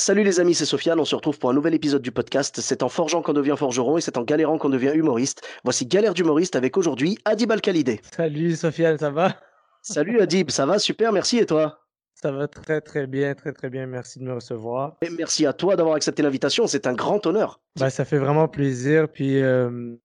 Salut 0.00 0.22
les 0.22 0.38
amis, 0.38 0.54
c'est 0.54 0.64
Sofiane. 0.64 1.00
On 1.00 1.04
se 1.04 1.16
retrouve 1.16 1.40
pour 1.40 1.50
un 1.50 1.54
nouvel 1.54 1.74
épisode 1.74 2.02
du 2.02 2.12
podcast. 2.12 2.60
C'est 2.60 2.84
en 2.84 2.88
forgeant 2.88 3.20
qu'on 3.20 3.32
devient 3.32 3.56
forgeron 3.58 3.98
et 3.98 4.00
c'est 4.00 4.16
en 4.16 4.22
galérant 4.22 4.56
qu'on 4.56 4.68
devient 4.68 4.92
humoriste. 4.94 5.44
Voici 5.64 5.86
Galère 5.86 6.14
d'humoriste 6.14 6.54
avec 6.54 6.76
aujourd'hui 6.76 7.18
Adib 7.24 7.50
Al-Khalidé. 7.50 8.00
Salut 8.14 8.54
Sofiane, 8.54 8.96
ça 8.96 9.10
va? 9.10 9.34
Salut 9.82 10.20
Adib, 10.20 10.50
ça 10.50 10.66
va? 10.66 10.78
Super, 10.78 11.12
merci 11.12 11.38
et 11.38 11.46
toi? 11.46 11.80
Ça 12.14 12.30
va 12.30 12.46
très 12.46 12.80
très 12.80 13.08
bien, 13.08 13.34
très 13.34 13.52
très 13.52 13.70
bien. 13.70 13.86
Merci 13.88 14.20
de 14.20 14.24
me 14.24 14.34
recevoir. 14.34 14.98
Et 15.02 15.10
merci 15.10 15.46
à 15.46 15.52
toi 15.52 15.74
d'avoir 15.74 15.96
accepté 15.96 16.22
l'invitation, 16.22 16.68
c'est 16.68 16.86
un 16.86 16.94
grand 16.94 17.26
honneur. 17.26 17.60
Bah, 17.80 17.90
ça 17.90 18.04
fait 18.04 18.18
vraiment 18.18 18.46
plaisir. 18.46 19.08
Puis 19.10 19.42
euh, 19.42 19.96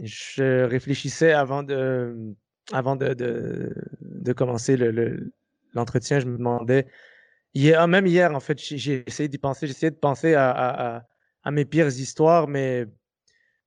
je 0.00 0.62
réfléchissais 0.62 1.32
avant 1.32 1.64
de, 1.64 2.14
avant 2.72 2.94
de, 2.94 3.14
de, 3.14 3.74
de 4.00 4.32
commencer 4.32 4.76
le- 4.76 4.92
le- 4.92 5.32
l'entretien, 5.74 6.20
je 6.20 6.26
me 6.26 6.38
demandais. 6.38 6.86
Hier, 7.56 7.80
ah, 7.80 7.86
même 7.86 8.06
hier, 8.06 8.34
en 8.34 8.40
fait, 8.40 8.58
j'ai 8.60 9.02
essayé 9.06 9.30
d'y 9.30 9.38
penser. 9.38 9.66
J'ai 9.66 9.70
essayé 9.72 9.90
de 9.90 9.96
penser 9.96 10.34
à, 10.34 10.50
à, 10.50 10.96
à, 10.98 11.02
à 11.42 11.50
mes 11.50 11.64
pires 11.64 11.86
histoires, 11.86 12.48
mais, 12.48 12.84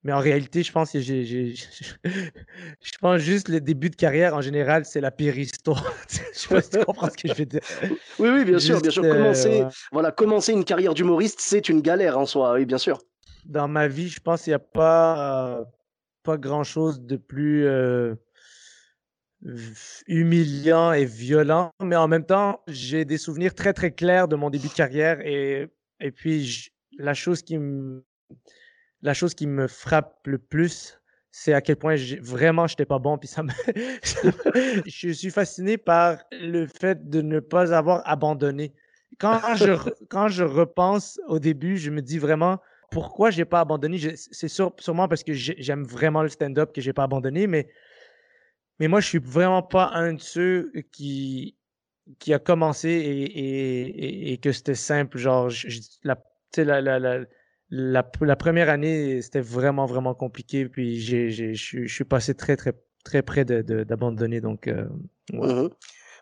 mais 0.03 0.13
en 0.13 0.19
réalité, 0.19 0.61
je 0.61 0.71
pense 0.71 0.91
que 0.91 0.99
j'ai, 0.99 1.23
je 2.05 2.97
pense 3.01 3.19
juste 3.19 3.49
le 3.49 3.59
début 3.59 3.89
de 3.89 3.95
carrière 3.95 4.35
en 4.35 4.41
général, 4.41 4.85
c'est 4.85 5.01
la 5.01 5.09
pire 5.09 5.35
histoire. 5.39 5.83
je 6.09 6.37
sais 6.39 6.47
pas 6.53 6.61
si 6.61 6.69
tu 6.69 6.85
comprends 6.85 7.09
ce 7.09 7.17
que 7.17 7.27
je 7.29 7.33
veux 7.33 7.45
dire. 7.47 7.61
Oui, 8.19 8.29
oui, 8.29 8.45
bien 8.45 8.59
sûr, 8.59 8.79
bien 8.79 8.91
sûr. 8.91 9.03
Euh, 9.03 9.11
Commencer, 9.11 9.63
ouais. 9.63 9.67
voilà, 9.91 10.11
commencer 10.11 10.53
une 10.53 10.65
carrière 10.65 10.93
d'humoriste, 10.93 11.39
c'est 11.41 11.67
une 11.67 11.81
galère 11.81 12.19
en 12.19 12.27
soi, 12.27 12.53
oui, 12.53 12.65
bien 12.65 12.77
sûr. 12.77 12.99
dans 13.45 13.67
ma 13.67 13.87
vie, 13.87 14.09
je 14.09 14.19
pense 14.19 14.43
qu'il 14.43 14.51
n'y 14.51 14.55
a 14.55 14.59
pas, 14.59 15.59
euh, 15.61 15.65
pas 16.23 16.37
grand-chose 16.37 17.01
de 17.01 17.17
plus 17.17 17.65
euh, 17.65 18.13
humiliant 20.07 20.91
et 20.91 21.05
violent, 21.05 21.71
mais 21.81 21.95
en 21.95 22.07
même 22.07 22.25
temps, 22.25 22.61
j'ai 22.67 23.05
des 23.05 23.17
souvenirs 23.17 23.55
très 23.55 23.73
très 23.73 23.91
clairs 23.91 24.27
de 24.27 24.35
mon 24.35 24.49
début 24.49 24.67
de 24.67 24.73
carrière 24.73 25.21
et, 25.21 25.69
et 25.99 26.11
puis 26.11 26.69
la 26.97 27.13
chose 27.13 27.41
qui 27.41 27.57
me 27.57 28.03
la 29.01 29.13
chose 29.13 29.33
qui 29.33 29.47
me 29.47 29.67
frappe 29.67 30.19
le 30.25 30.37
plus, 30.37 30.99
c'est 31.31 31.53
à 31.53 31.61
quel 31.61 31.77
point 31.77 31.95
vraiment 32.21 32.67
j'étais 32.67 32.85
pas 32.85 32.99
bon 32.99 33.17
puis 33.17 33.29
ça 33.29 33.43
me 33.43 33.49
je 34.85 35.11
suis 35.11 35.29
fasciné 35.29 35.77
par 35.77 36.17
le 36.31 36.65
fait 36.65 37.09
de 37.09 37.21
ne 37.21 37.39
pas 37.39 37.73
avoir 37.73 38.01
abandonné. 38.05 38.73
Quand 39.19 39.55
je 39.55 39.71
quand 40.09 40.27
je 40.27 40.43
repense 40.43 41.19
au 41.27 41.39
début, 41.39 41.77
je 41.77 41.91
me 41.91 42.01
dis 42.01 42.17
vraiment 42.17 42.59
pourquoi 42.91 43.29
j'ai 43.29 43.45
pas 43.45 43.59
abandonné? 43.61 44.15
C'est 44.15 44.47
sûr, 44.47 44.73
sûrement 44.79 45.07
parce 45.07 45.23
que 45.23 45.33
j'ai- 45.33 45.55
j'aime 45.59 45.83
vraiment 45.83 46.23
le 46.23 46.29
stand-up 46.29 46.73
que 46.73 46.81
j'ai 46.81 46.93
pas 46.93 47.03
abandonné, 47.03 47.45
mais 47.45 47.69
mais 48.79 48.87
moi 48.87 48.99
je 49.01 49.07
suis 49.07 49.19
vraiment 49.19 49.61
pas 49.63 49.91
un 49.93 50.13
de 50.13 50.21
ceux 50.21 50.71
qui 50.91 51.55
qui 52.17 52.33
a 52.33 52.39
commencé 52.39 52.89
et, 52.89 54.31
et, 54.33 54.37
que 54.37 54.51
c'était 54.51 54.75
simple. 54.75 55.17
Genre, 55.17 55.49
je- 55.49 55.67
la, 56.03 56.17
la, 56.57 56.81
la, 56.81 56.99
la, 56.99 57.25
la, 57.69 58.35
première 58.35 58.69
année, 58.69 59.21
c'était 59.21 59.41
vraiment, 59.41 59.85
vraiment 59.85 60.15
compliqué. 60.15 60.67
Puis 60.67 60.99
je 61.01 61.53
suis- 61.53 62.03
passé 62.05 62.33
très, 62.33 62.55
très, 62.57 62.73
très 63.03 63.21
près 63.21 63.45
de, 63.45 63.61
d'abandonner. 63.83 64.41
Donc, 64.41 64.67
euh, 64.67 64.87
ouais. 65.33 65.53
Mhm. 65.53 65.69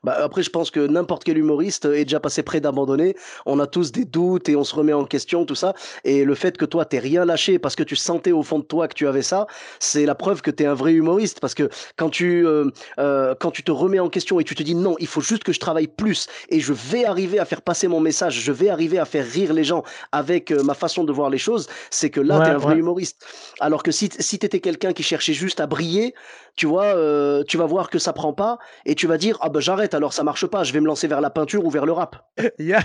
Bah, 0.04 0.18
après, 0.22 0.44
je 0.44 0.50
pense 0.50 0.72
que 0.72 0.80
n'importe 0.86 1.24
quel 1.24 1.38
humoriste 1.38 1.86
est 1.86 2.06
déjà 2.06 2.20
passé 2.20 2.44
près 2.44 2.60
d'abandonner. 2.62 3.16
On 3.46 3.60
a 3.60 3.68
tous 3.68 3.92
des 3.92 4.06
doutes 4.06 4.50
et 4.50 4.56
on 4.56 4.64
se 4.64 4.76
remet 4.76 4.94
en 4.94 5.06
question, 5.06 5.46
tout 5.46 5.56
ça. 5.56 5.74
Et 6.04 6.24
le 6.24 6.36
fait 6.36 6.58
que 6.58 6.66
toi, 6.66 6.86
t'aies 6.86 7.00
rien 7.00 7.26
lâché 7.26 7.60
parce 7.60 7.76
que 7.76 7.84
tu 7.84 7.96
sentais 7.96 8.32
au 8.32 8.44
fond 8.44 8.60
de 8.60 8.64
toi 8.66 8.88
que 8.88 8.94
tu 8.94 9.08
avais 9.08 9.22
ça, 9.22 9.48
c'est 9.80 10.06
la 10.06 10.16
preuve 10.16 10.42
que 10.42 10.52
t'es 10.52 10.66
un 10.66 10.74
vrai 10.74 10.94
humoriste. 10.94 11.40
Parce 11.40 11.54
que 11.54 11.70
quand 11.96 12.10
tu, 12.10 12.46
euh, 12.46 12.70
euh, 13.00 13.36
quand 13.40 13.52
tu 13.52 13.64
te 13.64 13.72
remets 13.72 14.00
en 14.00 14.10
question 14.10 14.40
et 14.40 14.44
tu 14.44 14.56
te 14.56 14.64
dis 14.64 14.76
non, 14.76 14.96
il 15.00 15.08
faut 15.08 15.22
juste 15.22 15.44
que 15.44 15.54
je 15.54 15.60
travaille 15.60 15.88
plus 15.88 16.28
et 16.50 16.60
je 16.60 16.74
vais 16.74 17.06
arriver 17.06 17.40
à 17.40 17.46
faire 17.46 17.62
passer 17.62 17.88
mon 17.88 18.00
message, 18.00 18.40
je 18.42 18.52
vais 18.52 18.70
arriver 18.70 19.00
à 19.00 19.06
faire 19.06 19.26
rire 19.26 19.54
les 19.54 19.64
gens 19.64 19.84
avec 20.12 20.52
euh, 20.52 20.64
ma 20.64 20.74
façon 20.74 21.04
de 21.04 21.12
voir 21.12 21.30
les 21.30 21.38
choses, 21.38 21.68
c'est 21.90 22.10
que 22.10 22.20
là, 22.22 22.40
Ouais, 22.40 22.46
t'es 22.46 22.52
un 22.52 22.58
vrai 22.58 22.74
ouais. 22.74 22.80
humoriste. 22.80 23.26
Alors 23.60 23.84
que 23.84 23.92
si, 23.92 24.10
si 24.20 24.40
t'étais 24.40 24.60
quelqu'un 24.60 24.94
qui 24.94 25.04
cherchait 25.04 25.34
juste 25.34 25.60
à 25.60 25.68
briller, 25.68 26.14
tu 26.58 26.66
vois, 26.66 26.98
euh, 26.98 27.44
tu 27.44 27.56
vas 27.56 27.66
voir 27.68 27.90
que 27.90 28.00
ça 28.00 28.12
prend 28.12 28.34
pas 28.34 28.58
et 28.86 28.96
tu 28.96 29.08
vas 29.08 29.18
dire 29.18 29.38
ah 29.42 29.50
ben 29.50 29.60
j'arrête 29.62 29.94
alors 29.94 30.12
ça 30.12 30.24
marche 30.24 30.46
pas, 30.48 30.64
je 30.64 30.74
vais 30.74 30.82
me 30.82 30.88
lancer 30.88 31.08
vers 31.08 31.22
la 31.22 31.30
peinture 31.30 31.64
ou 31.64 31.70
vers 31.70 31.86
le 31.86 31.94
rap. 31.94 32.28
il, 32.60 32.66
y 32.66 32.74
a, 32.74 32.82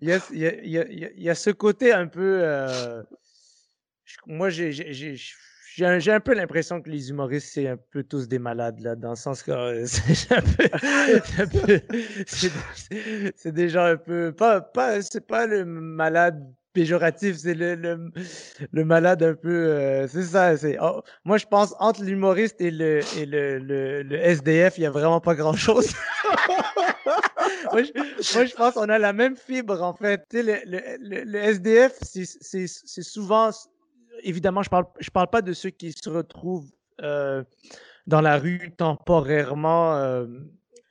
il, 0.00 0.08
y 0.08 0.12
a, 0.12 0.20
y 0.32 0.78
a, 0.78 1.10
y 1.14 1.28
a- 1.28 1.34
ce 1.34 1.50
côté 1.50 1.92
un 1.92 2.06
peu. 2.06 2.40
euh, 2.42 3.02
moi, 4.26 4.48
j'ai, 4.48 4.72
j'ai, 4.72 5.16
j'ai, 5.76 6.12
un, 6.12 6.20
peu 6.20 6.34
l'impression 6.34 6.80
que 6.80 6.88
les 6.88 7.10
humoristes, 7.10 7.48
c'est 7.52 7.68
un 7.68 7.76
peu 7.76 8.02
tous 8.04 8.26
des 8.26 8.38
malades, 8.38 8.80
là, 8.80 8.96
dans 8.96 9.10
le 9.10 9.16
sens 9.16 9.42
que 9.42 9.50
euh, 9.50 9.84
c'est 9.86 10.32
un 13.46 13.50
des 13.50 13.68
gens 13.68 13.84
un 13.84 13.96
peu. 13.96 14.32
Pas, 14.32 14.62
pas, 14.62 15.02
c'est 15.02 15.26
pas 15.26 15.46
le 15.46 15.66
malade 15.66 16.42
péjoratif, 16.74 17.36
c'est 17.38 17.54
le, 17.54 17.74
le, 17.76 18.10
le 18.72 18.84
malade 18.84 19.22
un 19.22 19.34
peu. 19.34 19.48
euh, 19.68 20.06
c'est 20.08 20.24
ça. 20.24 20.56
C'est, 20.58 20.76
oh, 20.82 21.02
moi, 21.24 21.38
je 21.38 21.46
pense 21.46 21.74
entre 21.78 22.02
l'humoriste 22.04 22.60
et 22.60 22.70
le, 22.70 23.00
et 23.16 23.24
le, 23.26 23.58
le, 23.58 24.02
le 24.02 24.16
SDF, 24.18 24.76
il 24.78 24.82
y 24.82 24.86
a 24.86 24.90
vraiment 24.90 25.20
pas 25.20 25.34
grand 25.34 25.54
chose. 25.54 25.88
moi, 27.72 27.82
je, 27.82 28.34
moi, 28.34 28.44
je 28.44 28.54
pense 28.54 28.74
qu'on 28.74 28.88
a 28.88 28.98
la 28.98 29.12
même 29.12 29.36
fibre, 29.36 29.82
en 29.82 29.94
fait. 29.94 30.22
Tu 30.30 30.38
sais, 30.38 30.42
le, 30.42 30.70
le, 30.70 30.80
le, 31.00 31.24
le 31.24 31.38
SDF, 31.38 31.96
c'est- 32.02 32.24
c'est 32.40 32.66
c'est 32.66 33.02
souvent. 33.02 33.50
Évidemment, 34.22 34.62
je 34.62 34.70
parle, 34.70 34.84
je 35.00 35.10
parle 35.10 35.28
pas 35.28 35.42
de 35.42 35.52
ceux 35.52 35.70
qui 35.70 35.92
se 35.92 36.08
retrouvent 36.08 36.70
euh, 37.02 37.42
dans 38.06 38.20
la 38.20 38.38
rue 38.38 38.70
temporairement 38.76 39.96
euh, 39.96 40.26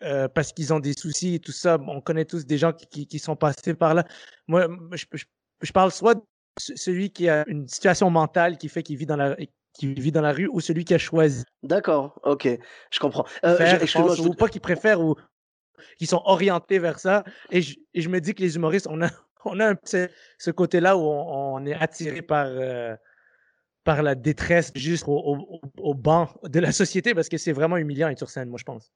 euh, 0.02 0.28
parce 0.28 0.52
qu'ils 0.52 0.74
ont 0.74 0.80
des 0.80 0.94
soucis 0.94 1.36
et 1.36 1.40
tout 1.40 1.52
ça. 1.54 1.78
On 1.88 2.02
connaît 2.02 2.26
tous 2.26 2.46
des 2.46 2.58
gens 2.58 2.74
qui, 2.74 2.88
qui, 2.88 3.08
qui 3.08 3.20
sont 3.20 3.36
passés 3.36 3.74
par 3.74 3.94
là. 3.94 4.06
Moi, 4.48 4.68
je, 4.92 5.06
je, 5.14 5.26
je 5.64 5.72
parle 5.72 5.92
soit 5.92 6.16
de 6.16 6.22
ce- 6.60 6.76
celui 6.76 7.10
qui 7.12 7.28
a 7.30 7.44
une 7.48 7.68
situation 7.68 8.10
mentale 8.12 8.58
qui 8.58 8.70
fait 8.70 8.84
qu'il 8.84 8.98
vit 8.98 9.06
dans 9.08 9.16
la 9.18 9.36
qui 9.74 9.92
vit 9.96 10.12
dans 10.12 10.22
la 10.22 10.32
rue 10.34 10.48
ou 10.52 10.60
celui 10.60 10.86
qui 10.86 10.94
a 10.94 11.00
choisi 11.00 11.44
D'accord, 11.64 12.20
ok, 12.24 12.48
je 12.92 13.00
comprends. 13.00 13.26
Euh, 13.44 13.58
faire, 13.58 13.80
je- 13.88 13.92
pense, 13.94 14.18
je 14.18 14.22
ou 14.22 14.34
pas 14.36 14.48
qui 14.48 14.60
préfèrent 14.60 15.02
ou 15.02 15.16
qui 15.98 16.06
sont 16.06 16.22
orientés 16.26 16.78
vers 16.78 17.00
ça. 17.00 17.24
Et 17.50 17.62
je, 17.64 17.78
et 17.96 18.02
je 18.02 18.10
me 18.10 18.22
dis 18.22 18.36
que 18.36 18.42
les 18.44 18.56
humoristes, 18.56 18.88
on 18.90 19.02
a, 19.02 19.08
on 19.46 19.60
a 19.60 19.72
un, 19.72 19.76
ce, 19.84 20.08
ce 20.38 20.52
côté-là 20.52 20.96
où 20.96 21.02
on, 21.02 21.56
on 21.56 21.66
est 21.66 21.74
attiré 21.74 22.22
par, 22.22 22.46
euh, 22.48 22.96
par 23.84 24.04
la 24.04 24.14
détresse 24.16 24.72
juste 24.76 25.08
au, 25.08 25.14
au, 25.18 25.38
au- 25.38 25.62
au 25.78 25.94
banc 25.96 26.30
de 26.44 26.60
la 26.60 26.72
société 26.72 27.16
parce 27.16 27.28
que 27.30 27.38
c'est 27.38 27.52
vraiment 27.52 27.78
humiliant 27.78 28.10
être 28.10 28.20
sur 28.20 28.30
scène, 28.30 28.50
moi, 28.50 28.60
je 28.60 28.64
pense. 28.66 28.92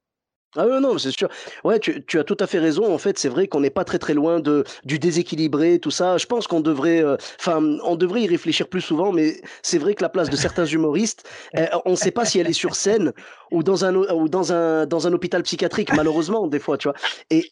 Ah 0.55 0.65
non, 0.79 0.97
c'est 0.97 1.11
sûr. 1.11 1.27
Ouais, 1.63 1.77
tu, 1.79 2.03
tu 2.05 2.17
as 2.19 2.23
tout 2.23 2.37
à 2.39 2.47
fait 2.47 2.57
raison. 2.57 2.91
En 2.91 2.97
fait, 2.97 3.19
c'est 3.19 3.27
vrai 3.27 3.47
qu'on 3.47 3.59
n'est 3.59 3.69
pas 3.69 3.83
très 3.83 3.99
très 3.99 4.13
loin 4.13 4.39
de 4.39 4.63
du 4.85 4.97
déséquilibré, 4.97 5.77
tout 5.79 5.91
ça. 5.91 6.17
Je 6.17 6.25
pense 6.25 6.47
qu'on 6.47 6.61
devrait, 6.61 7.03
euh, 7.03 7.17
enfin, 7.39 7.61
on 7.83 7.95
devrait 7.95 8.21
y 8.21 8.27
réfléchir 8.27 8.67
plus 8.69 8.81
souvent. 8.81 9.11
Mais 9.11 9.41
c'est 9.61 9.77
vrai 9.77 9.93
que 9.93 10.01
la 10.03 10.09
place 10.09 10.29
de 10.29 10.35
certains 10.37 10.65
humoristes, 10.65 11.29
euh, 11.57 11.67
on 11.85 11.91
ne 11.91 11.95
sait 11.95 12.11
pas 12.11 12.25
si 12.25 12.39
elle 12.39 12.47
est 12.47 12.53
sur 12.53 12.75
scène 12.75 13.11
ou 13.51 13.61
dans 13.61 13.83
un 13.85 13.93
ou 13.95 14.29
dans 14.29 14.53
un 14.53 14.85
dans 14.85 15.05
un 15.05 15.13
hôpital 15.13 15.43
psychiatrique, 15.43 15.93
malheureusement, 15.93 16.47
des 16.47 16.59
fois, 16.59 16.77
tu 16.77 16.87
vois. 16.87 16.95
Et 17.29 17.51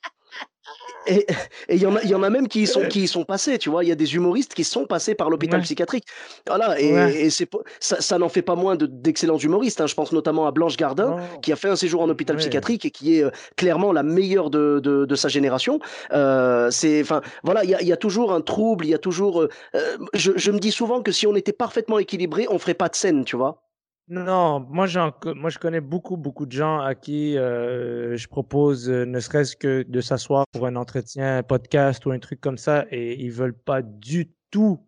et 1.08 1.26
il 1.70 1.78
y 1.82 1.86
en 1.86 1.96
a 1.96 2.04
y 2.04 2.14
en 2.16 2.24
a 2.24 2.30
même 2.30 2.48
qui 2.48 2.62
y 2.64 2.68
sont 2.68 2.82
qui 2.88 3.04
y 3.04 3.08
sont 3.08 3.24
passés, 3.26 3.58
tu 3.58 3.70
vois. 3.70 3.84
Il 3.84 3.88
y 3.88 3.92
a 3.92 3.96
des 3.96 4.16
humoristes 4.16 4.54
qui 4.54 4.64
sont 4.64 4.86
passés 4.86 5.16
par 5.16 5.30
l'hôpital 5.30 5.60
Ouais. 5.60 5.64
psychiatrique. 5.64 6.06
Voilà. 6.48 6.80
Et, 6.80 6.94
Ouais. 6.94 7.16
et 7.26 7.30
c'est 7.30 7.50
ça, 7.80 8.02
ça 8.02 8.18
n'en 8.18 8.30
fait 8.30 8.42
pas 8.42 8.56
moins 8.56 8.76
de- 8.76 8.86
d'excellents 8.86 9.38
humoristes. 9.38 9.82
hein. 9.82 9.88
Je 9.88 9.96
pense 9.96 10.12
notamment 10.12 10.48
à 10.48 10.52
Blanche 10.52 10.78
Gardin 10.78 11.12
Non. 11.18 11.40
qui 11.42 11.52
a 11.52 11.56
fait 11.56 11.70
un 11.70 11.76
séjour 11.76 12.02
en 12.02 12.10
hôpital 12.10 12.36
Ouais. 12.36 12.42
psychiatrique 12.42 12.86
et 12.86 12.92
qui 12.92 13.18
est 13.20 13.24
euh, 13.24 13.32
clairement 13.56 13.92
la 13.92 14.04
meilleure 14.04 14.50
de, 14.50 14.80
de, 14.84 15.06
de 15.06 15.16
sa 15.16 15.28
génération. 15.30 15.80
Euh, 16.14 16.70
c'est, 16.72 17.02
enfin, 17.02 17.22
voilà, 17.44 17.64
il 17.64 17.70
y 17.70 17.76
a, 17.76 17.82
y 17.82 17.92
a 17.92 17.98
toujours 17.98 18.34
un 18.34 18.42
trouble, 18.42 18.86
il 18.86 18.90
y 18.90 18.94
a 18.94 18.98
toujours. 19.00 19.42
euh, 19.42 19.50
euh, 19.76 19.98
je, 20.14 20.32
je 20.36 20.52
me 20.52 20.60
dis 20.60 20.72
souvent 20.72 21.02
que 21.02 21.12
si 21.12 21.28
on 21.28 21.36
était 21.36 21.54
parfaitement 21.54 22.00
équilibré, 22.00 22.48
on 22.50 22.60
ferait 22.60 22.74
pas 22.74 22.90
de 22.90 22.96
scène, 22.96 23.26
tu 23.26 23.36
vois. 23.36 23.65
Non, 24.08 24.60
moi, 24.60 24.86
j'en 24.86 25.12
moi 25.36 25.50
je 25.50 25.58
connais 25.58 25.82
beaucoup, 25.82 26.16
beaucoup 26.16 26.46
de 26.46 26.52
gens 26.52 26.80
à 26.80 26.94
qui 26.94 27.38
euh, 27.40 28.16
je 28.16 28.28
propose 28.28 28.88
euh, 28.88 29.04
ne 29.04 29.20
serait-ce 29.20 29.56
que 29.56 29.82
de 29.82 30.00
s'asseoir 30.00 30.46
pour 30.52 30.68
un 30.68 30.76
entretien, 30.76 31.38
un 31.40 31.44
podcast 31.44 32.06
ou 32.06 32.12
un 32.12 32.20
truc 32.20 32.40
comme 32.40 32.60
ça 32.60 32.86
et 32.92 33.16
ils 33.20 33.32
veulent 33.32 33.58
pas 33.58 33.82
du 33.82 34.32
tout 34.52 34.80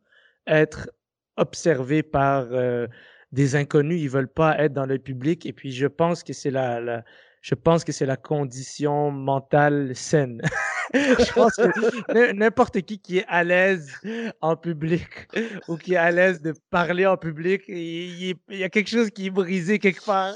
être 0.46 0.92
observés 1.36 2.04
par 2.04 2.48
euh, 2.52 2.88
des 3.32 3.56
inconnus, 3.56 4.00
ils 4.00 4.10
veulent 4.10 4.32
pas 4.32 4.56
être 4.60 4.74
dans 4.74 4.86
le 4.86 5.00
public 5.00 5.48
et 5.48 5.54
puis 5.54 5.72
je 5.72 5.88
pense 5.88 6.24
que 6.24 6.34
c'est 6.34 6.52
la 6.52 7.04
je 7.42 7.56
pense 7.56 7.84
que 7.84 7.92
c'est 7.92 8.06
la 8.06 8.18
condition 8.18 9.10
mentale 9.10 9.96
saine. 9.96 10.42
je 10.94 11.34
pense 11.34 11.56
que 11.56 12.32
n'importe 12.32 12.82
qui 12.82 13.00
qui 13.00 13.20
est 13.20 13.26
à 13.28 13.44
l'aise 13.44 13.94
en 14.42 14.56
public 14.56 15.28
ou 15.68 15.78
qui 15.78 15.94
est 15.94 15.98
à 15.98 16.12
l'aise 16.12 16.42
de 16.42 16.54
parler 16.70 17.06
en 17.06 17.18
public, 17.18 17.64
il, 17.68 18.36
y 18.50 18.64
a 18.64 18.70
quelque 18.70 18.90
chose 18.90 19.10
qui 19.10 19.28
est 19.28 19.32
brisé 19.32 19.80
quelque 19.80 20.04
part. 20.06 20.34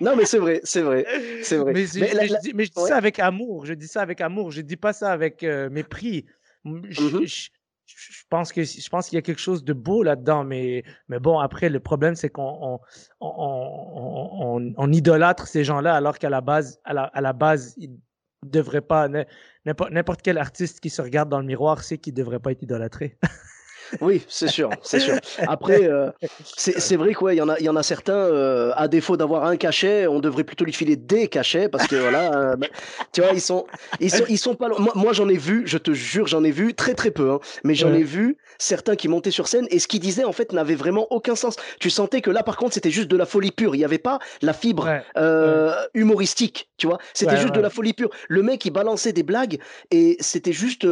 Non, 0.00 0.16
mais 0.16 0.24
c'est 0.24 0.38
vrai, 0.38 0.60
c'est 0.64 0.82
vrai, 0.82 1.06
c'est 1.42 1.56
vrai. 1.56 1.72
Mais, 1.72 1.86
je, 1.86 2.40
dis, 2.40 2.72
ça 2.74 2.96
avec 2.96 3.18
amour. 3.18 3.64
Je 3.64 3.74
dis 3.74 3.86
ça 3.86 4.02
avec 4.02 4.20
amour. 4.20 4.50
Je 4.50 4.60
dis 4.60 4.76
pas 4.76 4.92
ça 4.92 5.12
avec 5.12 5.42
euh, 5.44 5.70
mépris. 5.70 6.26
Mm-hmm. 6.64 7.26
Je, 7.26 7.48
je, 7.86 8.22
pense 8.28 8.52
que 8.52 8.64
je 8.64 8.88
pense 8.88 9.08
qu'il 9.08 9.16
y 9.16 9.18
a 9.18 9.22
quelque 9.22 9.40
chose 9.40 9.62
de 9.62 9.72
beau 9.72 10.02
là-dedans, 10.02 10.42
mais 10.42 10.82
mais 11.08 11.20
bon 11.20 11.38
après 11.38 11.68
le 11.68 11.80
problème 11.80 12.14
c'est 12.14 12.30
qu'on 12.30 12.80
on, 13.20 14.74
on, 14.76 14.92
idolâtre 14.92 15.46
ces 15.46 15.64
gens-là 15.64 15.94
alors 15.94 16.18
qu'à 16.18 16.30
la 16.30 16.40
base 16.40 16.80
à 16.84 16.94
la, 16.94 17.02
à 17.04 17.20
la 17.20 17.32
base 17.32 17.74
ils 17.76 17.90
devraient 18.50 18.80
pas 18.80 19.08
n'importe 19.64 20.22
quel 20.22 20.38
artiste 20.38 20.80
qui 20.80 20.90
se 20.90 21.02
regarde 21.02 21.28
dans 21.28 21.40
le 21.40 21.46
miroir 21.46 21.82
sait 21.82 21.98
qu'il 21.98 22.14
devrait 22.14 22.40
pas 22.40 22.52
être 22.52 22.62
idolâtré. 22.62 23.18
Oui, 24.00 24.22
c'est 24.28 24.48
sûr, 24.48 24.70
c'est 24.82 25.00
sûr. 25.00 25.16
Après, 25.46 25.84
euh, 25.84 26.10
c'est 26.56 26.96
vrai 26.96 27.14
qu'il 27.14 27.34
y 27.34 27.40
en 27.40 27.48
a, 27.48 27.58
il 27.58 27.64
y 27.64 27.68
en 27.68 27.76
a 27.76 27.82
certains, 27.82 28.12
euh, 28.14 28.72
à 28.76 28.88
défaut 28.88 29.16
d'avoir 29.16 29.44
un 29.44 29.56
cachet, 29.56 30.06
on 30.06 30.20
devrait 30.20 30.44
plutôt 30.44 30.64
lui 30.64 30.72
filer 30.72 30.96
des 30.96 31.28
cachets 31.28 31.68
parce 31.68 31.86
que 31.86 31.96
voilà, 31.96 32.34
euh, 32.34 32.56
bah, 32.56 32.66
tu 33.12 33.20
vois, 33.20 33.32
ils 33.32 33.40
sont, 33.40 33.66
ils 34.00 34.10
sont, 34.10 34.24
ils 34.28 34.38
sont 34.38 34.54
pas. 34.54 34.68
Moi, 34.68 34.92
moi 34.94 35.12
j'en 35.12 35.28
ai 35.28 35.36
vu, 35.36 35.62
je 35.66 35.78
te 35.78 35.92
jure, 35.92 36.26
j'en 36.26 36.44
ai 36.44 36.50
vu 36.50 36.74
très 36.74 36.94
très 36.94 37.10
peu, 37.10 37.30
hein, 37.30 37.40
mais 37.62 37.74
j'en 37.74 37.92
ai 37.92 38.02
vu 38.02 38.36
certains 38.58 38.96
qui 38.96 39.08
montaient 39.08 39.30
sur 39.30 39.48
scène 39.48 39.66
et 39.70 39.78
ce 39.78 39.88
qu'ils 39.88 40.00
disaient 40.00 40.24
en 40.24 40.32
fait 40.32 40.52
n'avait 40.52 40.74
vraiment 40.74 41.06
aucun 41.10 41.34
sens. 41.34 41.56
Tu 41.80 41.90
sentais 41.90 42.20
que 42.20 42.30
là, 42.30 42.42
par 42.42 42.56
contre, 42.56 42.74
c'était 42.74 42.90
juste 42.90 43.08
de 43.08 43.16
la 43.16 43.26
folie 43.26 43.52
pure. 43.52 43.74
Il 43.74 43.78
n'y 43.78 43.84
avait 43.84 43.98
pas 43.98 44.18
la 44.42 44.52
fibre 44.52 44.88
humoristique, 45.94 46.68
tu 46.76 46.86
vois. 46.86 46.98
C'était 47.12 47.36
juste 47.36 47.54
de 47.54 47.60
la 47.60 47.70
folie 47.70 47.92
pure. 47.92 48.10
Le 48.28 48.42
mec, 48.42 48.64
il 48.64 48.70
balançait 48.70 49.12
des 49.12 49.22
blagues 49.22 49.58
et 49.90 50.16
c'était 50.20 50.52
juste 50.52 50.86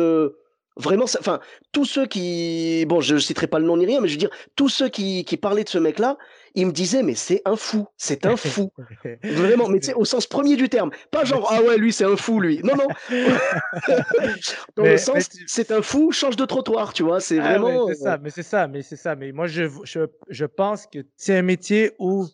Vraiment, 0.76 1.04
enfin, 1.04 1.40
tous 1.70 1.84
ceux 1.84 2.06
qui, 2.06 2.86
bon, 2.86 3.00
je, 3.00 3.18
citerai 3.18 3.46
pas 3.46 3.58
le 3.58 3.66
nom 3.66 3.76
ni 3.76 3.84
rien, 3.84 4.00
mais 4.00 4.08
je 4.08 4.14
veux 4.14 4.18
dire, 4.18 4.30
tous 4.56 4.70
ceux 4.70 4.88
qui, 4.88 5.24
qui 5.24 5.36
parlaient 5.36 5.64
de 5.64 5.68
ce 5.68 5.78
mec-là, 5.78 6.16
ils 6.54 6.66
me 6.66 6.72
disaient, 6.72 7.02
mais 7.02 7.14
c'est 7.14 7.42
un 7.44 7.56
fou, 7.56 7.86
c'est 7.98 8.24
un 8.24 8.36
fou. 8.36 8.70
Vraiment, 9.22 9.68
mais 9.68 9.80
c'est 9.82 9.92
au 9.94 10.06
sens 10.06 10.26
premier 10.26 10.56
du 10.56 10.70
terme. 10.70 10.90
Pas 11.10 11.24
genre, 11.24 11.46
ah 11.50 11.62
ouais, 11.62 11.76
lui, 11.76 11.92
c'est 11.92 12.04
un 12.04 12.16
fou, 12.16 12.40
lui. 12.40 12.60
Non, 12.62 12.74
non. 12.76 12.88
Dans 14.76 14.84
le 14.84 14.96
sens, 14.96 15.28
c'est 15.46 15.70
un 15.72 15.82
fou, 15.82 16.10
change 16.10 16.36
de 16.36 16.44
trottoir, 16.46 16.94
tu 16.94 17.02
vois, 17.02 17.20
c'est 17.20 17.38
ah 17.38 17.58
vraiment. 17.58 17.86
c'est 17.88 17.94
ça, 17.94 18.18
mais 18.18 18.30
c'est 18.30 18.42
ça, 18.42 18.66
mais 18.66 18.82
c'est 18.82 18.96
ça. 18.96 19.14
Mais 19.14 19.32
moi, 19.32 19.46
je, 19.46 19.64
je, 19.84 20.00
je 20.28 20.44
pense 20.46 20.86
que 20.86 21.00
c'est 21.16 21.36
un 21.36 21.42
métier 21.42 21.92
où 21.98 22.26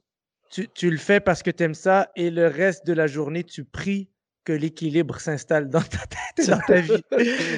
tu, 0.50 0.68
tu 0.68 0.90
le 0.90 0.98
fais 0.98 1.18
parce 1.18 1.42
que 1.42 1.50
tu 1.50 1.64
aimes 1.64 1.74
ça 1.74 2.10
et 2.14 2.30
le 2.30 2.46
reste 2.46 2.86
de 2.86 2.92
la 2.92 3.08
journée, 3.08 3.42
tu 3.42 3.64
pries 3.64 4.08
que 4.48 4.52
l'équilibre 4.54 5.20
s'installe 5.20 5.68
dans 5.68 5.82
ta 5.82 5.98
tête 6.06 6.38
et 6.38 6.50
dans 6.50 6.58
ta 6.60 6.80
vie. 6.80 7.04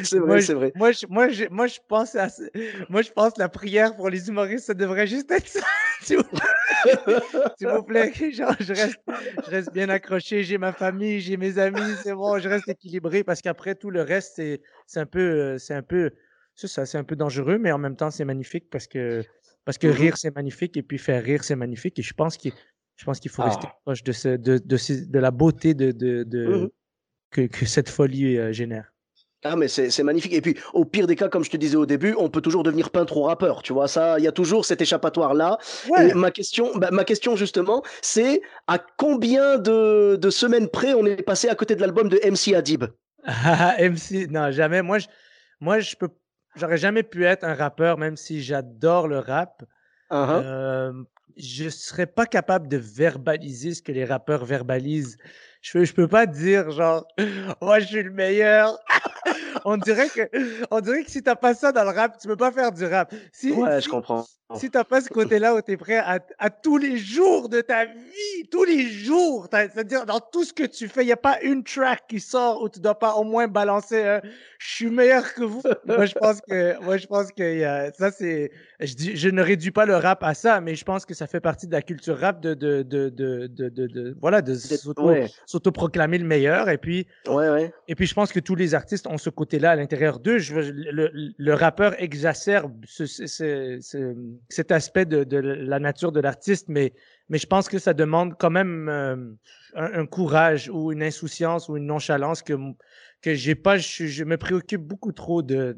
c'est 0.03 0.19
vrai, 0.19 0.41
c'est 0.41 0.55
vrai. 0.55 0.73
Moi, 0.75 0.91
je, 0.91 1.07
moi, 1.09 1.29
je, 1.29 1.45
moi, 1.49 1.69
je 1.69 1.79
pense 1.87 2.17
à, 2.17 2.27
moi, 2.89 3.03
je 3.03 3.13
pense 3.13 3.39
la 3.39 3.49
prière 3.49 3.95
pour 3.95 4.11
les 4.11 4.27
humoristes, 4.29 4.67
ça 4.67 4.75
devrait 4.75 5.07
juste 5.07 5.31
être 5.31 5.47
ça. 5.47 5.65
S'il 6.03 6.17
vous 6.17 7.83
plaît, 7.85 8.13
Genre, 8.33 8.57
je, 8.59 8.73
reste, 8.73 8.99
je 9.07 9.51
reste 9.51 9.73
bien 9.73 9.89
accroché, 9.89 10.43
j'ai 10.43 10.59
ma 10.59 10.73
famille, 10.73 11.21
j'ai 11.21 11.37
mes 11.37 11.59
amis, 11.59 11.95
c'est 12.03 12.13
bon, 12.13 12.41
je 12.41 12.49
reste 12.49 12.67
équilibré 12.67 13.23
parce 13.23 13.41
qu'après 13.41 13.77
tout 13.77 13.91
le 13.91 14.03
reste, 14.03 14.33
c'est, 14.35 14.61
c'est 14.89 14.99
un 14.99 15.07
peu, 15.07 15.57
c'est 15.59 15.75
un 15.75 15.83
peu, 15.85 16.11
c'est 16.57 16.67
ça, 16.67 16.87
c'est 16.87 16.99
un 16.99 17.05
peu 17.05 17.15
dangereux, 17.15 17.59
mais 17.59 17.71
en 17.71 17.79
même 17.79 17.95
temps, 17.95 18.11
c'est 18.11 18.25
magnifique 18.25 18.69
parce 18.69 18.89
que, 18.89 19.23
parce 19.65 19.79
que 19.79 19.87
mm-hmm. 19.87 19.91
rire, 19.93 20.17
c'est 20.17 20.35
magnifique 20.35 20.77
et 20.77 20.83
puis 20.83 20.99
faire 20.99 21.23
rire, 21.23 21.45
c'est 21.45 21.55
magnifique. 21.55 21.97
Et 22.01 22.03
je 22.03 22.15
pense 22.15 22.37
qu'il, 22.37 22.53
je 22.97 23.05
pense 23.05 23.21
qu'il 23.21 23.31
faut 23.31 23.43
rester 23.43 23.69
ah. 23.71 23.79
proche 23.85 24.03
de, 24.03 24.11
ce, 24.11 24.31
de, 24.31 24.59
de, 24.59 25.05
de, 25.07 25.19
la 25.21 25.31
beauté 25.31 25.75
de, 25.75 25.93
de, 25.93 26.25
de, 26.25 26.47
mm-hmm 26.47 26.71
que, 27.31 27.43
que 27.43 27.67
cette 27.67 27.89
folie 27.89 28.39
euh, 28.39 28.53
génère. 28.53 28.93
Ah 29.43 29.57
mais 29.57 29.69
c'est 29.69 30.03
magnifique. 30.03 30.35
Et 30.35 30.43
puis 30.43 30.57
au 30.75 30.85
pire 30.85 31.07
des 31.07 31.17
cas, 31.17 31.29
comme 31.29 31.45
je 31.45 31.51
te 31.51 31.57
disais 31.57 31.77
au 31.77 31.87
début, 31.87 32.15
on 32.19 32.29
peut 32.29 32.43
toujours 32.43 32.63
devenir 32.63 32.91
peintre 32.91 33.17
ou 33.17 33.23
rappeur. 33.23 33.63
Tu 33.63 33.73
vois 33.73 33.89
ça, 33.89 34.19
il 34.19 34.25
y 34.25 34.29
a 34.29 34.33
toujours 34.33 34.67
cet 34.67 34.83
échappatoire 34.83 35.33
là. 35.33 35.57
Et 35.99 36.13
ma 36.13 36.31
question, 36.31 36.77
bah, 36.77 36.91
ma 36.93 37.05
question 37.05 37.37
justement, 37.37 37.83
c'est 38.03 38.43
à 38.67 38.79
combien 38.79 39.57
de, 39.57 40.17
de, 40.17 40.31
semaines 40.31 40.69
près 40.69 40.93
on 40.93 41.07
est 41.07 41.23
passé 41.23 41.49
à 41.49 41.55
côté 41.55 41.75
de 41.75 41.81
l'album 41.81 42.11
de 42.11 42.21
MC 42.23 42.55
Adib? 42.55 42.85
MC, 43.25 44.29
non 44.31 44.51
jamais. 44.51 44.83
Moi, 44.83 44.99
je, 44.99 45.07
moi 45.59 45.81
je 45.81 45.97
peux, 45.97 46.11
j'aurais 46.57 46.79
jamais 46.79 47.03
pu 47.03 47.25
être 47.25 47.45
un 47.45 47.55
rappeur, 47.55 47.97
même 47.97 48.19
si 48.19 48.43
j'adore 48.43 49.09
le 49.09 49.21
rap. 49.21 49.63
Uh-huh. 50.11 50.43
euh, 50.45 50.93
je 51.41 51.69
serais 51.69 52.07
pas 52.07 52.27
capable 52.27 52.69
de 52.69 52.77
verbaliser 52.77 53.75
ce 53.75 53.83
que 53.83 53.93
les 53.93 54.05
rappeurs 54.05 54.45
verbalisent 54.45 55.17
je, 55.63 55.85
je 55.85 55.93
peux 55.93 56.09
pas 56.09 56.27
dire 56.27 56.71
genre 56.71 57.07
moi 57.61 57.79
je 57.81 57.87
suis 57.87 58.03
le 58.03 58.11
meilleur. 58.11 58.79
On 59.65 59.77
dirait 59.77 60.09
que 60.09 60.29
on 60.71 60.81
dirait 60.81 61.05
que 61.05 61.11
si 61.11 61.23
t'as 61.23 61.37
pas 61.37 61.55
ça 61.55 61.73
dans 61.73 61.85
le 61.85 61.91
rap, 61.91 62.19
tu 62.21 62.29
peux 62.29 62.37
pas 62.37 62.53
faire 62.53 62.73
du 62.73 62.85
rap. 62.85 63.13
Si, 63.33 63.53
ouais, 63.53 63.81
je 63.81 63.89
comprends. 63.89 64.25
Si 64.57 64.69
t'as 64.69 64.83
pas 64.83 65.01
ce 65.01 65.09
côté-là 65.09 65.55
où 65.55 65.61
t'es 65.61 65.77
prêt 65.77 65.99
à, 65.99 66.19
à, 66.39 66.51
tous 66.51 66.77
les 66.77 66.99
jours 66.99 67.49
de 67.49 67.61
ta 67.61 67.85
vie, 67.85 68.49
tous 68.51 68.65
les 68.65 68.89
jours, 68.89 69.47
c'est-à-dire 69.49 70.07
dans 70.07 70.19
tout 70.19 70.43
ce 70.43 70.53
que 70.53 70.65
tu 70.65 70.89
fais, 70.89 71.05
y 71.05 71.13
a 71.13 71.17
pas 71.17 71.41
une 71.43 71.63
track 71.63 72.03
qui 72.09 72.19
sort 72.19 72.61
où 72.61 72.69
tu 72.69 72.81
dois 72.81 72.99
pas 72.99 73.15
au 73.15 73.23
moins 73.23 73.47
balancer 73.47 74.03
un 74.03 74.21
je 74.59 74.75
suis 74.75 74.91
meilleur 74.91 75.33
que 75.35 75.43
vous. 75.43 75.63
moi 75.87 76.05
je 76.05 76.15
pense 76.15 76.41
que 76.41 76.83
moi 76.83 76.97
je 76.97 77.07
pense 77.07 77.33
que 77.33 77.91
ça 77.97 78.11
c'est 78.11 78.51
je 78.81 78.95
dis 78.95 79.17
je 79.17 79.29
ne 79.29 79.43
réduis 79.43 79.71
pas 79.71 79.87
le 79.87 79.97
rap 79.97 80.23
à 80.23 80.35
ça, 80.35 80.61
mais 80.61 80.75
je 80.75 80.85
pense 80.85 81.07
que 81.07 81.15
ça 81.15 81.27
fait 81.27 81.41
partie 81.41 81.67
de 81.67 81.73
la 81.73 81.83
culture 81.83 82.19
rap 82.19 82.41
de 82.41 82.55
de 82.55 82.83
de 82.83 83.09
de 83.09 83.47
de, 83.47 83.69
de, 83.69 84.17
voilà 84.21 84.43
de 84.43 84.55
s'auto-proclamer 85.47 86.19
le 86.19 86.27
meilleur 86.27 86.69
et 86.69 86.79
puis 86.79 87.07
ouais, 87.29 87.49
ouais. 87.49 87.73
et 87.89 87.95
puis 87.95 88.07
je 88.07 88.15
pense 88.15 88.33
que 88.33 88.41
tous 88.41 88.55
les 88.55 88.75
artistes 88.75 89.07
ont 89.07 89.19
ce 89.19 89.31
côté-là 89.41 89.71
à 89.71 89.77
l'intérieur 89.77 90.21
d'eux. 90.21 90.37
Le, 90.39 91.55
rappeur 91.55 91.95
exacerbe 91.99 92.85
ce, 92.87 93.07
ce, 93.07 93.27
ce, 93.27 94.15
cet 94.51 94.71
aspect 94.71 95.07
de, 95.07 95.37
la 95.37 95.79
nature 95.79 96.13
de 96.13 96.21
l'artiste, 96.21 96.69
mais, 96.69 96.93
je 97.31 97.47
pense 97.47 97.69
que 97.69 97.79
ça 97.79 97.95
demande 97.95 98.37
quand 98.39 98.51
même 98.51 98.89
euh, 98.91 99.17
un, 99.75 100.07
courage 100.07 100.69
ou 100.69 100.93
une 100.93 101.03
insouciance 101.03 101.71
ou 101.71 101.79
une 101.79 101.87
nonchalance 101.87 102.43
que, 102.43 102.55
que 103.23 103.35
j'ai 103.35 103.55
pas. 103.55 103.79
Je, 103.79 104.25
me 104.25 104.37
préoccupe 104.37 104.83
beaucoup 104.83 105.13
trop 105.13 105.41
de, 105.43 105.75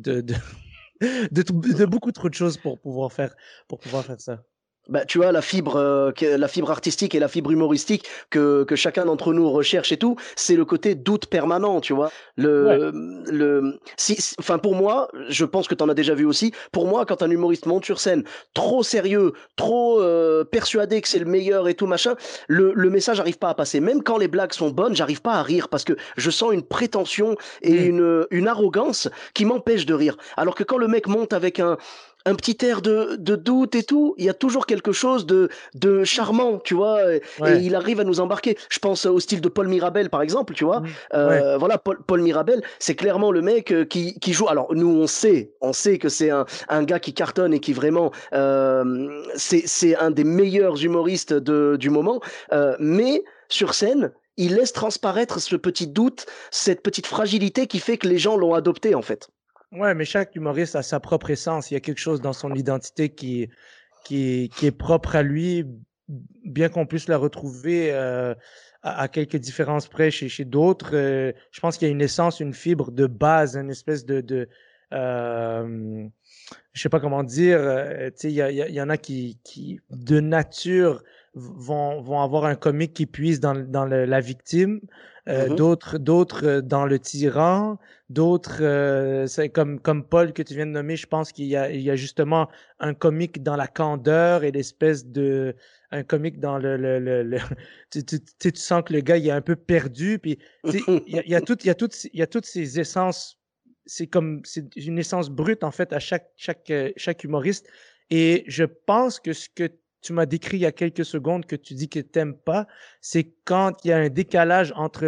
de 0.00 1.84
beaucoup 1.84 2.12
trop 2.12 2.30
de 2.30 2.34
choses 2.34 2.56
pour 2.56 2.80
pouvoir 2.80 3.12
faire, 3.12 3.34
pour 3.68 3.78
pouvoir 3.78 4.04
faire 4.06 4.20
ça 4.20 4.42
bah, 4.88 5.04
tu 5.04 5.18
vois 5.18 5.32
la 5.32 5.42
fibre 5.42 5.76
euh, 5.76 6.12
la 6.20 6.48
fibre 6.48 6.70
artistique 6.70 7.14
et 7.14 7.18
la 7.18 7.28
fibre 7.28 7.50
humoristique 7.50 8.06
que, 8.30 8.64
que 8.64 8.76
chacun 8.76 9.06
d'entre 9.06 9.32
nous 9.32 9.50
recherche 9.50 9.92
et 9.92 9.96
tout 9.96 10.16
c'est 10.36 10.56
le 10.56 10.64
côté 10.64 10.94
doute 10.94 11.26
permanent 11.26 11.80
tu 11.80 11.92
vois. 11.94 12.10
Le 12.36 12.90
le 13.30 13.78
si 13.96 14.18
enfin 14.38 14.58
pour 14.58 14.74
moi 14.74 15.08
je 15.28 15.44
pense 15.44 15.68
que 15.68 15.74
tu 15.74 15.82
en 15.82 15.88
as 15.88 15.94
déjà 15.94 16.14
vu 16.14 16.26
aussi 16.26 16.52
pour 16.72 16.86
moi 16.86 17.06
quand 17.06 17.22
un 17.22 17.30
humoriste 17.30 17.66
monte 17.66 17.84
sur 17.84 17.98
scène 18.00 18.24
trop 18.52 18.82
sérieux 18.82 19.32
trop 19.56 20.00
euh, 20.00 20.44
persuadé 20.44 21.00
que 21.00 21.08
c'est 21.08 21.18
le 21.18 21.24
meilleur 21.24 21.68
et 21.68 21.74
tout 21.74 21.86
machin 21.86 22.14
le, 22.48 22.72
le 22.74 22.90
message 22.90 23.18
n'arrive 23.18 23.38
pas 23.38 23.48
à 23.48 23.54
passer. 23.54 23.80
Même 23.80 24.02
quand 24.02 24.18
les 24.18 24.28
blagues 24.28 24.52
sont 24.52 24.70
bonnes 24.70 24.94
j'arrive 24.94 25.22
pas 25.22 25.34
à 25.34 25.42
rire 25.42 25.68
parce 25.68 25.84
que 25.84 25.94
je 26.16 26.30
sens 26.30 26.52
une 26.52 26.62
prétention 26.62 27.36
et 27.62 27.72
mm. 27.72 27.88
une 27.88 28.26
une 28.30 28.48
arrogance 28.48 29.08
qui 29.32 29.44
m'empêche 29.44 29.86
de 29.86 29.94
rire. 29.94 30.16
Alors 30.36 30.54
que 30.54 30.64
quand 30.64 30.78
le 30.78 30.88
mec 30.88 31.06
monte 31.06 31.32
avec 31.32 31.58
un 31.58 31.78
un 32.26 32.34
petit 32.34 32.64
air 32.64 32.82
de, 32.82 33.16
de, 33.18 33.36
doute 33.36 33.74
et 33.74 33.82
tout, 33.82 34.14
il 34.18 34.24
y 34.24 34.28
a 34.28 34.34
toujours 34.34 34.66
quelque 34.66 34.92
chose 34.92 35.26
de, 35.26 35.48
de 35.74 36.04
charmant, 36.04 36.58
tu 36.58 36.74
vois, 36.74 37.14
et, 37.14 37.22
il 37.60 37.74
arrive 37.74 38.00
à 38.00 38.04
nous 38.04 38.20
embarquer. 38.20 38.56
Je 38.70 38.78
pense 38.78 39.06
au 39.06 39.20
style 39.20 39.40
de 39.40 39.48
Paul 39.48 39.68
Mirabel, 39.68 40.10
par 40.10 40.22
exemple, 40.22 40.54
tu 40.54 40.64
vois. 40.64 40.80
Mmh. 40.80 40.86
Euh, 41.14 41.58
voilà, 41.58 41.78
Paul, 41.78 41.98
Paul 42.06 42.22
Mirabel, 42.22 42.62
c'est 42.78 42.94
clairement 42.94 43.30
le 43.30 43.42
mec 43.42 43.72
euh, 43.72 43.84
qui, 43.84 44.18
qui 44.18 44.32
joue. 44.32 44.48
Alors, 44.48 44.74
nous, 44.74 44.88
on 44.88 45.06
sait, 45.06 45.52
on 45.60 45.72
sait 45.72 45.98
que 45.98 46.08
c'est 46.08 46.30
un, 46.30 46.46
un 46.68 46.82
gars 46.84 47.00
qui 47.00 47.12
cartonne 47.12 47.54
et 47.54 47.60
qui 47.60 47.72
vraiment, 47.72 48.10
euh, 48.32 49.22
c'est 49.36 49.96
un 49.96 50.10
des 50.10 50.24
meilleurs 50.24 50.82
humoristes 50.82 51.32
de, 51.32 51.76
du 51.78 51.90
moment, 51.90 52.20
euh, 52.52 52.76
mais 52.78 53.24
sur 53.48 53.74
scène, 53.74 54.12
il 54.36 54.56
laisse 54.56 54.72
transparaître 54.72 55.40
ce 55.40 55.56
petit 55.56 55.86
doute, 55.86 56.26
cette 56.50 56.82
petite 56.82 57.06
fragilité 57.06 57.66
qui 57.66 57.78
fait 57.78 57.98
que 57.98 58.08
les 58.08 58.18
gens 58.18 58.36
l'ont 58.36 58.54
adopté, 58.54 58.94
en 58.94 59.02
fait. 59.02 59.28
Ouais, 59.74 59.94
mais 59.94 60.04
chaque 60.04 60.36
humoriste 60.36 60.76
a 60.76 60.82
sa 60.82 61.00
propre 61.00 61.30
essence. 61.30 61.70
Il 61.70 61.74
y 61.74 61.76
a 61.76 61.80
quelque 61.80 61.98
chose 61.98 62.20
dans 62.20 62.32
son 62.32 62.54
identité 62.54 63.08
qui, 63.08 63.48
qui, 64.04 64.50
qui 64.56 64.66
est 64.66 64.76
propre 64.76 65.16
à 65.16 65.22
lui, 65.22 65.66
bien 66.44 66.68
qu'on 66.68 66.86
puisse 66.86 67.08
la 67.08 67.16
retrouver 67.16 67.92
euh, 67.92 68.34
à, 68.82 69.08
quelques 69.08 69.36
différences 69.36 69.88
près 69.88 70.10
chez, 70.10 70.28
chez 70.28 70.44
d'autres. 70.44 70.94
Euh, 70.94 71.32
je 71.50 71.60
pense 71.60 71.76
qu'il 71.76 71.88
y 71.88 71.90
a 71.90 71.92
une 71.92 72.02
essence, 72.02 72.40
une 72.40 72.54
fibre 72.54 72.92
de 72.92 73.06
base, 73.06 73.56
une 73.56 73.70
espèce 73.70 74.04
de, 74.04 74.20
de 74.20 74.48
euh, 74.92 76.06
je 76.72 76.80
sais 76.80 76.88
pas 76.88 77.00
comment 77.00 77.24
dire. 77.24 77.58
Euh, 77.60 78.10
tu 78.10 78.16
sais, 78.16 78.32
il 78.32 78.34
y, 78.34 78.42
y, 78.42 78.74
y, 78.74 78.80
en 78.80 78.90
a 78.90 78.96
qui, 78.96 79.40
qui 79.42 79.80
de 79.90 80.20
nature 80.20 81.02
vont, 81.34 82.00
vont 82.00 82.20
avoir 82.20 82.44
un 82.44 82.54
comique 82.54 82.92
qui 82.92 83.06
puise 83.06 83.40
dans, 83.40 83.54
dans 83.54 83.86
la 83.86 84.20
victime, 84.20 84.80
euh, 85.28 85.48
Mhm. 85.48 85.56
d'autres 85.56 85.98
d'autres 85.98 86.44
euh, 86.46 86.60
dans 86.62 86.84
le 86.86 86.98
tyran, 86.98 87.78
d'autres 88.10 88.58
euh, 88.62 89.26
c'est 89.26 89.48
comme 89.48 89.80
comme 89.80 90.06
Paul 90.06 90.32
que 90.32 90.42
tu 90.42 90.54
viens 90.54 90.66
de 90.66 90.70
nommer, 90.72 90.96
je 90.96 91.06
pense 91.06 91.32
qu'il 91.32 91.46
y 91.46 91.56
a 91.56 91.70
il 91.70 91.80
y 91.80 91.90
a 91.90 91.96
justement 91.96 92.48
un 92.78 92.94
comique 92.94 93.42
dans 93.42 93.56
la 93.56 93.66
candeur 93.66 94.44
et 94.44 94.50
l'espèce 94.52 95.06
de 95.06 95.54
un 95.90 96.02
comique 96.02 96.40
dans 96.40 96.58
le 96.58 96.76
le 96.76 96.98
le, 96.98 97.22
le- 97.22 97.38
tu, 97.90 98.04
tu, 98.04 98.20
tu, 98.38 98.52
tu 98.52 98.60
sens 98.60 98.82
que 98.84 98.92
le 98.92 99.00
gars 99.00 99.16
il 99.16 99.26
est 99.26 99.30
un 99.30 99.40
peu 99.40 99.56
perdu 99.56 100.18
puis 100.18 100.38
il 100.68 100.82
y 101.06 101.18
a, 101.18 101.26
y 101.26 101.34
a 101.34 101.40
toutes 101.40 101.64
il 101.64 101.68
y 101.68 101.70
a 101.70 101.74
toutes 101.74 102.04
il 102.04 102.18
y 102.18 102.22
a 102.22 102.26
toutes 102.26 102.46
ces 102.46 102.78
essences 102.80 103.38
c'est 103.86 104.06
comme 104.06 104.40
c'est 104.44 104.74
une 104.76 104.98
essence 104.98 105.30
brute 105.30 105.64
en 105.64 105.70
fait 105.70 105.92
à 105.92 105.98
chaque 106.00 106.30
chaque 106.36 106.70
euh, 106.70 106.92
chaque 106.96 107.24
humoriste 107.24 107.66
et 108.10 108.44
je 108.46 108.64
pense 108.64 109.20
que 109.20 109.32
ce 109.32 109.48
que 109.48 109.68
tu 110.04 110.12
m'as 110.12 110.26
décrit 110.26 110.58
il 110.58 110.60
y 110.60 110.66
a 110.66 110.72
quelques 110.72 111.04
secondes 111.04 111.46
que 111.46 111.56
tu 111.56 111.74
dis 111.74 111.88
que 111.88 111.98
t'aimes 112.00 112.36
pas, 112.36 112.66
c'est 113.00 113.26
quand 113.44 113.72
il 113.84 113.88
y 113.88 113.92
a 113.92 113.96
un 113.98 114.10
décalage 114.10 114.72
entre 114.76 115.06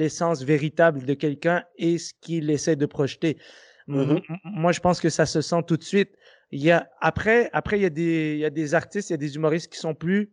l'essence 0.00 0.42
véritable 0.42 1.04
de 1.06 1.14
quelqu'un 1.14 1.64
et 1.78 1.98
ce 1.98 2.12
qu'il 2.20 2.50
essaie 2.50 2.76
de 2.76 2.86
projeter. 2.86 3.38
M- 3.88 3.94
Mhm. 3.96 4.22
m- 4.28 4.38
Moi, 4.44 4.72
je 4.72 4.80
pense 4.80 5.00
que 5.00 5.08
ça 5.08 5.26
se 5.26 5.40
sent 5.40 5.62
tout 5.68 5.76
de 5.76 5.84
suite. 5.84 6.12
Il 6.50 6.62
y 6.62 6.70
a 6.72 6.90
après, 7.00 7.48
après 7.52 7.78
il 7.78 7.82
y 7.82 7.86
a 7.86 7.90
des, 7.90 8.34
il 8.34 8.40
y 8.40 8.44
a 8.44 8.50
des 8.50 8.74
artistes, 8.74 9.10
il 9.10 9.12
y 9.12 9.20
a 9.20 9.24
des 9.26 9.36
humoristes 9.36 9.72
qui 9.72 9.78
sont 9.78 9.94
plus 9.94 10.32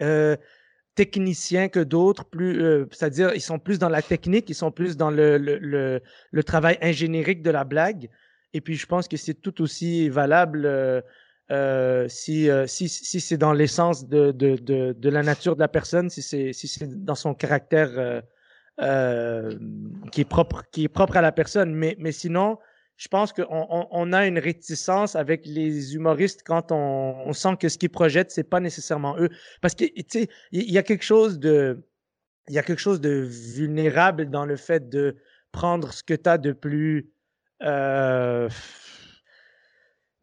euh, 0.00 0.36
techniciens 0.94 1.68
que 1.68 1.80
d'autres, 1.80 2.24
plus, 2.24 2.62
euh, 2.62 2.86
c'est-à-dire 2.92 3.34
ils 3.34 3.40
sont 3.42 3.58
plus 3.58 3.78
dans 3.78 3.88
la 3.90 4.02
technique, 4.02 4.48
ils 4.50 4.54
sont 4.54 4.70
plus 4.72 4.96
dans 4.96 5.10
le, 5.10 5.36
le, 5.38 5.58
le, 5.58 6.00
le 6.30 6.44
travail 6.44 6.78
ingénierique 6.80 7.42
de 7.42 7.50
la 7.50 7.64
blague. 7.64 8.08
Et 8.54 8.60
puis 8.60 8.76
je 8.76 8.86
pense 8.86 9.08
que 9.08 9.16
c'est 9.16 9.34
tout 9.34 9.60
aussi 9.62 10.08
valable 10.08 10.64
euh, 10.64 11.00
euh, 11.50 12.08
si, 12.08 12.50
euh, 12.50 12.66
si, 12.66 12.88
si 12.88 13.20
c'est 13.20 13.38
dans 13.38 13.52
l'essence 13.52 14.08
de, 14.08 14.32
de, 14.32 14.56
de, 14.56 14.92
de 14.92 15.08
la 15.08 15.22
nature 15.22 15.54
de 15.54 15.60
la 15.60 15.68
personne, 15.68 16.10
si 16.10 16.22
c'est 16.22 16.52
si 16.52 16.68
c'est 16.68 17.04
dans 17.04 17.14
son 17.14 17.34
caractère 17.34 17.90
euh, 17.98 18.20
euh, 18.80 19.58
qui 20.12 20.22
est 20.22 20.28
propre 20.28 20.64
qui 20.72 20.84
est 20.84 20.88
propre 20.88 21.16
à 21.16 21.22
la 21.22 21.32
personne. 21.32 21.74
Mais, 21.74 21.96
mais 21.98 22.12
sinon, 22.12 22.58
je 22.96 23.08
pense 23.08 23.32
qu'on 23.32 23.44
on, 23.50 23.86
on 23.90 24.12
a 24.12 24.26
une 24.26 24.38
réticence 24.38 25.16
avec 25.16 25.46
les 25.46 25.94
humoristes 25.94 26.42
quand 26.44 26.72
on, 26.72 27.14
on 27.26 27.32
sent 27.32 27.56
que 27.60 27.68
ce 27.68 27.78
qu'ils 27.78 27.90
projettent, 27.90 28.30
c'est 28.30 28.48
pas 28.48 28.60
nécessairement 28.60 29.16
eux. 29.18 29.28
Parce 29.60 29.74
que, 29.74 29.84
tu 29.84 30.04
sais, 30.08 30.28
il 30.52 30.70
y 30.70 30.78
a 30.78 30.82
quelque 30.82 31.04
chose 31.04 31.38
de, 31.38 31.84
il 32.48 32.54
y 32.54 32.58
a 32.58 32.62
quelque 32.62 32.80
chose 32.80 33.00
de 33.00 33.26
vulnérable 33.54 34.30
dans 34.30 34.46
le 34.46 34.56
fait 34.56 34.88
de 34.88 35.16
prendre 35.52 35.92
ce 35.92 36.02
que 36.02 36.14
tu 36.14 36.28
as 36.28 36.38
de 36.38 36.52
plus, 36.52 37.10
euh, 37.62 38.48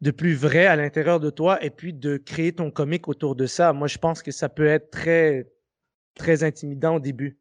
de 0.04 0.10
plus 0.10 0.34
vrai 0.34 0.66
à 0.66 0.76
l'intérieur 0.76 1.18
de 1.18 1.30
toi 1.30 1.64
et 1.64 1.70
puis 1.70 1.94
de 1.94 2.18
créer 2.18 2.52
ton 2.52 2.70
comique 2.70 3.08
autour 3.08 3.34
de 3.34 3.46
ça. 3.46 3.72
Moi, 3.72 3.88
je 3.88 3.96
pense 3.96 4.22
que 4.22 4.32
ça 4.32 4.50
peut 4.50 4.66
être 4.66 4.90
très, 4.90 5.50
très 6.14 6.44
intimidant 6.44 6.96
au 6.96 7.00
début. 7.00 7.38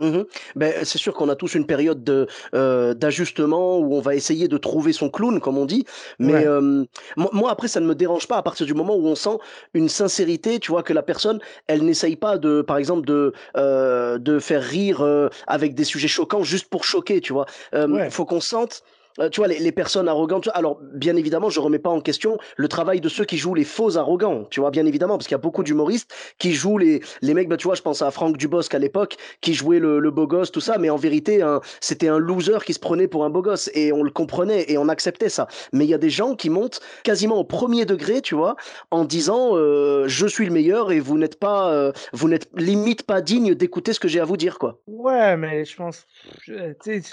Mhm. 0.00 0.26
Ben, 0.54 0.72
c'est 0.84 0.96
sûr 0.98 1.12
qu'on 1.12 1.28
a 1.28 1.34
tous 1.34 1.56
une 1.56 1.66
période 1.66 2.04
de, 2.04 2.28
euh, 2.54 2.94
d'ajustement 2.94 3.80
où 3.80 3.96
on 3.96 4.00
va 4.00 4.14
essayer 4.14 4.46
de 4.46 4.56
trouver 4.56 4.92
son 4.92 5.10
clown, 5.10 5.40
comme 5.40 5.58
on 5.58 5.66
dit. 5.66 5.86
Mais 6.20 6.34
Ouais. 6.34 6.46
euh, 6.46 6.84
moi, 7.16 7.50
après, 7.50 7.66
ça 7.66 7.80
ne 7.80 7.86
me 7.86 7.96
dérange 7.96 8.28
pas 8.28 8.36
à 8.36 8.44
partir 8.44 8.64
du 8.64 8.74
moment 8.74 8.94
où 8.94 9.04
on 9.08 9.16
sent 9.16 9.38
une 9.74 9.88
sincérité, 9.88 10.60
tu 10.60 10.70
vois, 10.70 10.84
que 10.84 10.92
la 10.92 11.02
personne, 11.02 11.40
elle 11.66 11.84
n'essaye 11.84 12.14
pas 12.14 12.38
de, 12.38 12.62
par 12.62 12.76
exemple, 12.76 13.08
de, 13.08 13.32
euh, 13.56 14.18
de 14.18 14.38
faire 14.38 14.62
rire 14.62 15.04
avec 15.48 15.74
des 15.74 15.82
sujets 15.82 16.06
choquants 16.06 16.44
juste 16.44 16.68
pour 16.68 16.84
choquer, 16.84 17.20
tu 17.20 17.32
vois. 17.32 17.46
Ouais. 17.72 18.08
Faut 18.08 18.24
qu'on 18.24 18.40
sente. 18.40 18.84
Euh, 19.20 19.28
Tu 19.28 19.40
vois, 19.40 19.48
les, 19.48 19.58
les 19.58 19.72
personnes 19.72 20.08
arrogantes. 20.08 20.48
Alors, 20.54 20.80
bien 20.94 21.16
évidemment, 21.16 21.50
je 21.50 21.60
remets 21.60 21.78
pas 21.78 21.90
en 21.90 22.00
question 22.00 22.38
le 22.56 22.68
travail 22.68 23.00
de 23.00 23.08
ceux 23.08 23.24
qui 23.24 23.36
jouent 23.36 23.54
les 23.54 23.64
faux 23.64 23.96
arrogants. 23.96 24.44
Tu 24.50 24.60
vois, 24.60 24.70
bien 24.70 24.86
évidemment, 24.86 25.16
parce 25.16 25.26
qu'il 25.26 25.34
y 25.34 25.40
a 25.40 25.42
beaucoup 25.42 25.62
d'humoristes 25.62 26.12
qui 26.38 26.52
jouent 26.52 26.78
les, 26.78 27.00
les 27.22 27.34
mecs. 27.34 27.48
Bah, 27.48 27.56
tu 27.56 27.66
vois, 27.66 27.74
je 27.74 27.82
pense 27.82 28.02
à 28.02 28.10
Franck 28.10 28.36
Dubosc 28.36 28.74
à 28.74 28.78
l'époque, 28.78 29.16
qui 29.40 29.54
jouait 29.54 29.78
le, 29.78 29.98
le 29.98 30.10
beau 30.10 30.26
gosse, 30.26 30.52
tout 30.52 30.60
ça, 30.60 30.78
mais 30.78 30.90
en 30.90 30.96
vérité, 30.96 31.44
c'était 31.80 32.08
un 32.08 32.18
loser 32.18 32.58
qui 32.64 32.74
se 32.74 32.78
prenait 32.78 33.08
pour 33.08 33.24
un 33.24 33.30
beau 33.30 33.42
gosse, 33.42 33.70
et 33.74 33.92
on 33.92 34.02
le 34.02 34.10
comprenait 34.10 34.70
et 34.70 34.78
on 34.78 34.88
acceptait 34.88 35.28
ça. 35.28 35.48
Mais 35.72 35.84
il 35.84 35.88
y 35.88 35.94
a 35.94 35.98
des 35.98 36.10
gens 36.10 36.34
qui 36.34 36.50
montent 36.50 36.80
quasiment 37.04 37.36
au 37.38 37.44
premier 37.44 37.84
degré, 37.86 38.20
tu 38.20 38.34
vois, 38.34 38.56
en 38.90 39.04
disant 39.04 39.56
euh, 39.56 40.04
je 40.08 40.26
suis 40.26 40.46
le 40.46 40.52
meilleur 40.52 40.92
et 40.92 41.00
vous 41.00 41.18
n'êtes 41.18 41.38
pas, 41.38 41.72
euh, 41.72 41.92
vous 42.12 42.28
n'êtes 42.28 42.48
limite 42.56 43.04
pas 43.04 43.20
digne 43.20 43.54
d'écouter 43.54 43.92
ce 43.92 44.00
que 44.00 44.08
j'ai 44.08 44.20
à 44.20 44.24
vous 44.24 44.36
dire, 44.36 44.58
quoi. 44.58 44.80
Ouais, 44.86 45.36
mais 45.36 45.64
je 45.64 45.76
pense, 45.76 46.06
je, 46.42 46.72
tu 46.82 47.02
sais, 47.02 47.10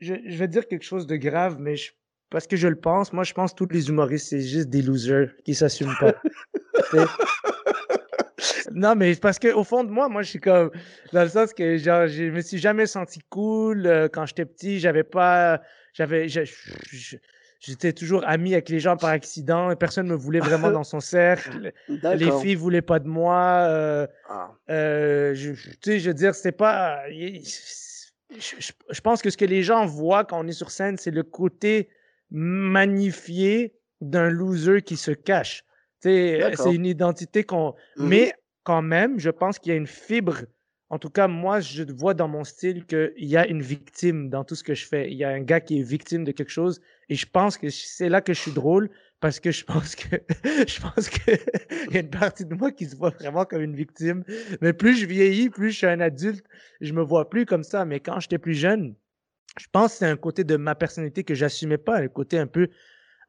je, 0.00 0.14
je 0.26 0.36
vais 0.36 0.48
dire 0.48 0.66
quelque 0.66 0.84
chose 0.84 1.06
de 1.06 1.16
grave, 1.16 1.56
mais 1.60 1.76
je, 1.76 1.92
parce 2.30 2.46
que 2.46 2.56
je 2.56 2.68
le 2.68 2.76
pense, 2.76 3.12
moi 3.12 3.24
je 3.24 3.32
pense 3.32 3.52
que 3.52 3.56
tous 3.64 3.68
les 3.72 3.88
humoristes, 3.88 4.28
c'est 4.28 4.40
juste 4.40 4.68
des 4.68 4.82
losers 4.82 5.30
qui 5.44 5.54
s'assument 5.54 5.96
pas. 6.00 6.14
Non, 8.72 8.94
mais 8.94 9.14
parce 9.16 9.38
que 9.38 9.52
au 9.52 9.64
fond 9.64 9.84
de 9.84 9.90
moi, 9.90 10.08
moi 10.08 10.22
je 10.22 10.30
suis 10.30 10.40
comme, 10.40 10.70
dans 11.12 11.22
le 11.22 11.28
sens 11.28 11.52
que 11.52 11.76
genre, 11.76 12.06
je 12.06 12.24
me 12.24 12.40
suis 12.40 12.56
jamais 12.58 12.86
senti 12.86 13.20
cool 13.28 13.86
euh, 13.86 14.08
quand 14.08 14.24
j'étais 14.26 14.46
petit, 14.46 14.78
j'avais 14.80 15.02
pas, 15.02 15.60
j'avais, 15.92 16.26
j'étais 16.28 17.92
toujours 17.92 18.26
ami 18.26 18.54
avec 18.54 18.68
les 18.70 18.80
gens 18.80 18.96
par 18.96 19.10
accident, 19.10 19.74
personne 19.76 20.06
me 20.06 20.14
voulait 20.14 20.40
vraiment 20.40 20.68
dans 20.72 20.84
son 20.84 21.00
cercle, 21.00 21.72
les 22.14 22.30
filles 22.40 22.54
voulaient 22.54 22.80
pas 22.80 22.98
de 22.98 23.08
moi. 23.08 23.66
euh, 23.68 24.06
Ah. 24.28 24.52
euh, 24.70 25.34
je- 25.34 25.52
tu 25.52 25.76
sais, 25.82 25.98
je 25.98 26.08
veux 26.08 26.14
dire, 26.14 26.34
c'est 26.34 26.52
pas. 26.52 27.02
Je, 28.38 28.56
je- 28.58 28.72
je 28.88 29.00
pense 29.00 29.22
que 29.22 29.30
ce 29.30 29.36
que 29.36 29.44
les 29.44 29.62
gens 29.62 29.86
voient 29.86 30.24
quand 30.24 30.38
on 30.44 30.46
est 30.46 30.52
sur 30.52 30.70
scène, 30.70 30.96
c'est 30.96 31.10
le 31.10 31.22
côté 31.22 31.88
magnifié 32.30 33.74
d'un 34.00 34.30
loser 34.30 34.82
qui 34.82 34.96
se 34.96 35.10
cache. 35.10 35.64
D'accord. 36.38 36.64
c'est 36.64 36.74
une 36.74 36.86
identité 36.86 37.44
qu'on. 37.44 37.74
Mhm. 37.96 38.08
Mais 38.08 38.32
quand 38.62 38.82
même, 38.82 39.18
je 39.18 39.30
pense 39.30 39.58
qu'il 39.58 39.70
y 39.70 39.74
a 39.74 39.78
une 39.78 39.86
fibre. 39.86 40.38
En 40.88 40.98
tout 40.98 41.10
cas, 41.10 41.28
moi, 41.28 41.60
je 41.60 41.84
vois 41.84 42.14
dans 42.14 42.26
mon 42.28 42.42
style 42.42 42.84
qu'il 42.86 43.12
y 43.18 43.36
a 43.36 43.46
une 43.46 43.62
victime 43.62 44.28
dans 44.28 44.42
tout 44.44 44.54
ce 44.56 44.64
que 44.64 44.74
je 44.74 44.86
fais. 44.86 45.10
Il 45.10 45.16
y 45.16 45.24
a 45.24 45.28
un 45.28 45.40
gars 45.40 45.60
qui 45.60 45.78
est 45.78 45.82
victime 45.82 46.24
de 46.24 46.32
quelque 46.32 46.50
chose. 46.50 46.80
Et 47.08 47.14
je 47.14 47.26
pense 47.26 47.58
que 47.58 47.68
c'est 47.70 48.08
là 48.08 48.20
que 48.20 48.32
je 48.32 48.40
suis 48.40 48.50
drôle 48.52 48.90
parce 49.20 49.38
que 49.40 49.50
je 49.50 49.64
pense 49.64 49.94
que 49.94 50.16
je 50.66 50.80
pense 50.80 51.08
que 51.08 51.30
il 51.88 51.94
y 51.94 51.96
a 51.98 52.00
une 52.00 52.10
partie 52.10 52.44
de 52.46 52.54
moi 52.54 52.72
qui 52.72 52.86
se 52.86 52.96
voit 52.96 53.10
vraiment 53.10 53.44
comme 53.44 53.62
une 53.62 53.76
victime. 53.76 54.24
Mais 54.60 54.72
plus 54.72 54.96
je 54.96 55.06
vieillis, 55.06 55.50
plus 55.50 55.70
je 55.72 55.76
suis 55.78 55.86
un 55.86 56.00
adulte, 56.00 56.44
je 56.80 56.92
me 56.92 57.02
vois 57.02 57.28
plus 57.28 57.46
comme 57.46 57.62
ça. 57.62 57.84
Mais 57.84 58.00
quand 58.00 58.18
j'étais 58.20 58.38
plus 58.38 58.54
jeune, 58.54 58.94
je 59.58 59.66
pense 59.72 59.92
que 59.92 59.98
c'est 59.98 60.06
un 60.06 60.16
côté 60.16 60.44
de 60.44 60.56
ma 60.56 60.74
personnalité 60.74 61.24
que 61.24 61.34
j'assumais 61.34 61.78
pas, 61.78 61.98
un 61.98 62.08
côté 62.08 62.38
un 62.38 62.46
peu, 62.46 62.68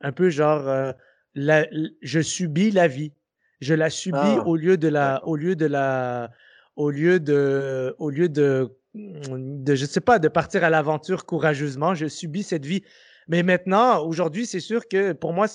un 0.02 0.12
peu 0.12 0.30
genre, 0.30 0.68
euh, 0.68 0.92
la- 1.36 1.68
je 2.02 2.20
subis 2.22 2.72
la 2.72 2.88
vie, 2.88 3.14
je 3.60 3.74
la 3.74 3.90
subis 3.90 4.38
Ah, 4.40 4.48
au 4.48 4.56
lieu 4.56 4.78
de 4.78 4.88
la, 4.88 5.26
au 5.28 5.36
lieu 5.36 5.56
de 5.56 5.66
la, 5.66 6.32
au 6.76 6.90
lieu 6.90 7.20
de, 7.20 7.96
au 8.00 8.10
lieu 8.10 8.30
de, 8.30 8.70
de, 8.94 9.76
je 9.76 9.86
sais 9.86 10.02
pas, 10.02 10.20
de 10.20 10.28
partir 10.28 10.64
à 10.64 10.70
l'aventure 10.70 11.26
courageusement, 11.26 11.96
je 11.96 12.08
subis 12.08 12.44
cette 12.44 12.66
vie. 12.66 12.84
Mais 13.28 13.44
maintenant, 13.44 14.04
aujourd'hui, 14.06 14.46
c'est 14.46 14.60
sûr 14.60 14.88
que 14.88 15.14
pour 15.14 15.34
moi, 15.34 15.48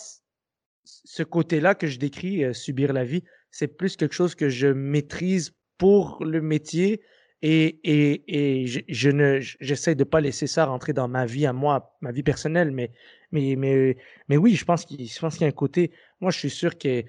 ce 0.86 1.22
côté-là 1.22 1.74
que 1.74 1.86
je 1.86 1.98
décris, 1.98 2.44
euh, 2.44 2.52
subir 2.52 2.92
la 2.92 3.04
vie, 3.04 3.24
c'est 3.50 3.68
plus 3.68 3.96
quelque 3.96 4.14
chose 4.14 4.34
que 4.34 4.48
je 4.48 4.68
maîtrise 4.68 5.52
pour 5.78 6.24
le 6.24 6.40
métier 6.40 7.02
et, 7.42 7.80
et, 7.84 8.62
et 8.62 8.66
je, 8.66 9.10
ne, 9.10 9.40
j'essaie 9.40 9.94
de 9.94 10.04
pas 10.04 10.20
laisser 10.20 10.46
ça 10.46 10.64
rentrer 10.64 10.92
dans 10.92 11.08
ma 11.08 11.26
vie 11.26 11.46
à 11.46 11.52
moi, 11.52 11.96
ma 12.00 12.10
vie 12.10 12.22
personnelle, 12.22 12.70
mais, 12.70 12.90
mais, 13.30 13.56
mais, 13.56 13.96
mais 14.28 14.36
oui, 14.36 14.54
je 14.54 14.64
pense 14.64 14.84
qu'il, 14.84 15.02
y 15.02 15.10
a 15.20 15.46
un 15.46 15.50
côté, 15.50 15.92
moi, 16.20 16.30
je 16.30 16.38
suis 16.38 16.50
sûr 16.50 16.78
que, 16.78 17.04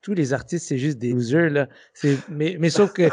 tous 0.00 0.14
les 0.14 0.32
artistes, 0.32 0.66
c'est 0.66 0.78
juste 0.78 0.98
des 0.98 1.12
losers, 1.12 1.50
là. 1.50 1.68
Mais, 2.28 2.56
mais 2.58 2.70
sauf 2.70 2.92
que, 2.92 3.08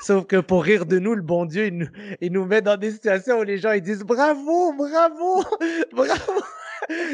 sauf 0.00 0.26
que 0.26 0.40
pour 0.40 0.64
rire 0.64 0.86
de 0.86 0.98
nous, 0.98 1.14
le 1.14 1.22
bon 1.22 1.44
Dieu, 1.44 1.66
il 1.66 1.78
nous, 1.78 1.88
il 2.20 2.32
nous 2.32 2.44
met 2.44 2.62
dans 2.62 2.76
des 2.76 2.90
situations 2.90 3.38
où 3.38 3.42
les 3.44 3.58
gens, 3.58 3.70
ils 3.70 3.82
disent 3.82 4.02
bravo, 4.02 4.72
bravo, 4.72 5.44
bravo. 5.92 6.42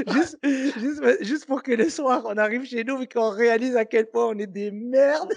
Juste, 0.07 0.39
juste, 0.45 1.03
juste 1.25 1.47
pour 1.47 1.63
que 1.63 1.73
le 1.73 1.89
soir, 1.89 2.23
on 2.27 2.37
arrive 2.37 2.65
chez 2.65 2.85
nous 2.85 3.03
et 3.03 3.07
qu'on 3.07 3.31
réalise 3.31 3.77
à 3.77 3.85
quel 3.85 4.07
point 4.07 4.27
on 4.27 4.39
est 4.39 4.47
des 4.47 4.71
merdes. 4.71 5.33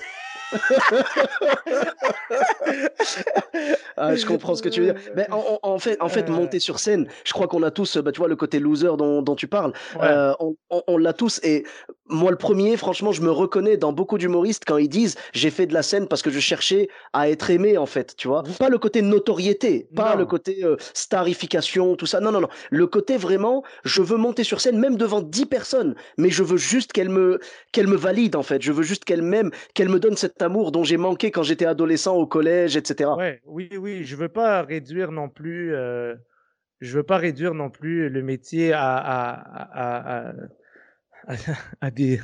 Ah, 3.97 4.15
je 4.15 4.25
comprends 4.25 4.55
ce 4.55 4.61
que 4.61 4.69
tu 4.69 4.81
veux 4.81 4.93
dire. 4.93 5.01
Mais 5.15 5.27
en, 5.31 5.79
fait, 5.79 6.01
en 6.01 6.09
fait, 6.09 6.29
Euh. 6.29 6.33
monter 6.33 6.59
sur 6.59 6.79
scène, 6.79 7.07
je 7.23 7.33
crois 7.33 7.47
qu'on 7.47 7.63
a 7.63 7.71
tous, 7.71 7.97
bah, 7.97 8.11
tu 8.11 8.19
vois, 8.19 8.27
le 8.27 8.35
côté 8.35 8.59
loser 8.59 8.88
dont, 8.97 9.21
dont 9.21 9.35
tu 9.35 9.47
parles, 9.47 9.73
Ouais. 9.95 10.01
euh, 10.07 10.33
on, 10.39 10.55
on- 10.69 10.83
on 10.88 10.97
l'a 10.97 11.13
tous. 11.13 11.39
Et 11.43 11.63
moi, 12.11 12.29
le 12.29 12.37
premier, 12.37 12.77
franchement, 12.77 13.11
je 13.11 13.21
me 13.21 13.31
reconnais 13.31 13.77
dans 13.77 13.93
beaucoup 13.93 14.17
d'humoristes 14.17 14.63
quand 14.67 14.77
ils 14.77 14.89
disent 14.89 15.15
j'ai 15.33 15.49
fait 15.49 15.65
de 15.65 15.73
la 15.73 15.81
scène 15.81 16.07
parce 16.07 16.21
que 16.21 16.29
je 16.29 16.39
cherchais 16.39 16.89
à 17.13 17.29
être 17.29 17.49
aimé, 17.49 17.77
en 17.77 17.85
fait, 17.85 18.15
tu 18.17 18.27
vois. 18.27 18.43
Pas 18.59 18.69
le 18.69 18.77
côté 18.77 19.01
notoriété, 19.01 19.87
pas 19.95 20.11
Non. 20.13 20.19
le 20.19 20.25
côté 20.25 20.63
euh, 20.63 20.75
starification, 20.93 21.95
tout 21.95 22.05
ça. 22.05 22.19
Non, 22.19 22.31
non, 22.31 22.41
non. 22.41 22.49
Le 22.69 22.87
côté 22.87 23.17
vraiment, 23.17 23.63
je 23.83 24.01
veux 24.01 24.17
monter 24.17 24.43
sur 24.43 24.61
scène, 24.61 24.77
même 24.77 24.97
devant 24.97 25.21
10 25.21 25.45
personnes, 25.45 25.95
mais 26.17 26.29
je 26.29 26.43
veux 26.43 26.57
juste 26.57 26.91
qu'elle 26.91 27.09
me, 27.09 27.39
qu'elle 27.71 27.87
me 27.87 27.95
valide, 27.95 28.35
en 28.35 28.43
fait. 28.43 28.61
Je 28.61 28.71
veux 28.71 28.83
juste 28.83 29.05
qu'elle 29.05 29.21
m'aime, 29.21 29.51
qu'elle 29.73 29.89
me 29.89 29.99
donne 29.99 30.17
cet 30.17 30.41
amour 30.41 30.71
dont 30.71 30.83
j'ai 30.83 30.97
manqué 30.97 31.31
quand 31.31 31.43
j'étais 31.43 31.65
adolescent 31.65 32.15
au 32.15 32.27
collège, 32.27 32.75
etc. 32.77 33.09
Ouais, 33.17 33.41
oui, 33.45 33.69
oui, 33.79 34.03
je 34.03 34.15
veux 34.15 34.29
pas 34.29 34.61
réduire 34.63 35.11
non 35.11 35.29
plus, 35.29 35.73
euh, 35.75 36.15
je 36.79 36.97
veux 36.97 37.03
pas 37.03 37.17
réduire 37.17 37.53
non 37.53 37.69
plus 37.69 38.09
le 38.09 38.21
métier 38.23 38.73
à, 38.73 38.95
à, 38.97 39.31
à, 39.31 40.29
à, 40.29 40.33
à- 41.27 41.35
à 41.81 41.91
des, 41.91 42.19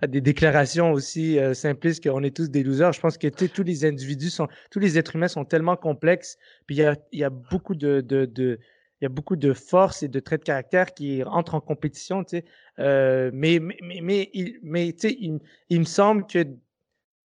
à 0.00 0.06
des 0.06 0.20
déclarations 0.20 0.92
aussi 0.92 1.38
euh, 1.38 1.54
simplistes 1.54 2.02
qu'on 2.02 2.22
est 2.22 2.34
tous 2.34 2.50
des 2.50 2.62
losers. 2.62 2.92
Je 2.92 3.00
pense 3.00 3.18
que 3.18 3.28
tous 3.28 3.62
les 3.62 3.84
individus 3.84 4.30
sont, 4.30 4.48
tous 4.70 4.78
les 4.78 4.98
êtres 4.98 5.16
humains 5.16 5.28
sont 5.28 5.44
tellement 5.44 5.76
complexes. 5.76 6.38
Puis 6.66 6.76
il 6.76 6.78
y 6.80 6.84
a, 6.84 6.96
y 7.12 7.24
a, 7.24 7.30
beaucoup 7.30 7.74
de, 7.74 8.00
de, 8.00 8.24
de 8.24 8.58
il 9.00 9.04
y 9.04 9.06
a 9.06 9.10
beaucoup 9.10 9.36
de 9.36 9.52
forces 9.52 10.02
et 10.02 10.08
de 10.08 10.18
traits 10.18 10.40
de 10.40 10.44
caractère 10.44 10.92
qui 10.92 11.22
entrent 11.24 11.54
en 11.54 11.60
compétition, 11.60 12.24
tu 12.24 12.38
sais. 12.38 12.44
Euh, 12.78 13.30
mais, 13.32 13.60
mais, 13.60 14.00
mais, 14.02 14.30
il, 14.34 14.58
mais 14.62 14.92
tu 14.92 15.08
sais, 15.08 15.16
il, 15.20 15.38
il, 15.68 15.80
me 15.80 15.84
semble 15.84 16.26
que 16.26 16.44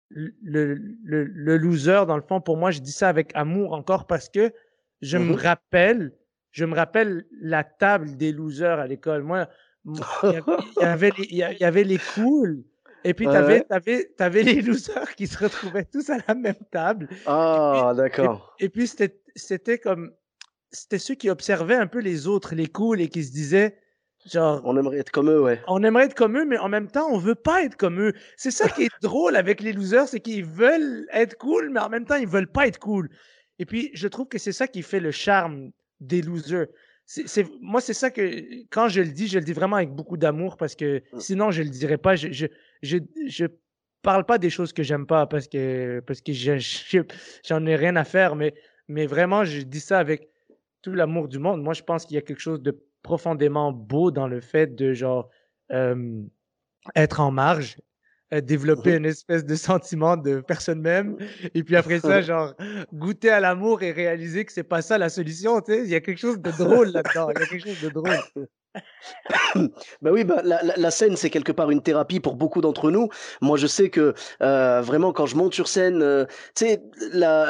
le, 0.10 0.34
le, 0.44 1.26
le, 1.26 1.58
loser, 1.58 2.04
dans 2.08 2.16
le 2.16 2.22
fond, 2.22 2.40
pour 2.40 2.56
moi, 2.56 2.72
je 2.72 2.80
dis 2.80 2.94
ça 2.94 3.10
avec 3.10 3.32
amour 3.36 3.74
encore 3.74 4.08
parce 4.08 4.30
que 4.30 4.54
je 5.02 5.18
me 5.18 5.34
mm-hmm. 5.34 5.42
rappelle, 5.42 6.14
je 6.52 6.64
me 6.64 6.74
rappelle 6.74 7.26
la 7.42 7.66
table 7.66 8.16
des 8.16 8.32
losers 8.32 8.80
à 8.80 8.88
l'école. 8.88 9.24
Moi, 9.24 9.50
il 10.24 10.82
y 10.82 10.84
avait, 10.84 11.12
il 11.18 11.38
y 11.38 11.64
avait 11.64 11.84
les 11.84 11.98
cools. 11.98 12.64
Et 13.04 13.14
puis, 13.14 13.26
tu 13.26 13.32
avais, 13.32 13.66
avais, 13.70 14.12
avais, 14.20 14.44
les 14.44 14.62
losers 14.62 15.16
qui 15.16 15.28
se 15.28 15.38
retrouvaient 15.38 15.86
tous 15.86 16.10
à 16.10 16.18
la 16.28 16.36
même 16.36 16.56
table. 16.72 17.08
Ah, 17.26 17.94
d'accord. 17.96 18.56
Et, 18.60 18.70
puis, 18.70 18.88
c'était 18.88 19.78
comme. 19.78 20.12
C'était 20.72 21.00
ceux 21.00 21.16
qui 21.16 21.30
observaient 21.30 21.76
un 21.76 21.88
peu 21.88 22.00
les 22.00 22.28
autres, 22.28 22.54
les 22.54 22.68
cools, 22.68 23.00
et 23.00 23.08
qui 23.08 23.24
se 23.24 23.32
disaient. 23.32 23.78
Genre, 24.26 24.62
on 24.66 24.76
aimerait 24.76 24.98
être 24.98 25.12
comme 25.12 25.30
eux, 25.30 25.42
ouais. 25.42 25.62
On 25.68 25.82
aimerait 25.84 26.06
être 26.06 26.16
comme 26.16 26.38
eux, 26.38 26.44
mais 26.44 26.58
en 26.58 26.68
même 26.68 26.92
temps, 26.92 27.08
on 27.10 27.18
veut 27.18 27.36
pas 27.36 27.64
être 27.64 27.78
comme 27.78 28.02
eux. 28.02 28.14
C'est 28.36 28.52
ça 28.52 28.68
qui 28.68 28.84
est 28.84 28.90
drôle 29.02 29.38
avec 29.38 29.62
les 29.62 29.72
losers, 29.72 30.10
c'est 30.10 30.20
qu'ils 30.20 30.44
veulent 30.44 31.08
être 31.14 31.38
cool, 31.38 31.70
mais 31.70 31.80
en 31.80 31.88
même 31.88 32.04
temps, 32.04 32.16
ils 32.16 32.28
veulent 32.28 32.52
pas 32.52 32.68
être 32.68 32.80
cool. 32.80 33.10
Et 33.60 33.66
puis, 33.66 33.90
je 33.94 34.08
trouve 34.10 34.28
que 34.28 34.38
c'est 34.38 34.52
ça 34.52 34.68
qui 34.68 34.82
fait 34.82 35.00
le 35.00 35.12
charme 35.12 35.72
des 36.02 36.22
losers 36.22 36.68
c'est 37.08 37.48
moi 37.62 37.80
c'est 37.80 37.94
ça 37.94 38.12
que 38.12 38.66
quand 38.70 38.90
je 38.90 39.02
le 39.02 39.12
dis 39.12 39.28
je 39.28 39.40
le 39.40 39.46
dis 39.46 39.54
vraiment 39.54 39.78
avec 39.78 39.92
beaucoup 39.92 40.18
d'amour 40.18 40.58
parce 40.58 40.76
que 40.76 41.02
mmh. 41.14 41.20
sinon 41.20 41.52
je 41.52 41.64
le 41.64 41.70
dirais 41.70 41.98
pas 41.98 42.18
je 42.18 42.34
je 42.34 42.48
je, 42.84 42.98
je 43.28 43.46
parle 44.02 44.26
pas 44.26 44.38
des 44.38 44.50
choses 44.50 44.74
que 44.74 44.84
j'aime 44.84 45.08
pas 45.08 45.26
parce 45.26 45.48
que 45.48 46.02
parce 46.06 46.20
que 46.20 46.34
j'en 46.34 47.66
ai 47.66 47.76
rien 47.78 47.96
à 47.96 48.04
faire 48.04 48.36
mais 48.36 48.54
mais 48.90 49.06
vraiment 49.06 49.46
je 49.46 49.62
dis 49.62 49.80
ça 49.80 50.00
avec 50.00 50.30
tout 50.82 50.92
l'amour 50.92 51.30
du 51.30 51.40
monde 51.40 51.64
moi 51.64 51.74
je 51.74 51.82
pense 51.82 52.06
qu'il 52.06 52.16
y 52.16 52.18
a 52.18 52.22
quelque 52.22 52.42
chose 52.42 52.62
de 52.62 52.78
profondément 53.04 53.72
beau 53.72 54.12
dans 54.12 54.28
le 54.28 54.42
fait 54.42 54.76
de 54.76 54.92
genre 54.92 55.30
euh, 55.72 56.22
être 56.96 57.22
en 57.22 57.32
marge 57.32 57.78
développer 58.32 58.96
une 58.96 59.06
espèce 59.06 59.46
de 59.46 59.56
sentiment 59.56 60.18
de 60.18 60.42
personne 60.42 60.82
même. 60.82 61.18
Et 61.54 61.64
puis 61.64 61.76
après 61.76 62.00
ça 62.00 62.22
genre 62.22 62.54
goûter 62.94 63.30
à 63.30 63.40
l'amour 63.40 63.84
et 63.84 63.92
réaliser 63.92 64.46
que 64.46 64.52
c'est 64.52 64.64
pas 64.64 64.82
ça 64.82 64.98
la 64.98 65.10
solution 65.10 65.62
tu 65.62 65.74
sais. 65.74 65.84
Il 65.84 65.90
y 65.90 65.96
a 65.96 66.02
quelque 66.02 66.20
chose 66.20 66.40
de 66.40 66.52
drôle 66.52 66.90
là-dedans. 66.90 67.30
Il 67.32 67.40
y 67.40 67.44
a 67.44 67.46
quelque 67.46 67.68
chose 67.68 67.82
de 67.82 67.90
drôle 67.90 68.48
bah 69.56 70.12
oui, 70.12 70.24
bah, 70.24 70.42
la, 70.44 70.62
la, 70.64 70.92
scène, 70.92 71.16
c'est 71.16 71.30
quelque 71.30 71.52
part 71.52 71.72
une 71.72 71.82
thérapie 71.82 72.20
pour 72.20 72.36
beaucoup 72.36 72.62
d'entre 72.62 72.92
nous. 72.92 73.10
Moi, 73.42 73.58
je 73.58 73.68
sais 73.68 73.90
que 73.90 74.14
euh, 74.42 74.82
vraiment, 74.82 75.12
quand 75.12 75.26
je 75.26 75.36
monte 75.36 75.54
sur 75.54 75.68
scène, 75.68 76.02
euh, 76.02 76.26
tu 76.56 76.66
sais, 76.66 76.82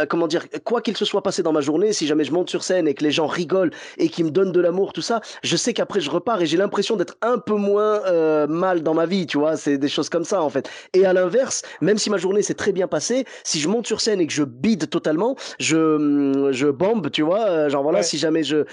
comment 0.09 0.27
dire, 0.27 0.45
quoi 0.63 0.81
qu'il 0.81 0.97
se 0.97 1.05
soit 1.05 1.21
passé 1.21 1.43
dans 1.43 1.51
ma 1.51 1.61
journée, 1.61 1.93
si 1.93 2.07
jamais 2.07 2.23
je 2.23 2.31
monte 2.31 2.49
sur 2.49 2.63
scène 2.63 2.87
et 2.87 2.93
que 2.93 3.03
les 3.03 3.11
gens 3.11 3.27
rigolent 3.27 3.71
et 3.97 4.09
qu'ils 4.09 4.25
me 4.25 4.31
donnent 4.31 4.51
de 4.51 4.59
l'amour, 4.59 4.93
tout 4.93 5.01
ça, 5.01 5.21
je 5.43 5.55
sais 5.55 5.73
qu'après 5.73 5.99
je 5.99 6.09
repars 6.09 6.41
et 6.41 6.45
j'ai 6.45 6.57
l'impression 6.57 6.95
d'être 6.95 7.15
un 7.21 7.37
peu 7.37 7.55
moins 7.55 8.01
euh, 8.05 8.47
mal 8.47 8.83
dans 8.83 8.93
ma 8.93 9.05
vie, 9.05 9.27
tu 9.27 9.37
vois. 9.37 9.57
C'est 9.57 9.77
des 9.77 9.89
choses 9.89 10.09
comme 10.09 10.25
ça, 10.25 10.41
en 10.41 10.49
fait. 10.49 10.69
Et 10.93 11.05
à 11.05 11.13
l'inverse, 11.13 11.61
même 11.81 11.97
si 11.97 12.09
ma 12.09 12.17
journée 12.17 12.41
s'est 12.41 12.53
très 12.53 12.71
bien 12.71 12.87
passée, 12.87 13.25
si 13.43 13.59
je 13.59 13.67
monte 13.67 13.87
sur 13.87 14.01
scène 14.01 14.21
et 14.21 14.27
que 14.27 14.33
je 14.33 14.43
bide 14.43 14.89
totalement, 14.89 15.35
je, 15.59 16.49
je 16.51 16.67
bombe, 16.67 17.11
tu 17.11 17.21
vois. 17.21 17.69
Genre 17.69 17.83
voilà, 17.83 18.03
si 18.03 18.17
jamais 18.17 18.43
je, 18.43 18.65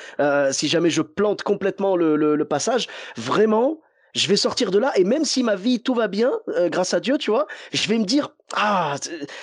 si 0.51 0.69
jamais 0.69 0.91
je 0.91 1.03
plante 1.03 1.43
complètement 1.43 1.97
le, 1.97 2.17
le 2.17 2.44
passage, 2.45 2.89
vraiment, 3.17 3.81
je 4.15 4.29
vais 4.29 4.37
sortir 4.37 4.71
de 4.71 4.79
là 4.79 4.93
et 4.97 5.05
même 5.05 5.25
si 5.25 5.43
ma 5.43 5.57
vie 5.57 5.81
tout 5.81 5.95
va 5.95 6.09
bien 6.09 6.33
euh, 6.49 6.69
grâce 6.69 6.95
à 6.95 7.01
Dieu 7.01 7.19
tu 7.19 7.31
vois 7.31 7.47
je 7.73 7.89
vais 7.89 7.99
me 7.99 8.05
dire 8.05 8.31
ah 8.57 8.97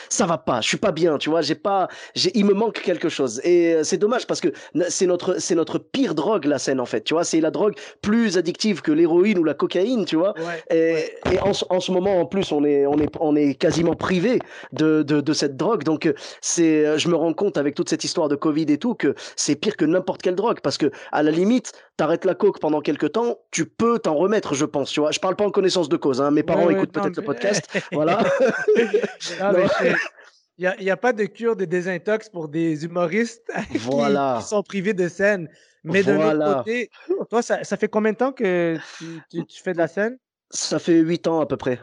ça 0.10 0.25
va 0.25 0.38
pas 0.38 0.62
je 0.62 0.68
suis 0.68 0.77
pas 0.77 0.91
bien 0.91 1.18
tu 1.18 1.30
vois 1.30 1.41
j'ai 1.41 1.56
pas 1.56 1.88
j'ai 2.15 2.32
il 2.38 2.46
me 2.46 2.53
manque 2.53 2.82
quelque 2.82 3.10
chose. 3.10 3.41
Et 3.44 3.74
euh, 3.74 3.84
c'est 3.84 3.98
dommage 3.98 4.27
parce 4.27 4.41
que 4.41 4.50
c'est 4.89 5.06
notre 5.06 5.39
c'est 5.39 5.56
notre 5.56 5.77
pire 5.77 6.15
drogue 6.15 6.46
la 6.46 6.60
scène 6.60 6.80
en 6.80 6.86
fait 6.86 7.01
tu 7.03 7.13
vois 7.13 7.24
c'est 7.24 7.41
la 7.41 7.51
drogue 7.51 7.74
plus 8.01 8.38
addictive 8.38 8.82
que 8.82 8.91
l'héroïne 8.91 9.38
ou 9.38 9.44
la 9.44 9.53
cocaïne 9.53 10.06
tu 10.06 10.15
vois. 10.15 10.34
Et, 10.70 11.13
et 11.32 11.39
en, 11.39 11.51
en, 11.70 11.80
ce 11.80 11.91
moment 11.91 12.20
en 12.22 12.25
plus 12.25 12.51
on 12.51 12.63
est 12.63 12.86
on 12.86 13.00
est 13.00 13.12
on 13.20 13.36
est 13.36 13.56
quasiment 13.56 13.96
privé 13.96 14.39
de, 14.72 15.03
de, 15.03 15.22
de 15.22 15.34
cette 15.34 15.58
drogue. 15.58 15.84
Donc 15.84 16.06
euh, 16.06 16.13
c'est 16.41 16.98
je 16.98 17.08
me 17.10 17.15
rends 17.15 17.34
compte 17.34 17.58
avec 17.58 17.75
toute 17.75 17.89
cette 17.89 18.03
histoire 18.03 18.30
de 18.30 18.36
Covid 18.36 18.65
et 18.70 18.77
tout 18.77 18.96
que 18.96 19.15
c'est 19.36 19.56
pire 19.56 19.77
que 19.77 19.86
n'importe 19.86 20.22
quelle 20.22 20.36
drogue 20.36 20.60
parce 20.62 20.77
que 20.77 20.91
à 21.12 21.24
la 21.24 21.32
limite 21.32 21.74
t'arrêtes 21.98 22.25
la 22.25 22.36
coke 22.36 22.60
pendant 22.60 22.82
quelques 22.82 23.12
temps 23.12 23.38
tu 23.51 23.65
peux 23.65 24.00
t'en 24.00 24.15
remettre 24.15 24.56
je 24.56 24.65
pense 24.65 24.91
tu 24.91 25.00
vois. 25.00 25.12
Je 25.12 25.19
parle 25.19 25.36
pas 25.36 25.45
en 25.45 25.52
connaissance 25.52 25.89
de 25.89 25.97
cause 25.97 26.21
hein. 26.21 26.32
mes 26.32 26.43
parents 26.43 26.69
écoutent 26.69 26.91
peut-être 26.91 27.15
ce 27.15 27.21
podcast 27.21 27.67
voilà 27.91 28.19
Il 30.57 30.75
n'y 30.79 30.91
a, 30.91 30.97
pas 30.97 31.13
de 31.13 31.25
cure 31.25 31.55
de 31.55 31.65
désintox 31.65 32.29
pour 32.29 32.47
des 32.47 32.85
humoristes 32.85 33.49
qui, 33.71 33.79
sont 33.79 34.63
privés 34.63 34.93
de 34.93 35.07
scène. 35.07 35.49
Mais 35.83 36.03
de 36.03 36.11
l'autre 36.11 36.57
côté, 36.57 36.89
toi, 37.29 37.41
ça, 37.41 37.63
fait 37.63 37.87
combien 37.87 38.11
de 38.11 38.17
temps 38.17 38.31
que 38.31 38.77
tu, 39.29 39.61
fais 39.63 39.73
de 39.73 39.77
la 39.77 39.87
scène? 39.87 40.17
Ça 40.51 40.79
fait 40.79 40.99
8 40.99 41.27
ans 41.27 41.39
à 41.39 41.47
peu 41.47 41.57
près. 41.57 41.79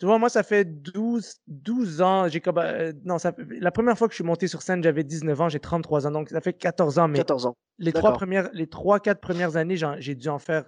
Tu 0.00 0.06
vois, 0.06 0.18
moi, 0.18 0.30
ça 0.30 0.42
fait 0.42 0.64
12, 0.64 1.40
12 1.46 2.00
ans. 2.00 2.26
J'ai 2.26 2.42
euh, 2.46 2.92
non, 3.04 3.18
ça, 3.18 3.32
la 3.50 3.70
première 3.70 3.98
fois 3.98 4.08
que 4.08 4.12
je 4.12 4.16
suis 4.16 4.24
monté 4.24 4.48
sur 4.48 4.62
scène, 4.62 4.82
j'avais 4.82 5.04
19 5.04 5.40
ans, 5.42 5.48
j'ai 5.50 5.60
33 5.60 6.06
ans. 6.06 6.10
Donc, 6.10 6.30
ça 6.30 6.40
fait 6.40 6.54
14 6.54 6.98
ans. 6.98 7.06
Mais 7.06 7.18
14 7.18 7.46
ans. 7.46 7.56
Les 7.78 7.92
trois 7.92 8.14
premières, 8.14 8.48
les 8.54 8.66
trois, 8.66 8.98
quatre 8.98 9.20
premières 9.20 9.56
années, 9.56 9.76
j'ai 9.98 10.14
dû 10.14 10.28
en 10.28 10.38
faire 10.38 10.64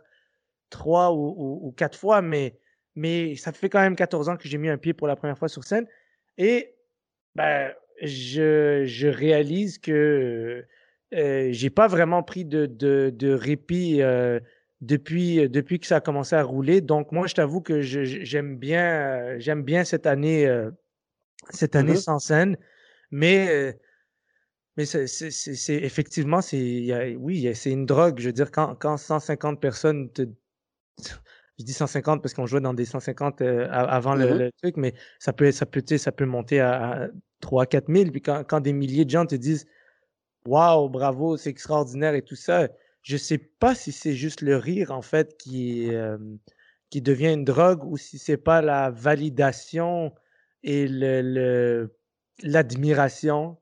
trois 0.68 1.12
ou, 1.12 1.60
ou, 1.62 1.72
quatre 1.72 1.98
fois, 1.98 2.20
mais, 2.20 2.58
mais 2.94 3.36
ça 3.36 3.52
fait 3.52 3.68
quand 3.68 3.80
même 3.80 3.96
14 3.96 4.28
ans 4.28 4.36
que 4.36 4.48
j'ai 4.48 4.58
mis 4.58 4.68
un 4.68 4.78
pied 4.78 4.92
pour 4.92 5.06
la 5.06 5.16
première 5.16 5.38
fois 5.38 5.48
sur 5.48 5.64
scène. 5.64 5.86
Et 6.38 6.74
ben, 7.34 7.72
je, 8.02 8.84
je 8.86 9.08
réalise 9.08 9.78
que 9.78 10.64
euh, 11.14 11.48
j'ai 11.50 11.70
pas 11.70 11.88
vraiment 11.88 12.22
pris 12.22 12.44
de, 12.44 12.66
de, 12.66 13.10
de 13.14 13.32
répit 13.32 14.02
euh, 14.02 14.40
depuis, 14.80 15.48
depuis 15.48 15.78
que 15.78 15.86
ça 15.86 15.96
a 15.96 16.00
commencé 16.00 16.34
à 16.34 16.42
rouler. 16.42 16.80
Donc 16.80 17.12
moi, 17.12 17.26
je 17.26 17.34
t'avoue 17.34 17.60
que 17.60 17.80
j'aime 17.80 18.56
bien, 18.56 19.38
j'aime 19.38 19.62
bien 19.62 19.84
cette 19.84 20.06
année, 20.06 20.46
euh, 20.46 20.70
cette 21.50 21.76
année 21.76 21.94
mmh 21.94 21.96
sans 21.96 22.18
scène. 22.18 22.56
Mais, 23.10 23.48
euh, 23.50 23.72
mais 24.76 24.86
c'est 24.86 25.74
effectivement, 25.74 26.40
c'est, 26.40 27.14
oui, 27.16 27.54
c'est 27.54 27.70
une 27.70 27.86
drogue. 27.86 28.18
Je 28.18 28.26
veux 28.26 28.32
dire, 28.32 28.50
quand, 28.50 28.74
quand 28.74 28.96
150 28.96 29.60
personnes 29.60 30.10
te, 30.10 30.22
je 31.58 31.64
dis 31.64 31.72
150 31.72 32.22
parce 32.22 32.34
qu'on 32.34 32.46
jouait 32.46 32.60
dans 32.60 32.74
des 32.74 32.84
150 32.84 33.40
euh, 33.40 33.68
avant 33.70 34.16
mmh 34.16 34.24
le, 34.24 34.50
truc, 34.62 34.76
mais 34.76 34.94
ça 35.18 35.32
peut, 35.32 35.52
ça 35.52 35.66
peut, 35.66 35.82
ça 35.96 36.12
peut 36.12 36.24
monter 36.24 36.60
à, 36.60 37.08
3 37.40 37.66
4 37.66 37.92
000. 37.92 38.10
Puis 38.10 38.22
quand, 38.22 38.44
quand, 38.44 38.60
des 38.60 38.72
milliers 38.72 39.04
de 39.04 39.10
gens 39.10 39.26
te 39.26 39.34
disent 39.34 39.66
Waouh, 40.46 40.88
bravo, 40.88 41.36
c'est 41.36 41.50
extraordinaire 41.50 42.14
et 42.14 42.22
tout 42.22 42.36
ça, 42.36 42.68
je 43.02 43.16
sais 43.16 43.38
pas 43.38 43.74
si 43.74 43.92
c'est 43.92 44.14
juste 44.14 44.40
le 44.40 44.56
rire 44.56 44.90
en 44.90 45.02
fait 45.02 45.36
qui, 45.36 45.94
euh, 45.94 46.18
qui 46.90 47.00
devient 47.00 47.32
une 47.32 47.44
drogue 47.44 47.84
ou 47.84 47.96
si 47.96 48.18
c'est 48.18 48.36
pas 48.36 48.62
la 48.62 48.90
validation 48.90 50.12
et 50.64 50.86
le, 50.88 51.94
l'admiration 52.42 53.58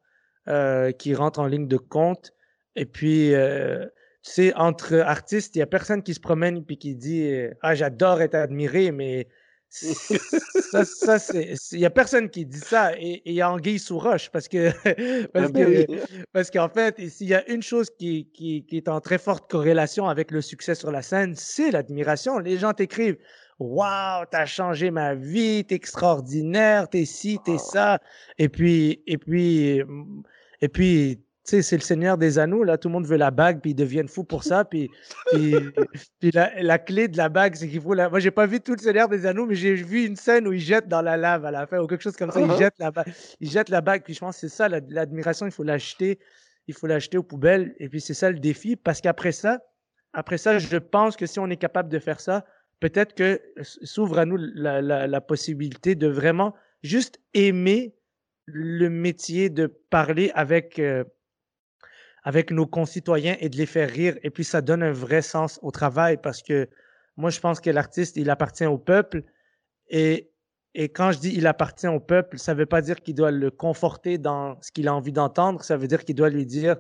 euh, 0.49 0.93
qui 0.93 1.15
rentre 1.15 1.41
en 1.41 1.47
ligne 1.47 1.69
de 1.69 1.77
compte. 1.77 2.33
Et 2.77 2.87
puis, 2.87 3.35
tu 4.23 4.33
sais, 4.33 4.55
entre 4.55 4.99
artistes, 4.99 5.57
il 5.57 5.61
y 5.61 5.63
a 5.63 5.67
personne 5.67 6.03
qui 6.03 6.15
se 6.15 6.21
promène 6.21 6.65
puis 6.65 6.77
qui 6.77 6.95
dit 6.95 7.23
euh, 7.25 7.53
Ah, 7.63 7.75
j'adore 7.75 8.21
être 8.21 8.35
admiré, 8.35 8.93
mais 8.93 9.29
ça, 9.71 10.85
ça 10.85 11.19
c'est. 11.19 11.55
Il 11.73 11.79
y 11.79 11.87
a 11.87 11.91
personne 11.91 12.29
qui 12.29 12.45
dit 12.45 12.59
ça. 12.59 12.93
Et 12.99 13.23
il 13.25 13.35
y 13.35 13.41
a 13.41 13.51
Anguille 13.51 13.79
sous 13.79 13.99
roche 13.99 14.29
parce 14.31 14.49
que. 14.49 14.71
parce 15.33 15.53
ben 15.53 15.87
parce 16.33 16.51
qu'en 16.51 16.69
fait, 16.69 17.09
s'il 17.09 17.29
y 17.29 17.35
a 17.35 17.49
une 17.49 17.63
chose 17.63 17.89
qui, 17.99 18.29
qui, 18.33 18.67
qui, 18.67 18.77
est 18.77 18.89
en 18.89 19.01
très 19.01 19.19
forte 19.19 19.49
corrélation 19.49 20.09
avec 20.09 20.33
le 20.33 20.41
succès 20.41 20.75
sur 20.75 20.91
la 20.91 21.03
scène, 21.03 21.35
c'est 21.37 21.71
l'admiration. 21.71 22.39
Les 22.39 22.59
gens 22.59 22.73
t'écrivent 22.73 23.19
Waouh, 23.61 24.25
t'as 24.31 24.47
changé 24.47 24.91
ma 24.91 25.15
vie, 25.15 25.65
t'es 25.67 25.75
extraordinaire, 25.75 26.89
t'es 26.89 27.05
ci, 27.05 27.39
t'es 27.45 27.59
ça. 27.59 28.01
Et 28.39 28.49
puis, 28.49 29.03
et 29.07 29.19
puis, 29.19 29.83
et 30.63 30.69
puis, 30.69 31.21
c'est 31.45 31.73
le 31.73 31.81
Seigneur 31.81 32.19
des 32.19 32.39
Anneaux, 32.39 32.65
là, 32.65 32.79
tout 32.79 32.89
le 32.89 32.93
monde 32.93 33.07
veut 33.07 33.17
la 33.17 33.31
bague, 33.31 33.61
puis 33.61 33.71
ils 33.71 33.75
deviennent 33.75 34.09
fous 34.09 34.25
pour 34.25 34.45
ça, 34.45 34.65
puis, 34.65 34.91
puis, 35.31 35.55
la, 36.33 36.79
clé 36.79 37.09
de 37.09 37.17
la 37.17 37.29
bague, 37.29 37.55
c'est 37.55 37.69
qu'il 37.69 37.81
faut 37.81 37.95
la... 37.95 38.09
Moi, 38.09 38.21
j'ai 38.21 38.31
pas 38.31 38.47
vu 38.47 38.61
tout 38.61 38.73
le 38.73 38.79
Seigneur 38.79 39.09
des 39.09 39.27
Anneaux, 39.27 39.47
mais 39.47 39.55
j'ai 39.55 39.75
vu 39.75 40.05
une 40.05 40.17
scène 40.17 40.47
où 40.47 40.53
il 40.53 40.61
jette 40.61 40.89
dans 40.89 41.03
la 41.03 41.17
lave 41.17 41.45
à 41.45 41.51
la 41.51 41.67
fin, 41.67 41.79
ou 41.79 41.87
quelque 41.87 42.03
chose 42.03 42.17
comme 42.17 42.31
ça, 42.31 42.41
il 42.41 42.47
uh-huh. 42.47 42.59
jette 42.59 42.75
la 42.79 42.91
bague, 42.91 43.13
il 43.41 43.51
jette 43.51 43.69
la 43.69 43.81
bague, 43.81 44.03
puis 44.05 44.15
je 44.15 44.21
pense 44.21 44.37
que 44.37 44.41
c'est 44.49 44.55
ça, 44.55 44.69
l'admiration, 44.69 45.47
il 45.47 45.53
faut 45.53 45.65
l'acheter, 45.65 46.19
il 46.67 46.75
faut 46.75 46.87
l'acheter 46.87 47.19
aux 47.19 47.23
poubelles, 47.23 47.75
et 47.79 47.89
puis 47.89 48.01
c'est 48.01 48.15
ça 48.15 48.31
le 48.31 48.39
défi, 48.39 48.77
parce 48.77 49.01
qu'après 49.01 49.33
ça, 49.33 49.61
après 50.13 50.39
ça, 50.39 50.59
je 50.59 50.77
pense 50.77 51.17
que 51.17 51.27
si 51.27 51.39
on 51.39 51.49
est 51.49 51.57
capable 51.57 51.89
de 51.89 51.99
faire 51.99 52.21
ça, 52.21 52.45
peut-être 52.81 53.15
que 53.15 53.41
s'ouvre 53.63 54.19
à 54.19 54.25
nous 54.25 54.37
la, 54.37 54.83
la 54.83 55.21
possibilité 55.21 55.95
de 55.95 56.09
vraiment 56.09 56.55
juste 56.83 57.21
aimer 57.35 57.95
le 58.47 58.89
métier 58.89 59.49
de 59.51 59.67
parler 59.67 60.31
avec... 60.35 60.79
Euh, 60.79 61.05
avec 62.23 62.51
nos 62.51 62.67
concitoyens 62.67 63.37
et 63.41 63.49
de 63.49 63.57
les 63.57 63.67
faire 63.67 63.89
rire. 63.91 64.19
Et 64.23 64.31
puis, 64.31 64.45
ça 64.45 64.61
donne 64.61 64.83
un 64.83 64.93
vrai 64.93 65.23
sens 65.23 65.59
au 65.63 65.71
travail 65.71 66.19
parce 66.23 66.43
que 66.43 66.69
moi, 67.17 67.31
je 67.31 67.41
pense 67.41 67.61
que 67.61 67.71
l'artiste, 67.71 68.17
il 68.17 68.31
appartient 68.31 68.67
au 68.67 68.79
peuple 68.79 69.25
Et, 69.89 70.31
et 70.75 70.89
quand 70.89 71.13
je 71.13 71.19
dis 71.19 71.33
il 71.37 71.47
appartient 71.47 71.89
au 71.89 72.01
peuple, 72.01 72.39
ça 72.39 72.55
ne 72.55 72.61
veut 72.61 72.67
pas 72.67 72.83
dire 72.83 73.01
qu'il 73.03 73.15
doit 73.15 73.33
le 73.33 73.51
conforter 73.51 74.19
dans 74.19 74.61
ce 74.63 74.71
qu'il 74.73 74.89
a 74.89 74.95
envie 74.95 75.13
d'entendre, 75.13 75.63
ça 75.65 75.77
veut 75.77 75.89
dire 75.89 76.05
qu'il 76.05 76.15
doit 76.15 76.31
lui 76.31 76.47
dire 76.47 76.77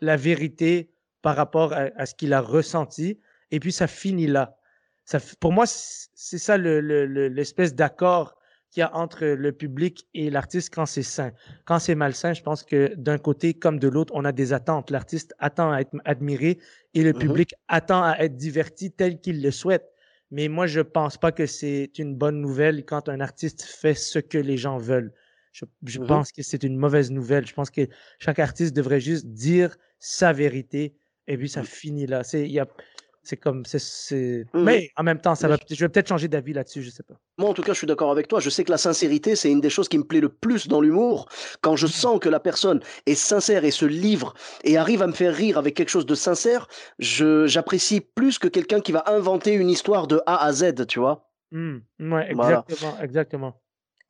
la 0.00 0.16
vérité 0.16 0.90
par 1.22 1.36
rapport 1.36 1.72
à, 1.72 2.06
ce 2.06 2.14
qu'il 2.14 2.32
a 2.32 2.40
ressenti. 2.40 3.20
Et 3.50 3.60
puis 3.60 3.72
ça 3.72 3.86
finit 3.86 4.26
là. 4.26 4.56
Ça, 5.04 5.18
pour 5.40 5.52
moi, 5.52 5.64
c'est 5.66 6.38
ça 6.38 6.58
l'espèce 6.58 7.70
le, 7.70 7.76
d'accord 7.76 8.37
qu'il 8.70 8.80
y 8.80 8.84
a 8.84 8.94
entre 8.94 9.24
le 9.26 9.52
public 9.52 10.06
et 10.14 10.30
l'artiste 10.30 10.74
quand 10.74 10.86
c'est 10.86 11.02
sain. 11.02 11.32
Quand 11.64 11.78
c'est 11.78 11.94
malsain, 11.94 12.32
je 12.32 12.42
pense 12.42 12.62
que 12.62 12.94
d'un 12.96 13.18
côté 13.18 13.54
comme 13.54 13.78
de 13.78 13.88
l'autre, 13.88 14.12
on 14.16 14.24
a 14.24 14.32
des 14.32 14.52
attentes. 14.52 14.90
L'artiste 14.90 15.34
attend 15.38 15.72
à 15.72 15.80
être 15.80 15.96
admiré 16.04 16.58
et 16.94 17.02
le 17.02 17.12
mm-hmm. 17.12 17.18
public 17.18 17.54
attend 17.68 18.02
à 18.02 18.16
être 18.18 18.36
diverti 18.36 18.90
tel 18.90 19.20
qu'il 19.20 19.42
le 19.42 19.50
souhaite. 19.50 19.90
Mais 20.30 20.48
moi, 20.48 20.66
je 20.66 20.80
pense 20.80 21.16
pas 21.16 21.32
que 21.32 21.46
c'est 21.46 21.98
une 21.98 22.14
bonne 22.14 22.40
nouvelle 22.40 22.84
quand 22.84 23.08
un 23.08 23.20
artiste 23.20 23.62
fait 23.62 23.94
ce 23.94 24.18
que 24.18 24.38
les 24.38 24.58
gens 24.58 24.76
veulent. 24.76 25.12
Je, 25.52 25.64
je 25.84 25.98
mm-hmm. 25.98 26.06
pense 26.06 26.32
que 26.32 26.42
c'est 26.42 26.62
une 26.62 26.76
mauvaise 26.76 27.10
nouvelle. 27.10 27.46
Je 27.46 27.54
pense 27.54 27.70
que 27.70 27.88
chaque 28.18 28.38
artiste 28.38 28.76
devrait 28.76 29.00
juste 29.00 29.26
dire 29.26 29.76
sa 29.98 30.32
vérité 30.32 30.94
et 31.28 31.36
puis 31.36 31.48
ça 31.48 31.62
mm. 31.62 31.66
finit 31.66 32.06
là. 32.06 32.24
C'est, 32.24 32.42
il 32.42 32.52
y 32.52 32.58
a, 32.58 32.66
c'est 33.22 33.36
comme. 33.36 33.64
c'est 33.66 34.46
mmh 34.54 34.62
Mais 34.62 34.90
en 34.96 35.02
même 35.02 35.20
temps, 35.20 35.34
ça 35.34 35.48
va, 35.48 35.56
je 35.68 35.84
vais 35.84 35.88
peut-être 35.88 36.08
changer 36.08 36.28
d'avis 36.28 36.52
là-dessus, 36.52 36.82
je 36.82 36.90
sais 36.90 37.02
pas. 37.02 37.14
Moi, 37.38 37.48
en 37.48 37.54
tout 37.54 37.62
cas, 37.62 37.72
je 37.72 37.78
suis 37.78 37.86
d'accord 37.86 38.10
avec 38.10 38.28
toi. 38.28 38.40
Je 38.40 38.50
sais 38.50 38.64
que 38.64 38.70
la 38.70 38.78
sincérité, 38.78 39.36
c'est 39.36 39.50
une 39.50 39.60
des 39.60 39.70
choses 39.70 39.88
qui 39.88 39.98
me 39.98 40.04
plaît 40.04 40.20
le 40.20 40.28
plus 40.28 40.68
dans 40.68 40.80
l'humour. 40.80 41.28
Quand 41.60 41.76
je 41.76 41.86
mmh. 41.86 41.90
sens 41.90 42.20
que 42.20 42.28
la 42.28 42.40
personne 42.40 42.80
est 43.06 43.14
sincère 43.14 43.64
et 43.64 43.70
se 43.70 43.84
livre 43.84 44.34
et 44.64 44.76
arrive 44.76 45.02
à 45.02 45.06
me 45.06 45.12
faire 45.12 45.34
rire 45.34 45.58
avec 45.58 45.74
quelque 45.74 45.90
chose 45.90 46.06
de 46.06 46.14
sincère, 46.14 46.68
j'apprécie 46.98 48.00
plus 48.00 48.38
que 48.38 48.48
quelqu'un 48.48 48.80
qui 48.80 48.92
va 48.92 49.04
inventer 49.06 49.52
une 49.52 49.70
histoire 49.70 50.06
de 50.06 50.20
A 50.26 50.44
à 50.44 50.52
Z, 50.52 50.86
tu 50.86 50.98
vois. 50.98 51.28
Mmh. 51.52 51.78
Ouais, 52.00 52.30
exactement, 52.30 53.00
exactement. 53.02 53.60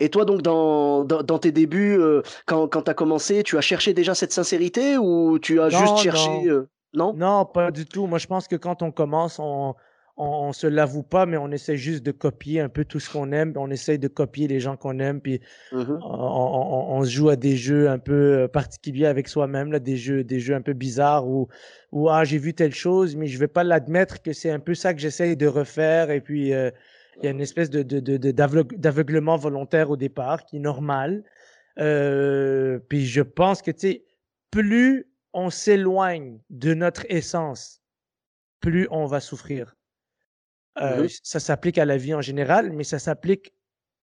Et 0.00 0.10
toi, 0.10 0.24
donc, 0.24 0.42
dans, 0.42 1.04
dans, 1.04 1.38
tes 1.38 1.50
débuts, 1.50 1.98
euh, 1.98 2.22
quand, 2.46 2.68
quand 2.68 2.82
tu 2.82 2.90
as 2.90 2.94
commencé, 2.94 3.42
tu 3.42 3.58
as 3.58 3.60
cherché 3.60 3.94
déjà 3.94 4.14
cette 4.14 4.32
sincérité 4.32 4.96
ou 4.96 5.40
tu 5.40 5.60
as 5.60 5.70
juste 5.70 5.98
cherché. 5.98 6.46
Euh, 6.46 6.68
non? 6.94 7.12
Non, 7.14 7.44
pas 7.44 7.70
du 7.70 7.86
tout. 7.86 8.06
Moi, 8.06 8.18
je 8.18 8.26
pense 8.26 8.48
que 8.48 8.56
quand 8.56 8.82
on 8.82 8.90
commence, 8.90 9.38
on, 9.38 9.74
on, 10.16 10.52
se 10.52 10.66
l'avoue 10.66 11.02
pas, 11.02 11.26
mais 11.26 11.36
on 11.36 11.50
essaie 11.50 11.76
juste 11.76 12.04
de 12.04 12.10
copier 12.10 12.60
un 12.60 12.68
peu 12.68 12.84
tout 12.84 12.98
ce 12.98 13.10
qu'on 13.10 13.30
aime. 13.32 13.52
On 13.56 13.70
essaie 13.70 13.98
de 13.98 14.08
copier 14.08 14.48
les 14.48 14.60
gens 14.60 14.76
qu'on 14.76 14.98
aime, 14.98 15.20
puis 15.20 15.40
mmh 15.72 15.98
on, 16.02 17.04
se 17.04 17.10
joue 17.10 17.28
à 17.28 17.36
des 17.36 17.56
jeux 17.56 17.88
un 17.88 17.98
peu 17.98 18.42
euh, 18.42 18.48
particuliers 18.48 19.06
avec 19.06 19.28
soi-même, 19.28 19.70
là, 19.70 19.78
des 19.78 19.96
jeux, 19.96 20.24
des 20.24 20.40
jeux 20.40 20.54
un 20.54 20.62
peu 20.62 20.72
bizarres 20.72 21.26
où, 21.26 21.48
où 21.92 22.08
ah 22.08 22.24
j'ai 22.24 22.38
vu 22.38 22.54
telle 22.54 22.74
chose, 22.74 23.14
mais 23.16 23.26
je 23.26 23.38
vais 23.38 23.48
pas 23.48 23.64
l'admettre 23.64 24.20
que 24.20 24.32
c'est 24.32 24.50
un 24.50 24.58
peu 24.58 24.74
ça 24.74 24.94
que 24.94 25.00
j'essaye 25.00 25.36
de 25.36 25.46
refaire. 25.46 26.10
Et 26.10 26.20
puis 26.20 26.52
euh, 26.52 26.70
il 27.18 27.24
y 27.24 27.28
a 27.28 27.30
une 27.30 27.40
espèce 27.40 27.70
de, 27.70 27.82
de, 27.82 28.00
de, 28.00 28.30
d'aveuglement 28.30 29.36
volontaire 29.36 29.90
au 29.90 29.96
départ 29.96 30.44
qui 30.44 30.56
est 30.56 30.60
normal. 30.60 31.24
Euh, 31.78 32.78
puis 32.88 33.06
je 33.06 33.22
pense 33.22 33.62
que 33.62 33.70
tu 33.70 33.80
sais, 33.80 34.04
plus 34.50 35.07
on 35.32 35.50
s'éloigne 35.50 36.40
de 36.50 36.74
notre 36.74 37.04
essence, 37.08 37.82
plus 38.60 38.88
on 38.90 39.06
va 39.06 39.20
souffrir. 39.20 39.76
Euh, 40.80 41.04
mmh 41.04 41.08
ça 41.22 41.40
s'applique 41.40 41.78
à 41.78 41.84
la 41.84 41.96
vie 41.96 42.14
en 42.14 42.20
général, 42.20 42.72
mais 42.72 42.84
ça 42.84 42.98
s'applique 42.98 43.52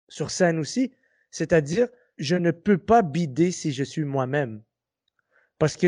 sur 0.09 0.29
scène 0.29 0.59
aussi. 0.59 0.91
C'est-à-dire, 1.31 1.87
je 2.17 2.35
ne 2.35 2.51
peux 2.51 2.77
pas 2.77 3.01
bider 3.01 3.51
si 3.51 3.71
je 3.71 3.83
suis 3.83 4.03
moi-même. 4.03 4.61
Parce 5.57 5.77
que 5.77 5.87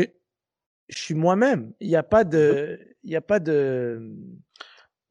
je 0.88 0.98
suis 0.98 1.14
moi-même. 1.14 1.72
Il 1.80 1.88
n'y 1.88 1.96
a 1.96 2.02
pas 2.02 2.24
de. 2.24 2.96
Il 3.02 3.10
n'y 3.10 3.16
a 3.16 3.20
pas 3.20 3.38
de. 3.38 4.14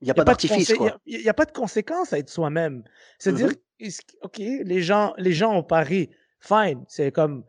Il 0.01 0.05
n'y 0.05 0.11
a, 0.11 0.13
pas 0.13 0.23
d'artifice, 0.23 0.71
Il 1.07 1.21
n'y 1.21 1.29
a, 1.29 1.33
pas 1.33 1.45
de 1.45 1.51
conséquence 1.51 2.13
à 2.13 2.19
être 2.19 2.29
soi-même. 2.29 2.83
C'est-à-dire, 3.17 3.49
mmh 3.79 3.87
OK, 4.21 4.37
les 4.37 4.81
gens, 4.81 5.13
les 5.17 5.33
gens 5.33 5.55
ont 5.55 5.63
pari. 5.63 6.09
Fine. 6.39 6.83
C'est 6.87 7.11
comme. 7.11 7.43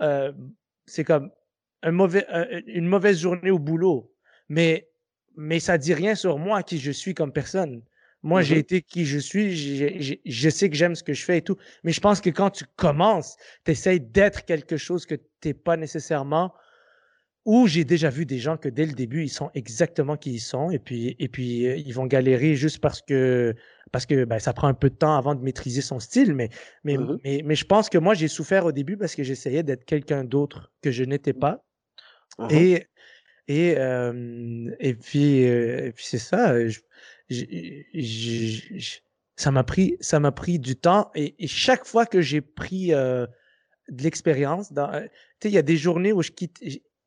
Euh, 0.00 0.32
c'est 0.86 1.04
comme 1.04 1.30
un 1.84 1.92
mauvais, 1.92 2.26
une 2.66 2.86
mauvaise 2.86 3.20
journée 3.20 3.50
au 3.50 3.58
boulot, 3.58 4.12
mais, 4.48 4.88
mais 5.36 5.60
ça 5.60 5.78
dit 5.78 5.94
rien 5.94 6.14
sur 6.14 6.38
moi, 6.38 6.62
qui 6.62 6.78
je 6.78 6.90
suis 6.90 7.14
comme 7.14 7.32
personne. 7.32 7.82
Moi, 8.22 8.40
j'ai 8.40 8.56
mm-hmm. 8.56 8.58
été 8.58 8.82
qui 8.82 9.04
je 9.04 9.18
suis, 9.18 9.54
je 10.24 10.48
sais 10.48 10.70
que 10.70 10.76
j'aime 10.76 10.94
ce 10.94 11.02
que 11.02 11.12
je 11.12 11.22
fais 11.22 11.38
et 11.38 11.42
tout. 11.42 11.58
Mais 11.84 11.92
je 11.92 12.00
pense 12.00 12.22
que 12.22 12.30
quand 12.30 12.48
tu 12.48 12.64
commences, 12.76 13.36
tu 13.66 13.72
essaies 13.72 13.98
d'être 13.98 14.46
quelque 14.46 14.78
chose 14.78 15.04
que 15.04 15.14
tu 15.14 15.48
n'es 15.48 15.54
pas 15.54 15.76
nécessairement. 15.76 16.54
Ou 17.44 17.66
j'ai 17.66 17.84
déjà 17.84 18.08
vu 18.08 18.24
des 18.24 18.38
gens 18.38 18.56
que 18.56 18.70
dès 18.70 18.86
le 18.86 18.94
début, 18.94 19.24
ils 19.24 19.28
sont 19.28 19.50
exactement 19.52 20.16
qui 20.16 20.32
ils 20.32 20.40
sont 20.40 20.70
et 20.70 20.78
puis, 20.78 21.14
et 21.18 21.28
puis 21.28 21.66
euh, 21.66 21.76
ils 21.76 21.92
vont 21.92 22.06
galérer 22.06 22.54
juste 22.54 22.78
parce 22.78 23.02
que, 23.02 23.54
parce 23.92 24.06
que 24.06 24.24
ben, 24.24 24.38
ça 24.38 24.54
prend 24.54 24.68
un 24.68 24.74
peu 24.74 24.88
de 24.88 24.94
temps 24.94 25.18
avant 25.18 25.34
de 25.34 25.42
maîtriser 25.42 25.82
son 25.82 26.00
style. 26.00 26.32
Mais, 26.32 26.48
mais, 26.84 26.96
mm-hmm. 26.96 27.18
mais, 27.24 27.42
mais 27.44 27.54
je 27.54 27.66
pense 27.66 27.90
que 27.90 27.98
moi, 27.98 28.14
j'ai 28.14 28.28
souffert 28.28 28.64
au 28.64 28.72
début 28.72 28.96
parce 28.96 29.14
que 29.14 29.22
j'essayais 29.22 29.62
d'être 29.62 29.84
quelqu'un 29.84 30.24
d'autre 30.24 30.72
que 30.80 30.90
je 30.90 31.04
n'étais 31.04 31.34
pas. 31.34 31.62
Mmh 32.38 32.48
et, 32.50 32.86
et, 33.48 33.76
et 34.80 34.94
puis, 34.94 35.40
et 35.42 35.92
puis 35.92 36.04
c'est 36.04 36.18
ça. 36.18 36.54
ça 39.36 39.50
m'a 39.50 39.64
pris, 39.64 39.96
ça 40.00 40.20
m'a 40.20 40.32
pris 40.32 40.58
du 40.58 40.76
temps. 40.76 41.10
Et, 41.14 41.34
chaque 41.46 41.84
fois 41.84 42.06
que 42.06 42.20
j'ai 42.20 42.40
pris 42.40 42.88
de 42.88 43.28
l'expérience, 43.88 44.68
tu 44.68 44.74
sais, 44.74 45.48
il 45.48 45.52
y 45.52 45.58
a 45.58 45.62
des 45.62 45.76
journées 45.76 46.12
où 46.12 46.22
je 46.22 46.30
quitte. 46.30 46.58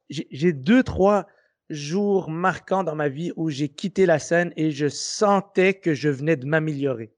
J'ai 0.10 0.54
deux, 0.54 0.84
trois 0.84 1.28
jours 1.70 2.30
marquants 2.30 2.84
dans 2.84 2.96
ma 2.96 3.10
vie 3.10 3.32
où 3.36 3.50
j'ai 3.50 3.70
quitté 3.70 4.06
la 4.06 4.20
scène 4.20 4.54
et 4.56 4.72
je 4.72 4.88
sentais 4.88 5.74
que 5.74 5.94
je 5.94 6.10
venais 6.10 6.36
de 6.36 6.46
m'améliorer. 6.46 7.12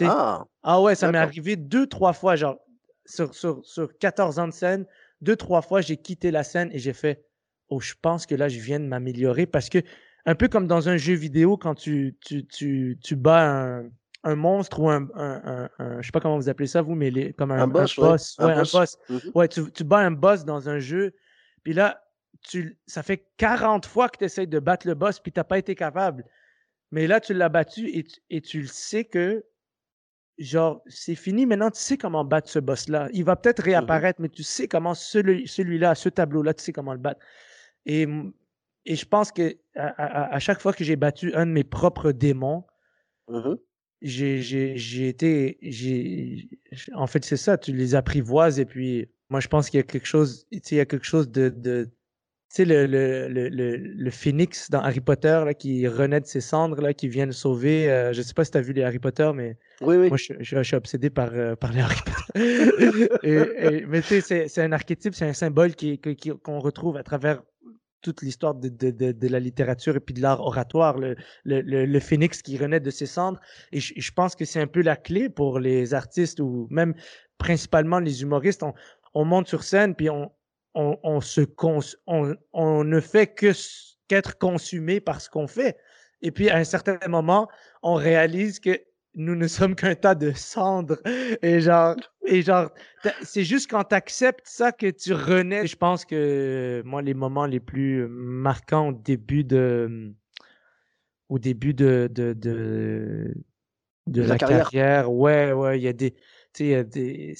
Ah, 0.00 0.46
ah 0.62 0.82
ouais, 0.82 0.94
ça 0.94 1.10
m'est 1.10 1.18
arrivé 1.18 1.56
deux, 1.56 1.86
trois 1.86 2.12
fois, 2.12 2.36
genre, 2.36 2.58
sur, 3.06 3.34
sur, 3.34 3.64
sur 3.64 3.96
14 3.98 4.38
ans 4.38 4.48
de 4.48 4.52
scène, 4.52 4.86
deux, 5.20 5.36
trois 5.36 5.62
fois, 5.62 5.80
j'ai 5.80 5.96
quitté 5.96 6.30
la 6.30 6.44
scène 6.44 6.70
et 6.72 6.78
j'ai 6.78 6.92
fait 6.92 7.24
oh, 7.68 7.80
je 7.80 7.94
pense 8.00 8.26
que 8.26 8.34
là, 8.34 8.48
je 8.48 8.60
viens 8.60 8.80
de 8.80 8.86
m'améliorer 8.86 9.46
parce 9.46 9.68
que, 9.68 9.78
un 10.24 10.34
peu 10.34 10.48
comme 10.48 10.66
dans 10.66 10.88
un 10.88 10.96
jeu 10.96 11.14
vidéo, 11.14 11.56
quand 11.56 11.74
tu, 11.74 12.16
tu, 12.20 12.46
tu, 12.46 12.98
tu 13.02 13.16
bats 13.16 13.50
un, 13.50 13.90
un 14.24 14.34
monstre 14.34 14.80
ou 14.80 14.90
un, 14.90 15.08
un, 15.14 15.68
un, 15.78 16.02
je 16.02 16.06
sais 16.06 16.12
pas 16.12 16.20
comment 16.20 16.36
vous 16.36 16.48
appelez 16.48 16.66
ça, 16.66 16.82
vous, 16.82 16.96
mais 16.96 17.10
les, 17.10 17.32
comme 17.32 17.52
un, 17.52 17.68
boss. 17.68 17.96
Ouais, 17.96 18.16
un 18.38 18.62
boss. 18.62 18.98
Mhm. 19.08 19.20
Ouais, 19.34 19.48
tu, 19.48 19.70
tu 19.70 19.84
bats 19.84 19.98
un 19.98 20.10
boss 20.10 20.44
dans 20.44 20.68
un 20.68 20.80
jeu, 20.80 21.14
puis 21.62 21.72
là, 21.72 22.02
tu, 22.42 22.76
ça 22.86 23.02
fait 23.02 23.26
40 23.36 23.86
fois 23.86 24.08
que 24.08 24.18
tu 24.18 24.24
essaies 24.24 24.46
de 24.46 24.58
battre 24.58 24.86
le 24.86 24.94
boss, 24.94 25.20
puis 25.20 25.32
tu 25.32 25.38
n'as 25.38 25.44
pas 25.44 25.58
été 25.58 25.74
capable. 25.74 26.24
Mais 26.90 27.06
là, 27.06 27.20
tu 27.20 27.34
l'as 27.34 27.48
battu 27.48 27.88
et 27.88 28.04
tu, 28.04 28.20
et 28.30 28.40
tu 28.40 28.60
le 28.60 28.66
sais 28.66 29.04
que, 29.04 29.44
genre, 30.38 30.82
c'est 30.86 31.14
fini. 31.14 31.46
Maintenant, 31.46 31.70
tu 31.70 31.80
sais 31.80 31.96
comment 31.96 32.24
battre 32.24 32.48
ce 32.48 32.58
boss-là. 32.58 33.08
Il 33.12 33.24
va 33.24 33.36
peut-être 33.36 33.60
mhm. 33.60 33.66
réapparaître, 33.66 34.20
mais 34.20 34.28
tu 34.28 34.42
sais 34.42 34.66
comment 34.66 34.94
celui, 34.94 35.46
celui-là, 35.46 35.94
ce 35.94 36.08
tableau-là, 36.08 36.52
tu 36.54 36.64
sais 36.64 36.72
comment 36.72 36.92
le 36.92 36.98
battre. 36.98 37.20
Et, 37.86 38.06
et 38.84 38.96
je 38.96 39.06
pense 39.06 39.32
que 39.32 39.56
à, 39.74 40.38
chaque 40.38 40.60
fois 40.60 40.72
que 40.72 40.84
j'ai 40.84 40.96
battu 40.96 41.34
un 41.34 41.46
de 41.46 41.52
mes 41.52 41.64
propres 41.64 42.12
démons, 42.12 42.64
mmh 43.28 43.54
j'ai 44.02 45.08
été. 45.08 45.58
En 46.94 47.06
fait, 47.06 47.24
c'est 47.24 47.38
ça, 47.38 47.56
tu 47.56 47.72
les 47.72 47.94
apprivoises 47.94 48.60
et 48.60 48.66
puis 48.66 49.08
moi, 49.30 49.40
je 49.40 49.48
pense 49.48 49.70
qu'il 49.70 49.78
y 49.78 49.80
a 49.80 49.84
quelque 49.84 50.06
chose, 50.06 50.46
il 50.50 50.60
y 50.74 50.80
a 50.80 50.84
quelque 50.84 51.06
chose 51.06 51.30
de. 51.30 51.48
de 51.48 51.88
tu 52.48 52.62
sais, 52.62 52.64
le, 52.64 52.86
le, 52.86 53.26
le, 53.28 53.76
le, 53.76 54.10
phénix 54.10 54.70
dans 54.70 54.80
Harry 54.80 55.00
Potter 55.00 55.42
là, 55.44 55.52
qui 55.52 55.88
renaît 55.88 56.20
de 56.20 56.26
ses 56.26 56.40
cendres, 56.40 56.80
là, 56.80 56.94
qui 56.94 57.08
vient 57.08 57.26
sauver. 57.32 57.90
Euh, 57.90 58.12
je 58.12 58.22
sais 58.22 58.34
pas 58.34 58.44
si 58.44 58.52
tu 58.52 58.58
as 58.58 58.60
vu 58.60 58.72
les 58.72 58.84
Harry 58.84 59.00
Potter, 59.00 59.28
mais 59.34 59.58
oui, 59.80 59.96
oui. 59.96 60.08
moi, 60.08 60.16
je, 60.16 60.32
je, 60.38 60.62
suis 60.62 60.76
obsédé 60.76 61.10
par, 61.10 61.30
euh, 61.34 61.56
par 61.56 61.72
les 61.72 61.80
Harry 61.80 61.96
Potter. 62.04 63.08
et, 63.24 63.84
mais 63.86 64.00
tu 64.00 64.20
sais, 64.20 64.46
c'est 64.46 64.62
un 64.62 64.70
archétype, 64.70 65.16
c'est 65.16 65.26
un 65.26 65.32
symbole 65.32 65.74
qu'on 65.74 65.96
qui, 65.96 66.30
qu'on 66.30 66.60
retrouve 66.60 66.96
à 66.96 67.02
travers 67.02 67.42
toute 68.06 68.22
l'histoire 68.22 68.54
de, 68.54 68.68
de, 68.68 69.28
la 69.28 69.40
littérature 69.40 69.96
et 69.96 70.00
puis 70.00 70.14
de 70.14 70.22
l'art 70.22 70.40
oratoire, 70.40 70.96
le, 70.96 71.16
le, 71.44 72.00
phénix 72.00 72.40
qui 72.40 72.56
renaît 72.56 72.78
de 72.78 72.90
ses 72.90 73.06
cendres. 73.06 73.40
Et 73.72 73.80
je, 73.80 74.12
pense 74.12 74.36
que 74.36 74.44
c'est 74.44 74.60
un 74.60 74.68
peu 74.68 74.80
la 74.80 74.94
clé 74.94 75.28
pour 75.28 75.58
les 75.58 75.92
artistes 75.92 76.38
ou 76.38 76.68
même 76.70 76.94
principalement 77.36 77.98
les 77.98 78.22
humoristes. 78.22 78.62
On, 78.62 78.74
on 79.14 79.24
monte 79.24 79.48
sur 79.48 79.64
scène 79.64 79.96
puis 79.96 80.08
on, 80.08 80.30
on, 80.74 80.96
on 81.02 81.20
se 81.20 81.40
on, 82.06 82.36
on 82.52 82.84
ne 82.84 83.00
fait 83.00 83.26
que 83.26 83.50
qu'être 84.06 84.38
consumé 84.38 85.00
par 85.00 85.20
ce 85.20 85.28
qu'on 85.28 85.48
fait. 85.48 85.76
Et 86.22 86.30
puis 86.30 86.48
à 86.48 86.56
un 86.58 86.64
certain 86.64 86.98
moment, 87.08 87.48
on 87.82 87.94
réalise 87.94 88.60
que 88.60 88.80
nous 89.16 89.34
ne 89.34 89.48
sommes 89.48 89.74
qu'un 89.74 89.94
tas 89.94 90.14
de 90.14 90.32
cendres. 90.32 90.98
Et 91.42 91.60
genre, 91.60 91.96
et 92.24 92.42
genre 92.42 92.70
c'est 93.22 93.44
juste 93.44 93.70
quand 93.70 93.84
tu 93.84 93.94
acceptes 93.94 94.46
ça 94.46 94.72
que 94.72 94.90
tu 94.90 95.12
renais. 95.14 95.66
Je 95.66 95.76
pense 95.76 96.04
que 96.04 96.82
moi, 96.84 97.02
les 97.02 97.14
moments 97.14 97.46
les 97.46 97.60
plus 97.60 98.06
marquants 98.08 98.90
au 98.90 98.92
début 98.92 99.42
de, 99.42 100.12
au 101.28 101.38
début 101.38 101.74
de, 101.74 102.08
de, 102.12 102.34
de, 102.34 103.34
de 104.06 104.22
la, 104.22 104.36
carrière. 104.36 105.10
ouais, 105.10 105.52
ouais, 105.52 105.78
il 105.78 105.82
y 105.82 105.88
a 105.88 105.92
des, 105.92 106.12
tu 106.52 106.70
sais, 106.70 106.84
des, 106.84 107.34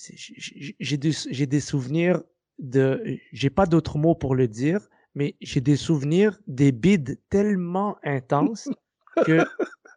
j'ai 0.80 0.96
des, 0.96 1.12
j'ai 1.12 1.46
des 1.46 1.60
souvenirs 1.60 2.22
de, 2.58 3.18
j'ai 3.32 3.50
pas 3.50 3.66
d'autres 3.66 3.98
mots 3.98 4.14
pour 4.14 4.34
le 4.34 4.48
dire, 4.48 4.88
mais 5.14 5.36
j'ai 5.40 5.60
des 5.60 5.76
souvenirs 5.76 6.38
des 6.46 6.72
bides 6.72 7.18
tellement 7.28 7.98
intenses 8.02 8.68
que 9.26 9.44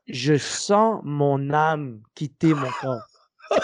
je 0.10 0.38
sens 0.38 1.00
mon 1.04 1.52
âme 1.54 2.02
quitter 2.16 2.54
mon 2.54 2.70
corps. 2.82 3.08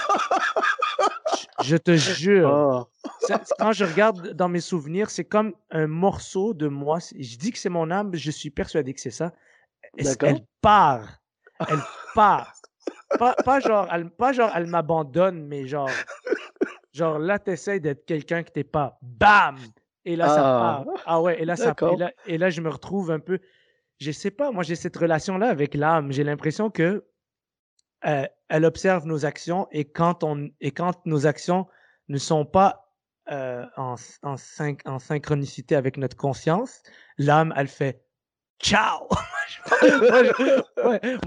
Je 1.63 1.77
te 1.77 1.95
jure. 1.95 2.51
Oh. 2.53 3.09
Ça- 3.21 3.41
Quand 3.57 3.71
je 3.71 3.85
regarde 3.85 4.33
dans 4.33 4.49
mes 4.49 4.59
souvenirs, 4.59 5.09
c'est 5.09 5.23
comme 5.23 5.53
un 5.71 5.87
morceau 5.87 6.53
de 6.53 6.67
moi. 6.67 6.99
Je 7.17 7.37
dis 7.37 7.51
que 7.51 7.57
c'est 7.57 7.69
mon 7.69 7.89
âme, 7.91 8.11
je 8.13 8.29
suis 8.29 8.49
persuadé 8.49 8.93
que 8.93 8.99
c'est 9.01 9.09
ça. 9.11 9.31
Elle- 9.97 10.45
part? 10.61 11.21
Elle 11.67 11.79
part. 12.13 12.51
Pas, 13.17 13.33
pas 13.45 13.59
genre, 13.61 13.87
elle, 13.91 14.09
pas 14.09 14.33
genre, 14.33 14.51
elle 14.53 14.67
m'abandonne, 14.67 15.45
mais 15.47 15.65
genre, 15.65 15.89
genre 16.91 17.17
là, 17.17 17.39
t'essayes 17.39 17.79
d'être 17.79 18.05
quelqu'un 18.05 18.43
que 18.43 18.51
t'es 18.51 18.63
pas. 18.65 18.97
Bam! 19.01 19.57
Et 20.03 20.15
là, 20.15 20.27
ça 20.27 20.41
Ah. 20.41 20.59
part. 20.85 20.95
Ah 21.05 21.21
ouais, 21.21 21.41
et 21.41 21.45
là, 21.45 21.55
ça, 21.55 21.73
et 21.93 21.95
là, 21.95 22.11
et 22.27 22.37
là, 22.37 22.49
je 22.49 22.61
me 22.61 22.69
retrouve 22.69 23.09
un 23.11 23.19
peu. 23.19 23.39
Je 23.99 24.11
sais 24.11 24.31
pas, 24.31 24.51
moi, 24.51 24.63
j'ai 24.63 24.75
cette 24.75 24.95
relation-là 24.97 25.49
avec 25.49 25.73
l'âme. 25.73 26.11
J'ai 26.11 26.23
l'impression 26.23 26.69
que 26.69 27.05
euh, 28.05 28.25
elle 28.49 28.65
observe 28.65 29.05
nos 29.05 29.25
actions 29.25 29.67
et 29.71 29.85
quand, 29.85 30.23
on, 30.23 30.49
et 30.59 30.71
quand 30.71 31.05
nos 31.05 31.25
actions 31.25 31.67
ne 32.09 32.17
sont 32.17 32.45
pas 32.45 32.93
euh, 33.31 33.65
en, 33.77 33.95
en, 34.23 34.37
syn- 34.37 34.77
en 34.85 34.99
synchronicité 34.99 35.75
avec 35.75 35.97
notre 35.97 36.17
conscience, 36.17 36.83
l'âme, 37.17 37.53
elle 37.55 37.67
fait 37.67 38.05
Ciao! 38.61 39.07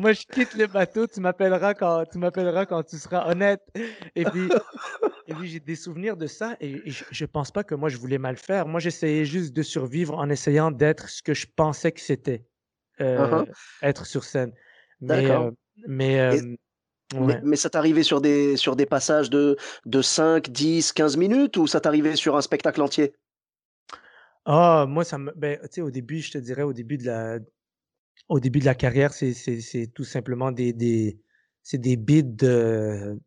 moi, 0.00 0.12
je, 0.12 0.26
quitte 0.26 0.54
le 0.54 0.66
bateau, 0.66 1.06
tu 1.06 1.20
m'appelleras 1.20 1.74
quand, 1.74 2.04
tu 2.06 2.18
m'appelleras 2.18 2.66
quand 2.66 2.82
tu 2.82 2.96
seras 2.96 3.30
honnête. 3.30 3.60
Et 4.14 4.24
puis, 4.24 4.48
et 5.26 5.34
puis 5.34 5.48
j'ai 5.48 5.60
des 5.60 5.76
souvenirs 5.76 6.16
de 6.16 6.26
ça 6.26 6.56
et, 6.60 6.88
et 6.88 6.90
je, 6.90 7.04
je 7.10 7.24
pense 7.26 7.50
pas 7.50 7.64
que 7.64 7.74
moi, 7.74 7.90
je 7.90 7.98
voulais 7.98 8.18
mal 8.18 8.36
faire. 8.36 8.66
Moi, 8.66 8.80
j'essayais 8.80 9.24
juste 9.26 9.52
de 9.54 9.62
survivre 9.62 10.16
en 10.18 10.30
essayant 10.30 10.70
d'être 10.70 11.10
ce 11.10 11.22
que 11.22 11.34
je 11.34 11.46
pensais 11.54 11.92
que 11.92 12.00
c'était, 12.00 12.47
euh, 13.00 13.44
Uh-huh. 13.44 13.46
être 13.82 14.06
sur 14.06 14.24
scène. 14.24 14.52
Mais, 15.00 15.30
euh, 15.30 15.50
mais, 15.86 16.20
euh, 16.20 16.56
Mais, 17.18 17.20
ouais. 17.20 17.40
mais 17.42 17.56
ça 17.56 17.70
t'arrivait 17.70 18.02
sur 18.02 18.20
des, 18.20 18.56
sur 18.56 18.76
des 18.76 18.86
passages 18.86 19.30
de, 19.30 19.56
de 19.86 20.02
5, 20.02 20.50
10, 20.50 20.92
15 20.92 21.16
minutes 21.16 21.56
ou 21.56 21.66
ça 21.66 21.80
t'arrivait 21.80 22.16
sur 22.16 22.36
un 22.36 22.42
spectacle 22.42 22.82
entier? 22.82 23.14
Ah, 24.44 24.86
moi, 24.88 25.04
ça 25.04 25.18
me. 25.18 25.32
Ben, 25.36 25.58
tu 25.62 25.68
sais, 25.72 25.80
au 25.82 25.90
début, 25.90 26.20
je 26.20 26.32
te 26.32 26.38
dirais, 26.38 26.62
au 26.62 26.72
début 26.72 26.96
de 26.98 27.04
la, 27.04 27.38
au 28.28 28.40
début 28.40 28.60
de 28.60 28.64
la 28.66 28.74
carrière, 28.74 29.12
c'est, 29.14 29.34
c'est, 29.34 29.60
c'est 29.60 29.88
tout 29.88 30.04
simplement 30.04 30.52
des, 30.52 30.72
des, 30.72 31.20
c'est 31.62 31.78
des 31.78 31.96
bits 31.96 32.24
de, 32.24 33.20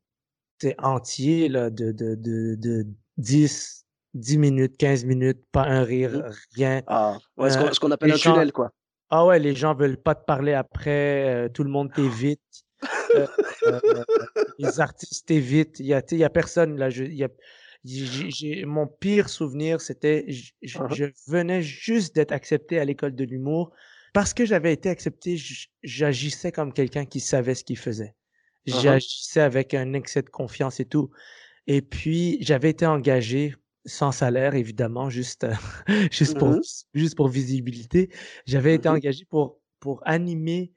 entiers, 0.80 1.50
là, 1.50 1.70
de, 1.70 1.92
de, 1.92 2.16
de, 2.16 2.56
de 2.56 2.88
10, 3.18 3.86
10 4.14 4.38
minutes, 4.38 4.78
15 4.78 5.06
minutes, 5.06 5.40
pas 5.52 5.64
un 5.64 5.84
rire, 5.84 6.12
Mhm. 6.18 6.34
rien. 6.56 6.84
Ah, 6.88 7.18
ouais, 7.38 7.50
ce 7.50 7.58
Euh, 7.58 7.72
qu'on 7.80 7.92
appelle 7.92 8.12
un 8.12 8.18
tunnel, 8.18 8.52
quoi. 8.52 8.72
Ah 9.12 9.26
ouais, 9.26 9.40
les 9.40 9.54
gens 9.54 9.76
veulent 9.76 10.02
pas 10.02 10.16
te 10.16 10.24
parler 10.24 10.54
après, 10.54 11.28
euh, 11.28 11.50
tout 11.50 11.66
le 11.66 11.70
monde 11.70 11.92
t'évite. 11.94 12.40
Euh, 13.16 13.28
euh, 13.68 13.80
les 14.58 14.80
artistes 14.80 15.28
t'évitent. 15.28 15.80
Il 15.80 15.86
y 15.86 15.94
a, 15.94 16.02
y 16.12 16.24
a 16.24 16.30
personne 16.30 16.78
là. 16.78 16.90
Je, 16.90 17.04
y 17.04 17.24
a, 17.26 17.28
mon 18.66 18.88
pire 18.88 19.28
souvenir, 19.28 19.82
c'était, 19.82 20.26
Uh-huh. 20.64 20.96
je 20.96 21.06
venais 21.28 21.62
juste 21.62 22.16
d'être 22.16 22.32
accepté 22.32 22.80
à 22.80 22.86
l'école 22.86 23.14
de 23.14 23.26
l'humour. 23.26 23.72
Parce 24.14 24.34
que 24.34 24.46
j'avais 24.46 24.74
été 24.74 24.90
accepté, 24.90 25.38
j'agissais 25.84 26.52
comme 26.52 26.74
quelqu'un 26.74 27.06
qui 27.06 27.20
savait 27.20 27.56
ce 27.56 27.66
qu'il 27.66 27.78
faisait. 27.78 28.16
Uh-huh. 28.66 28.82
J'agissais 28.82 29.42
avec 29.42 29.74
un 29.74 29.94
excès 29.94 30.22
de 30.22 30.30
confiance 30.30 30.80
et 30.80 30.86
tout. 30.86 31.12
Et 31.68 31.82
puis, 31.82 32.38
j'avais 32.42 32.70
été 32.70 32.86
engagé 32.86 33.56
sans 33.86 34.12
salaire, 34.12 34.56
évidemment, 34.56 35.10
juste, 35.10 35.44
euh, 35.46 35.54
juste, 36.12 36.38
pour, 36.38 36.50
Mhm. 36.50 36.62
juste 36.94 37.16
pour 37.16 37.28
visibilité. 37.30 38.10
J'avais 38.46 38.76
été 38.76 38.90
Mhm. 38.90 38.96
engagé 38.96 39.26
pour, 39.26 39.60
pour 39.80 40.02
animer 40.06 40.72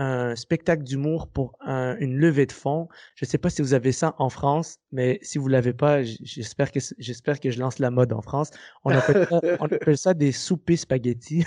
un 0.00 0.36
spectacle 0.36 0.84
d'humour 0.84 1.28
pour 1.28 1.56
un- 1.60 1.96
une 1.98 2.16
levée 2.16 2.46
de 2.46 2.52
fonds. 2.52 2.88
Je 3.16 3.24
ne 3.24 3.28
sais 3.28 3.38
pas 3.38 3.50
si 3.50 3.62
vous 3.62 3.74
avez 3.74 3.90
ça 3.92 4.14
en 4.18 4.28
France, 4.30 4.78
mais 4.92 5.18
si 5.22 5.38
vous 5.38 5.48
l'avez 5.48 5.72
pas, 5.72 6.04
j'espère 6.04 6.70
que 6.72 6.78
j'espère 6.98 7.40
que 7.40 7.50
je 7.50 7.58
lance 7.58 7.80
la 7.80 7.90
mode 7.90 8.12
en 8.12 8.22
France. 8.22 8.50
On 8.84 8.94
appelle 8.94 9.16
ça, 9.28 9.40
on 9.58 9.66
appelle 9.72 9.98
ça 9.98 10.14
des 10.14 10.30
soupers 10.32 10.78
spaghettis. 10.78 11.44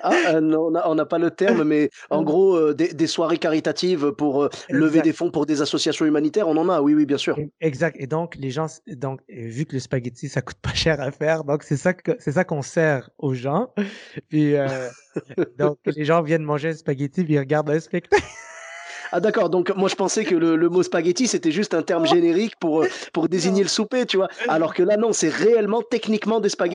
Ah, 0.00 0.12
euh, 0.28 0.40
non, 0.40 0.70
on 0.84 0.94
n'a 0.94 1.06
pas 1.06 1.18
le 1.18 1.30
terme, 1.30 1.64
mais 1.64 1.90
en 2.10 2.22
gros, 2.22 2.56
euh, 2.56 2.74
des, 2.74 2.92
des 2.92 3.06
soirées 3.06 3.38
caritatives 3.38 4.12
pour 4.12 4.44
euh, 4.44 4.48
lever 4.68 5.00
des 5.00 5.12
fonds 5.12 5.30
pour 5.30 5.46
des 5.46 5.62
associations 5.62 6.04
humanitaires, 6.06 6.48
on 6.48 6.56
en 6.56 6.68
a, 6.68 6.80
oui, 6.80 6.94
oui, 6.94 7.06
bien 7.06 7.18
sûr. 7.18 7.38
E- 7.38 7.48
Exact. 7.60 7.96
Et 7.98 8.06
donc, 8.06 8.36
les 8.36 8.50
gens, 8.50 8.66
donc, 8.86 9.20
vu 9.28 9.64
que 9.64 9.74
le 9.74 9.80
spaghetti, 9.80 10.28
ça 10.28 10.42
coûte 10.42 10.58
pas 10.60 10.72
cher 10.74 11.00
à 11.00 11.10
faire, 11.10 11.44
donc 11.44 11.62
c'est 11.62 11.76
ça 11.76 11.94
que, 11.94 12.12
c'est 12.18 12.32
ça 12.32 12.44
qu'on 12.44 12.62
sert 12.62 13.10
aux 13.18 13.34
gens. 13.34 13.72
Puis, 14.28 14.54
euh, 14.56 14.66
donc, 15.58 15.78
les 15.86 16.04
gens 16.04 16.22
viennent 16.22 16.42
manger 16.44 16.70
un 16.70 16.74
spaghetti, 16.74 17.24
puis 17.24 17.34
ils 17.34 17.38
regardent 17.38 17.70
un 17.70 17.80
spectacle. 17.80 18.24
Ah 19.12 19.20
d'accord, 19.20 19.50
donc 19.50 19.74
moi 19.76 19.88
je 19.88 19.94
pensais 19.94 20.24
que 20.24 20.34
le, 20.34 20.56
le 20.56 20.68
mot 20.68 20.82
spaghetti 20.82 21.28
c'était 21.28 21.52
juste 21.52 21.74
un 21.74 21.82
terme 21.82 22.06
générique 22.06 22.54
pour, 22.58 22.84
pour 23.12 23.28
désigner 23.28 23.62
le 23.62 23.68
souper, 23.68 24.04
tu 24.04 24.16
vois. 24.16 24.28
Alors 24.48 24.74
que 24.74 24.82
là 24.82 24.96
non, 24.96 25.12
c'est 25.12 25.28
réellement 25.28 25.80
techniquement 25.80 26.40
des 26.40 26.48
spaghettis. 26.48 26.74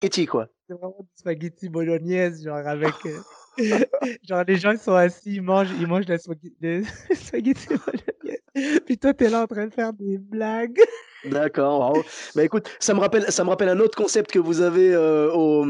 today. 0.00 0.26
quoi. 0.26 0.48
C'est 0.68 0.74
vraiment 0.74 0.96
du 1.00 1.08
spaghetti 1.16 1.68
bolognaise, 1.68 2.44
genre 2.44 2.56
avec. 2.66 2.94
euh, 3.06 3.18
genre, 4.28 4.44
les 4.46 4.56
gens 4.56 4.72
ils 4.72 4.78
sont 4.78 4.94
assis, 4.94 5.36
ils 5.36 5.42
mangent, 5.42 5.70
ils 5.80 5.86
mangent 5.86 6.08
la 6.08 6.18
spaghetti, 6.18 6.84
spaghetti 7.14 7.66
bolognaise. 7.68 8.80
Puis 8.86 8.98
toi, 8.98 9.12
t'es 9.14 9.28
là 9.28 9.42
en 9.42 9.46
train 9.46 9.66
de 9.66 9.72
faire 9.72 9.92
des 9.92 10.18
blagues. 10.18 10.80
D'accord. 11.24 11.78
bravo. 11.78 12.04
Bah 12.34 12.44
écoute, 12.44 12.68
ça 12.78 12.94
me 12.94 13.00
rappelle, 13.00 13.30
ça 13.30 13.44
me 13.44 13.50
rappelle 13.50 13.68
un 13.68 13.80
autre 13.80 13.96
concept 13.96 14.30
que 14.32 14.38
vous 14.38 14.60
avez 14.60 14.94
euh, 14.94 15.30
au, 15.32 15.64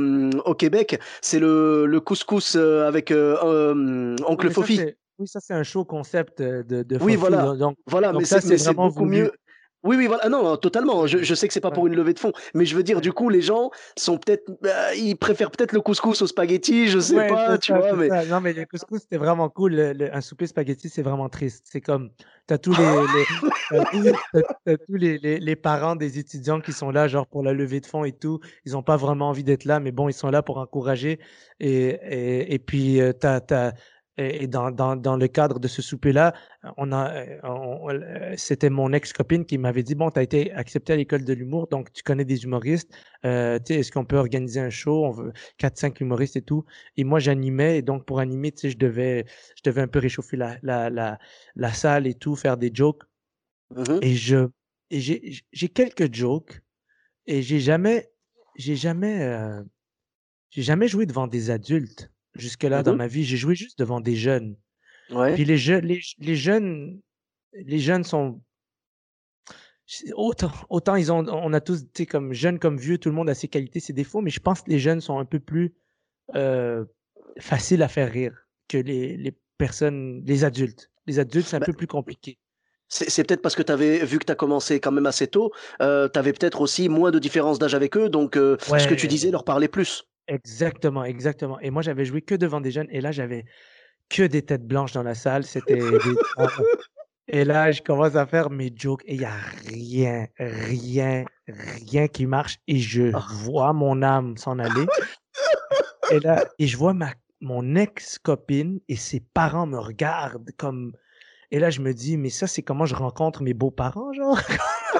au 0.44 0.54
Québec, 0.54 1.00
c'est 1.22 1.38
le, 1.40 1.86
le 1.86 2.00
couscous 2.00 2.56
euh, 2.56 2.86
avec 2.86 3.10
euh, 3.10 4.16
Oncle 4.26 4.48
Oui, 4.48 4.52
Fofi. 4.52 4.80
Oui, 5.18 5.26
ça, 5.26 5.40
c'est 5.40 5.54
un 5.54 5.62
show 5.62 5.84
concept 5.84 6.42
de, 6.42 6.82
de 6.82 6.96
Oui, 6.96 7.14
Fofi, 7.14 7.16
voilà. 7.16 7.54
donc- 7.56 7.76
Voilà, 7.86 8.12
donc 8.12 8.20
mais 8.22 8.26
ça, 8.26 8.40
c'est 8.40 8.74
beaucoup 8.74 9.04
voulu. 9.04 9.22
mieux. 9.22 9.32
Oui, 9.86 9.96
oui, 9.96 10.06
voilà. 10.06 10.22
Ah 10.24 10.28
non, 10.28 10.56
totalement. 10.56 11.06
Je, 11.06 11.18
je 11.18 11.34
sais 11.34 11.48
que 11.48 11.54
c'est 11.54 11.60
pas 11.60 11.70
pour 11.70 11.86
une 11.86 11.94
levée 11.94 12.12
de 12.12 12.18
fonds, 12.18 12.32
mais 12.54 12.66
je 12.66 12.76
veux 12.76 12.82
dire, 12.82 13.00
du 13.00 13.12
coup, 13.12 13.28
les 13.28 13.40
gens 13.40 13.70
sont 13.96 14.18
peut-être, 14.18 14.50
bah, 14.60 14.94
ils 14.94 15.16
préfèrent 15.16 15.50
peut-être 15.50 15.72
le 15.72 15.80
couscous 15.80 16.20
au 16.22 16.26
spaghetti, 16.26 16.88
je 16.88 16.98
sais 16.98 17.16
Ouais, 17.16 17.28
pas, 17.28 17.58
tu 17.58 17.72
ça, 17.72 17.78
vois, 17.78 17.90
c'est 17.90 17.96
mais 17.96 18.08
ça. 18.08 18.24
Non, 18.26 18.40
mais 18.40 18.52
le 18.52 18.66
couscous, 18.66 19.02
c'était 19.02 19.16
vraiment 19.16 19.48
cool. 19.48 19.74
Le- 19.74 19.92
le- 19.92 20.14
un 20.14 20.20
souper 20.20 20.46
spaghetti, 20.46 20.88
c'est 20.88 21.02
vraiment 21.02 21.28
triste. 21.28 21.66
C'est 21.70 21.80
comme, 21.80 22.10
t'as 22.46 22.58
tous 22.58 22.74
les, 22.76 22.84
les, 25.18 25.40
tous 25.40 25.56
parents 25.56 25.96
des 25.96 26.18
étudiants 26.18 26.60
qui 26.60 26.72
sont 26.72 26.90
là, 26.90 27.08
genre 27.08 27.26
pour 27.26 27.42
la 27.42 27.52
levée 27.52 27.80
de 27.80 27.86
fonds 27.86 28.04
et 28.04 28.12
tout. 28.12 28.40
Ils 28.64 28.76
ont 28.76 28.82
pas 28.82 28.96
vraiment 28.96 29.30
envie 29.30 29.44
d'être 29.44 29.64
là, 29.64 29.80
mais 29.80 29.92
bon, 29.92 30.08
ils 30.08 30.14
sont 30.14 30.30
là 30.30 30.42
pour 30.42 30.58
encourager. 30.58 31.18
Et, 31.60 31.88
et, 31.88 32.54
et 32.54 32.58
puis, 32.58 33.00
euh, 33.00 33.12
t'as, 33.12 33.40
t'as, 33.40 33.72
et 34.18 34.46
dans, 34.46 34.70
dans, 34.70 34.96
dans 34.96 35.16
le 35.16 35.28
cadre 35.28 35.60
de 35.60 35.68
ce 35.68 35.82
souper-là, 35.82 36.34
on 36.78 36.90
a, 36.92 37.12
euh, 37.14 37.38
on- 37.44 37.90
euh, 37.90 38.34
c'était 38.36 38.70
mon 38.70 38.92
ex-copine 38.92 39.44
qui 39.44 39.58
m'avait 39.58 39.82
dit, 39.82 39.94
bon, 39.94 40.10
tu 40.10 40.18
as 40.18 40.22
été 40.22 40.52
accepté 40.52 40.92
à 40.94 40.96
l'école 40.96 41.24
de 41.24 41.32
l'humour, 41.34 41.66
donc 41.68 41.92
tu 41.92 42.02
connais 42.02 42.24
des 42.24 42.44
humoristes. 42.44 42.90
Euh, 43.24 43.58
tu 43.58 43.74
sais, 43.74 43.80
est-ce 43.80 43.92
qu'on 43.92 44.04
peut 44.06 44.16
organiser 44.16 44.60
un 44.60 44.70
show? 44.70 45.04
On 45.04 45.10
veut 45.10 45.32
4-5 45.58 46.00
humoristes 46.00 46.36
et 46.36 46.42
tout. 46.42 46.64
Et 46.96 47.04
moi, 47.04 47.18
j'animais, 47.18 47.78
et 47.78 47.82
donc 47.82 48.06
pour 48.06 48.20
animer, 48.20 48.52
tu 48.52 48.60
sais, 48.62 48.70
je 48.70 48.78
devais, 48.78 49.26
je 49.56 49.62
devais 49.70 49.82
un 49.82 49.88
peu 49.88 49.98
réchauffer 49.98 50.36
la, 50.36 50.56
la, 50.62 50.88
la, 50.90 51.18
la 51.54 51.72
salle 51.72 52.06
et 52.06 52.14
tout, 52.14 52.36
faire 52.36 52.56
des 52.56 52.70
jokes. 52.72 53.02
Mhm. 53.70 53.98
Et 54.02 54.14
je, 54.14 54.48
et 54.90 55.00
j'ai, 55.00 55.34
j'ai 55.52 55.68
quelques 55.68 56.12
jokes, 56.14 56.60
et 57.26 57.42
j'ai 57.42 57.60
jamais, 57.60 58.10
j'ai 58.56 58.76
jamais, 58.76 59.22
euh, 59.22 59.62
j'ai 60.50 60.62
jamais 60.62 60.88
joué 60.88 61.06
devant 61.06 61.26
des 61.28 61.50
adultes 61.50 62.10
jusque-là 62.38 62.82
dans 62.82 62.92
Mhm. 62.92 62.98
ma 62.98 63.06
vie. 63.06 63.24
J'ai 63.24 63.36
joué 63.36 63.54
juste 63.54 63.78
devant 63.78 64.00
des 64.00 64.16
jeunes. 64.16 64.56
ouais. 65.10 65.34
Puis 65.34 65.44
les 65.44 65.56
jeunes, 65.58 65.84
les, 65.84 66.00
les 66.18 66.36
jeunes, 66.36 67.00
les 67.52 67.78
jeunes 67.78 68.04
sont 68.04 68.40
autant, 70.14 70.50
autant 70.68 70.96
ils 70.96 71.12
ont, 71.12 71.24
on 71.28 71.52
a 71.52 71.60
tous, 71.60 71.82
tu 71.82 71.88
sais, 71.94 72.06
comme 72.06 72.32
jeunes 72.32 72.58
comme 72.58 72.76
vieux, 72.76 72.98
tout 72.98 73.08
le 73.08 73.14
monde 73.14 73.30
a 73.30 73.34
ses 73.34 73.48
qualités, 73.48 73.80
ses 73.80 73.92
défauts, 73.92 74.20
mais 74.20 74.30
je 74.30 74.40
pense 74.40 74.62
que 74.62 74.70
les 74.70 74.78
jeunes 74.78 75.00
sont 75.00 75.18
un 75.18 75.24
peu 75.24 75.38
plus 75.38 75.74
euh, 76.34 76.84
faciles 77.38 77.82
à 77.82 77.88
faire 77.88 78.10
rire 78.10 78.34
que 78.68 78.78
les, 78.78 79.16
les 79.16 79.32
personnes, 79.58 80.22
les 80.26 80.42
adultes. 80.44 80.90
Les 81.06 81.18
adultes, 81.20 81.46
c'est 81.46 81.56
un 81.56 81.60
Bah, 81.60 81.66
peu 81.66 81.72
plus 81.72 81.86
compliqué. 81.86 82.38
C'est 82.88 83.24
peut-être 83.24 83.42
parce 83.42 83.56
que 83.56 83.62
tu 83.64 83.72
avais 83.72 84.04
vu 84.04 84.18
que 84.20 84.24
tu 84.24 84.30
as 84.32 84.36
commencé 84.36 84.78
quand 84.78 84.92
même 84.92 85.06
assez 85.06 85.26
tôt, 85.26 85.52
euh, 85.80 86.08
tu 86.08 86.18
avais 86.20 86.32
peut-être 86.32 86.60
aussi 86.60 86.88
moins 86.88 87.10
de 87.10 87.18
différence 87.18 87.58
d'âge 87.58 87.74
avec 87.74 87.96
eux, 87.96 88.08
donc 88.08 88.36
euh, 88.36 88.56
ce 88.60 88.86
que 88.86 88.94
tu 88.94 89.08
disais 89.08 89.30
leur 89.32 89.44
parlait 89.44 89.66
plus. 89.68 90.04
Exactement, 90.28 91.04
exactement. 91.04 91.60
Et 91.60 91.70
moi, 91.70 91.82
j'avais 91.82 92.04
joué 92.04 92.22
que 92.22 92.34
devant 92.34 92.60
des 92.60 92.70
jeunes, 92.70 92.88
et 92.90 93.00
là, 93.00 93.12
j'avais 93.12 93.44
que 94.08 94.22
des 94.22 94.42
têtes 94.42 94.66
blanches 94.66 94.92
dans 94.92 95.02
la 95.02 95.14
salle. 95.14 95.44
C'était 95.44 95.78
Et 97.28 97.44
là, 97.44 97.72
je 97.72 97.82
commence 97.82 98.14
à 98.14 98.24
faire 98.24 98.50
mes 98.50 98.72
jokes 98.74 99.02
et 99.04 99.14
il 99.14 99.18
n'y 99.18 99.24
a 99.24 99.34
rien, 99.66 100.28
rien, 100.38 101.24
rien 101.48 102.06
qui 102.06 102.24
marche. 102.24 102.58
Et 102.68 102.78
je 102.78 103.10
ah. 103.14 103.26
vois 103.28 103.72
mon 103.72 104.00
âme 104.02 104.36
s'en 104.36 104.60
aller. 104.60 104.86
Et 106.12 106.20
là, 106.20 106.44
et 106.60 106.68
je 106.68 106.76
vois 106.76 106.94
ma, 106.94 107.12
mon 107.40 107.74
ex-copine 107.74 108.78
et 108.88 108.94
ses 108.94 109.18
parents 109.18 109.66
me 109.66 109.78
regardent 109.78 110.50
comme. 110.56 110.92
Et 111.50 111.58
là, 111.58 111.70
je 111.70 111.80
me 111.80 111.92
dis, 111.94 112.16
mais 112.16 112.30
ça, 112.30 112.46
c'est 112.46 112.62
comment 112.62 112.86
je 112.86 112.94
rencontre 112.94 113.42
mes 113.42 113.54
beaux-parents, 113.54 114.12
genre? 114.12 114.40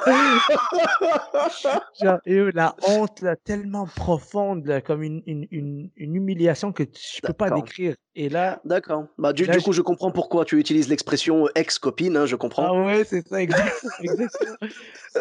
Genre, 2.01 2.19
la 2.53 2.75
honte 2.87 3.21
là, 3.21 3.35
tellement 3.35 3.85
profonde, 3.85 4.81
comme 4.85 5.03
une, 5.03 5.21
une, 5.25 5.47
une, 5.95 6.15
humiliation 6.15 6.71
que 6.71 6.83
je 6.83 7.21
peux 7.21 7.33
pas 7.33 7.49
décrire. 7.49 7.95
Et 8.15 8.29
là. 8.29 8.61
D'accord. 8.65 9.07
Bah, 9.17 9.33
du, 9.33 9.47
du 9.47 9.61
coup, 9.61 9.73
je... 9.73 9.81
comprends 9.81 10.11
pourquoi 10.11 10.45
tu 10.45 10.59
utilises 10.59 10.89
l'expression 10.89 11.47
ex-copine, 11.55 12.17
hein, 12.17 12.25
je 12.25 12.35
comprends. 12.35 12.67
Ah 12.67 12.85
ouais, 12.85 13.03
c'est 13.03 13.27
ça, 13.27 13.41
exactement. 13.41 14.57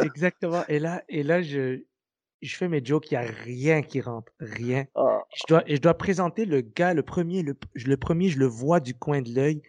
exactement. 0.03 0.65
Et 0.69 0.79
là, 0.79 1.03
et 1.09 1.23
là 1.23 1.43
je, 1.43 1.83
je 2.43 2.57
fais 2.57 2.69
mes 2.69 2.85
jokes, 2.85 3.11
il 3.11 3.19
n'y 3.19 3.25
a 3.25 3.31
rien 3.45 3.83
qui 3.83 4.01
rentre. 4.01 4.33
Rien. 4.41 4.87
Ah. 4.95 5.23
Je, 5.35 5.45
dois, 5.49 5.63
je 5.67 5.77
dois 5.77 5.95
présenter 5.95 6.45
le 6.45 6.61
gars, 6.61 6.95
le 6.95 7.03
premier, 7.03 7.43
le, 7.43 7.57
le 7.75 7.97
premier, 7.97 8.29
je 8.29 8.39
le 8.39 8.47
vois 8.47 8.81
du 8.81 8.95
coin 8.95 9.23
de 9.23 9.35
l'œil. 9.35 9.63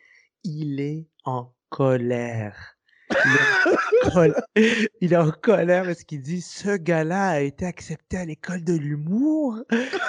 Il 0.43 0.80
est 0.80 1.06
en 1.26 1.54
colère. 1.70 2.77
Il 5.02 5.13
est 5.13 5.17
en 5.17 5.32
colère 5.32 5.86
parce 5.86 6.04
qu'il 6.04 6.22
dit 6.22 6.41
ce 6.41 6.76
gars-là 6.78 7.30
a 7.30 7.39
été 7.39 7.65
accepté 7.65 8.17
à 8.17 8.26
l'école 8.26 8.63
de 8.63 8.74
l'humour. 8.74 9.63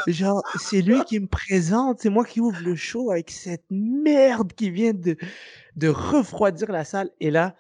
Genre, 0.07 0.43
c'est 0.59 0.83
lui 0.83 1.03
qui 1.05 1.21
me 1.21 1.27
présente, 1.27 2.01
c'est 2.01 2.11
moi 2.11 2.25
qui 2.25 2.41
ouvre 2.41 2.61
le 2.63 2.75
show 2.75 3.11
avec 3.11 3.31
cette 3.31 3.65
merde 3.71 4.53
qui 4.53 4.71
vient 4.71 4.95
de, 4.95 5.17
de 5.77 5.89
refroidir 5.89 6.73
la 6.73 6.85
salle. 6.85 7.11
Et 7.21 7.31
là, 7.31 7.55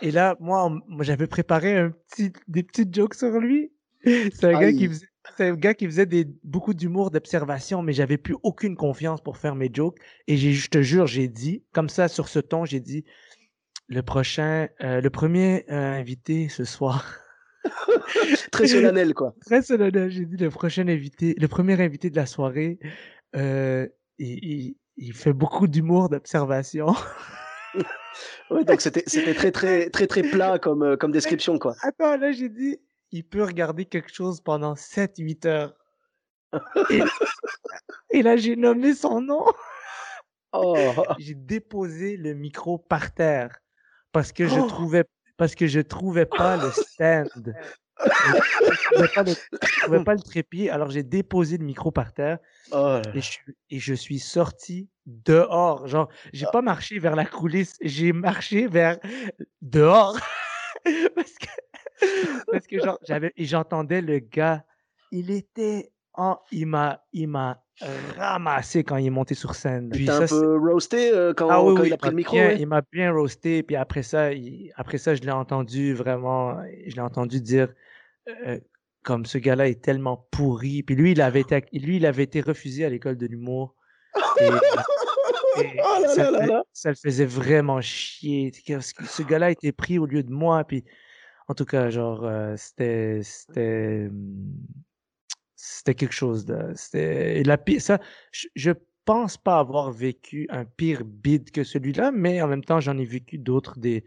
et 0.00 0.10
là, 0.10 0.36
moi, 0.40 0.70
moi 0.88 1.04
j'avais 1.04 1.26
préparé 1.26 1.76
un 1.76 1.90
petit, 1.90 2.32
des 2.48 2.62
petites 2.62 2.94
jokes 2.94 3.14
sur 3.14 3.38
lui. 3.38 3.72
C'est 4.04 4.44
un 4.44 4.58
gars 4.58 4.72
qui 4.72 4.88
faisait 4.88 5.10
c'est 5.36 5.48
un 5.48 5.54
gars 5.54 5.74
qui 5.74 5.86
faisait 5.86 6.06
des, 6.06 6.26
beaucoup 6.44 6.74
d'humour, 6.74 7.10
d'observation, 7.10 7.82
mais 7.82 7.92
j'avais 7.92 8.18
plus 8.18 8.36
aucune 8.42 8.76
confiance 8.76 9.20
pour 9.20 9.36
faire 9.36 9.54
mes 9.54 9.70
jokes. 9.72 9.98
Et 10.26 10.36
je 10.36 10.68
te 10.68 10.82
jure, 10.82 11.06
j'ai 11.06 11.28
dit, 11.28 11.62
comme 11.72 11.88
ça, 11.88 12.08
sur 12.08 12.28
ce 12.28 12.38
ton, 12.38 12.64
j'ai 12.64 12.80
dit, 12.80 13.04
le 13.90 14.02
prochain, 14.02 14.68
euh, 14.82 15.00
le 15.00 15.10
premier 15.10 15.66
euh, 15.68 15.98
invité 15.98 16.48
ce 16.48 16.64
soir. 16.64 17.18
Très 18.52 18.68
solennel, 18.68 19.14
quoi. 19.14 19.34
Très 19.46 19.62
solennel. 19.62 20.10
J'ai 20.10 20.24
dit 20.24 20.36
le 20.36 20.48
prochain 20.48 20.86
invité, 20.86 21.34
le 21.36 21.48
premier 21.48 21.80
invité 21.82 22.08
de 22.08 22.16
la 22.16 22.26
soirée, 22.26 22.78
euh, 23.34 23.88
il, 24.18 24.76
il, 24.96 25.12
fait 25.12 25.32
beaucoup 25.32 25.66
d'humour, 25.66 26.08
d'observation. 26.08 26.94
ouais, 28.50 28.64
donc 28.64 28.80
c'était, 28.80 29.02
c'était 29.06 29.34
très, 29.34 29.50
très, 29.50 29.90
très, 29.90 30.06
très 30.06 30.22
plat 30.22 30.60
comme, 30.60 30.96
comme 30.96 31.10
description, 31.10 31.58
quoi. 31.58 31.74
Attends, 31.82 32.16
là, 32.16 32.30
j'ai 32.30 32.48
dit, 32.48 32.78
il 33.10 33.24
peut 33.24 33.42
regarder 33.42 33.86
quelque 33.86 34.12
chose 34.12 34.40
pendant 34.40 34.74
7-8 34.74 35.48
heures. 35.48 35.74
et 38.10 38.22
là, 38.22 38.36
j'ai 38.36 38.54
nommé 38.54 38.94
son 38.94 39.20
nom. 39.20 39.44
Oh. 40.52 40.76
J'ai 41.18 41.34
déposé 41.34 42.16
le 42.16 42.34
micro 42.34 42.78
par 42.78 43.12
terre 43.14 43.60
parce 44.12 44.32
que 44.32 44.46
je 44.46 44.58
oh! 44.58 44.66
trouvais 44.66 45.04
parce 45.36 45.54
que 45.54 45.66
je 45.66 45.80
trouvais 45.80 46.26
pas 46.38 46.56
le 46.56 46.70
stand. 46.70 47.54
je 47.98 48.84
trouvais 48.92 49.08
pas 49.14 49.22
le, 49.22 49.34
trouvais 49.82 50.04
pas 50.04 50.14
le 50.14 50.20
trépied, 50.20 50.70
alors 50.70 50.90
j'ai 50.90 51.02
déposé 51.02 51.56
le 51.58 51.64
micro 51.64 51.90
par 51.90 52.12
terre 52.12 52.38
oh 52.72 53.00
et, 53.14 53.20
je, 53.20 53.38
et, 53.70 53.78
je, 53.78 53.94
suis 53.94 54.18
sorti 54.18 54.88
dehors. 55.06 55.86
Genre, 55.86 56.08
j'ai 56.32 56.46
ah. 56.46 56.50
pas 56.50 56.62
marché 56.62 56.98
vers 56.98 57.16
la 57.16 57.24
coulisse, 57.24 57.76
j'ai 57.80 58.12
marché 58.12 58.66
vers 58.66 58.98
dehors 59.62 60.18
parce 61.14 61.34
que 61.34 61.46
parce 62.50 62.66
que 62.66 62.78
genre 62.80 62.98
j'avais 63.06 63.32
j'entendais 63.36 64.00
le 64.00 64.18
gars, 64.18 64.64
il 65.10 65.30
était 65.30 65.92
en 66.14 66.38
il 66.50 66.66
m'a 66.66 67.04
il 67.12 67.28
m'a 67.28 67.62
ramassé 68.16 68.84
quand 68.84 68.96
il 68.96 69.06
est 69.06 69.10
monté 69.10 69.34
sur 69.34 69.54
scène. 69.54 69.90
Puis 69.90 70.08
un 70.10 70.26
peu 70.26 70.58
roasté 70.58 71.12
euh, 71.12 71.32
quand, 71.32 71.48
ah 71.50 71.84
il 71.84 71.92
a 71.92 71.96
pris 71.96 72.10
le 72.10 72.16
micro. 72.16 72.36
Il 72.36 72.66
m'a 72.66 72.82
bien 72.92 73.12
roasté. 73.12 73.62
Puis 73.62 73.76
après 73.76 74.02
ça, 74.02 74.30
après 74.76 74.98
ça, 74.98 75.14
je 75.14 75.22
l'ai 75.22 75.30
entendu 75.30 75.94
vraiment, 75.94 76.60
je 76.86 76.94
l'ai 76.94 77.00
entendu 77.00 77.40
dire 77.40 77.72
euh, 78.28 78.58
comme 79.02 79.24
ce 79.24 79.38
gars-là 79.38 79.68
est 79.68 79.82
tellement 79.82 80.28
pourri. 80.30 80.82
Puis 80.82 80.94
lui, 80.94 81.12
il 81.12 81.22
avait 81.22 81.40
été, 81.40 81.64
lui, 81.72 81.96
il 81.96 82.06
avait 82.06 82.24
été 82.24 82.40
refusé 82.40 82.84
à 82.84 82.88
l'école 82.88 83.16
de 83.16 83.26
l'humour. 83.26 83.74
Oh 85.82 86.04
ça, 86.72 86.90
le 86.90 86.94
faisait 86.94 87.26
vraiment 87.26 87.80
chier. 87.80 88.52
Ce 88.54 89.22
gars-là 89.22 89.46
a 89.46 89.50
été 89.50 89.72
pris 89.72 89.98
au 89.98 90.06
lieu 90.06 90.22
de 90.22 90.30
moi. 90.30 90.64
Puis 90.64 90.84
en 91.48 91.54
tout 91.54 91.64
cas, 91.64 91.90
genre, 91.90 92.24
euh, 92.24 92.54
c'était, 92.56 93.20
c'était 93.22 94.06
hum, 94.08 94.52
c'était 95.62 95.94
quelque 95.94 96.14
chose 96.14 96.44
de. 96.44 96.74
La 97.46 97.58
pire. 97.58 97.80
Ça, 97.80 98.00
je, 98.32 98.48
je 98.54 98.72
pense 99.04 99.36
pas 99.36 99.58
avoir 99.58 99.90
vécu 99.90 100.46
un 100.50 100.64
pire 100.64 101.04
bid 101.04 101.50
que 101.50 101.64
celui-là, 101.64 102.12
mais 102.12 102.40
en 102.42 102.48
même 102.48 102.64
temps, 102.64 102.80
j'en 102.80 102.96
ai 102.98 103.04
vécu 103.04 103.38
d'autres 103.38 103.78
des 103.78 104.04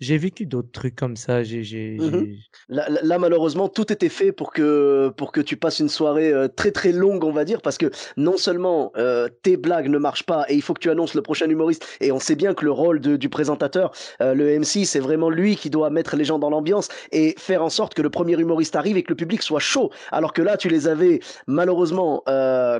j'ai 0.00 0.16
vécu 0.16 0.46
d'autres 0.46 0.72
trucs 0.72 0.96
comme 0.96 1.16
ça. 1.16 1.42
J'ai, 1.42 1.62
j'ai, 1.62 1.98
mmh 1.98 2.34
là, 2.70 2.88
là, 3.02 3.18
malheureusement, 3.18 3.68
tout 3.68 3.92
était 3.92 4.08
fait 4.08 4.32
pour 4.32 4.50
que, 4.52 5.12
pour 5.16 5.30
que 5.30 5.42
tu 5.42 5.56
passes 5.56 5.78
une 5.78 5.90
soirée 5.90 6.32
euh, 6.32 6.48
très 6.48 6.70
très 6.70 6.92
longue, 6.92 7.22
on 7.22 7.32
va 7.32 7.44
dire, 7.44 7.60
parce 7.60 7.76
que 7.76 7.90
non 8.16 8.38
seulement 8.38 8.92
euh, 8.96 9.28
tes 9.42 9.58
blagues 9.58 9.88
ne 9.88 9.98
marchent 9.98 10.24
pas 10.24 10.46
et 10.48 10.54
il 10.54 10.62
faut 10.62 10.72
que 10.72 10.80
tu 10.80 10.90
annonces 10.90 11.14
le 11.14 11.20
prochain 11.20 11.48
humoriste, 11.50 11.86
et 12.00 12.12
on 12.12 12.18
sait 12.18 12.34
bien 12.34 12.54
que 12.54 12.64
le 12.64 12.70
rôle 12.70 13.00
de, 13.00 13.16
du 13.16 13.28
présentateur, 13.28 13.92
euh, 14.22 14.32
le 14.32 14.58
MC, 14.58 14.86
c'est 14.86 15.00
vraiment 15.00 15.28
lui 15.28 15.56
qui 15.56 15.68
doit 15.68 15.90
mettre 15.90 16.16
les 16.16 16.24
gens 16.24 16.38
dans 16.38 16.50
l'ambiance 16.50 16.88
et 17.12 17.34
faire 17.38 17.62
en 17.62 17.70
sorte 17.70 17.92
que 17.92 18.02
le 18.02 18.10
premier 18.10 18.38
humoriste 18.38 18.76
arrive 18.76 18.96
et 18.96 19.02
que 19.02 19.10
le 19.10 19.16
public 19.16 19.42
soit 19.42 19.60
chaud. 19.60 19.90
Alors 20.12 20.32
que 20.32 20.40
là, 20.40 20.56
tu 20.56 20.68
les 20.68 20.88
avais 20.88 21.20
malheureusement 21.46 22.22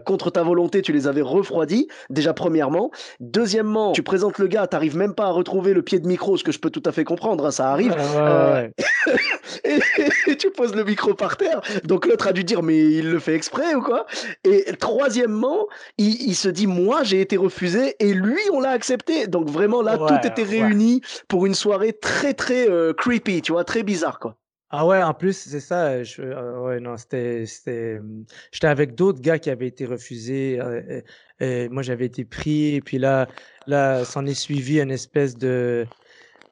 contre 0.06 0.30
ta 0.30 0.42
volonté, 0.42 0.82
tu 0.82 0.92
les 0.92 1.06
avais 1.06 1.20
refroidis. 1.20 1.88
Déjà 2.08 2.32
premièrement, 2.32 2.90
deuxièmement, 3.18 3.92
tu 3.92 4.02
présentes 4.02 4.38
le 4.38 4.46
gars, 4.46 4.66
t'arrives 4.66 4.96
même 4.96 5.14
pas 5.14 5.26
à 5.26 5.30
retrouver 5.30 5.74
le 5.74 5.82
pied 5.82 5.98
de 5.98 6.06
micro, 6.06 6.36
ce 6.36 6.44
que 6.44 6.52
je 6.52 6.58
peux 6.58 6.70
tout 6.70 6.82
à 6.86 6.92
fait 6.92 7.04
comprendre, 7.10 7.46
hein, 7.46 7.50
ça 7.50 7.72
arrive. 7.72 7.92
Euh, 7.98 8.68
et, 9.64 10.36
tu 10.36 10.50
poses 10.52 10.76
le 10.76 10.84
micro 10.84 11.12
par 11.12 11.36
terre. 11.36 11.60
Donc 11.82 12.06
l'autre 12.06 12.28
a 12.28 12.32
dû 12.32 12.44
dire, 12.44 12.62
mais 12.62 12.78
il 12.78 13.10
le 13.10 13.18
fait 13.18 13.34
exprès 13.34 13.74
ou 13.74 13.82
quoi? 13.82 14.06
Et 14.44 14.72
troisièmement, 14.78 15.66
il, 15.98 16.36
se 16.36 16.48
dit, 16.48 16.68
moi 16.68 17.02
j'ai 17.02 17.20
été 17.20 17.36
refusé 17.36 17.96
et 17.98 18.14
lui 18.14 18.40
on 18.52 18.60
l'a 18.60 18.70
accepté. 18.70 19.26
Donc 19.26 19.48
vraiment 19.48 19.82
là, 19.82 19.98
tout 19.98 20.24
était 20.24 20.44
réuni 20.44 21.00
pour 21.26 21.46
une 21.46 21.54
soirée 21.54 21.92
très 21.92 22.32
très 22.32 22.70
euh, 22.70 22.92
creepy, 22.92 23.42
tu 23.42 23.52
vois, 23.52 23.64
très 23.64 23.82
bizarre 23.82 24.20
quoi. 24.20 24.36
Ah 24.72 24.86
ouais, 24.86 25.02
en 25.02 25.14
plus, 25.14 25.32
c'est 25.32 25.58
ça. 25.58 26.04
Je, 26.04 26.22
euh, 26.22 26.60
ouais, 26.60 26.78
non, 26.78 26.96
c'était, 26.96 27.44
c'était. 27.44 27.98
J'étais 28.52 28.68
avec 28.68 28.94
d'autres 28.94 29.20
gars 29.20 29.40
qui 29.40 29.50
avaient 29.50 29.66
été 29.66 29.84
refusés. 29.84 30.60
et 31.40 31.68
moi, 31.70 31.82
j'avais 31.82 32.06
été 32.06 32.24
pris. 32.24 32.76
Et 32.76 32.80
puis 32.80 32.98
là, 32.98 33.26
là, 33.66 34.04
s'en 34.04 34.24
est 34.26 34.34
suivi 34.34 34.80
une 34.80 34.92
espèce 34.92 35.36
de, 35.36 35.88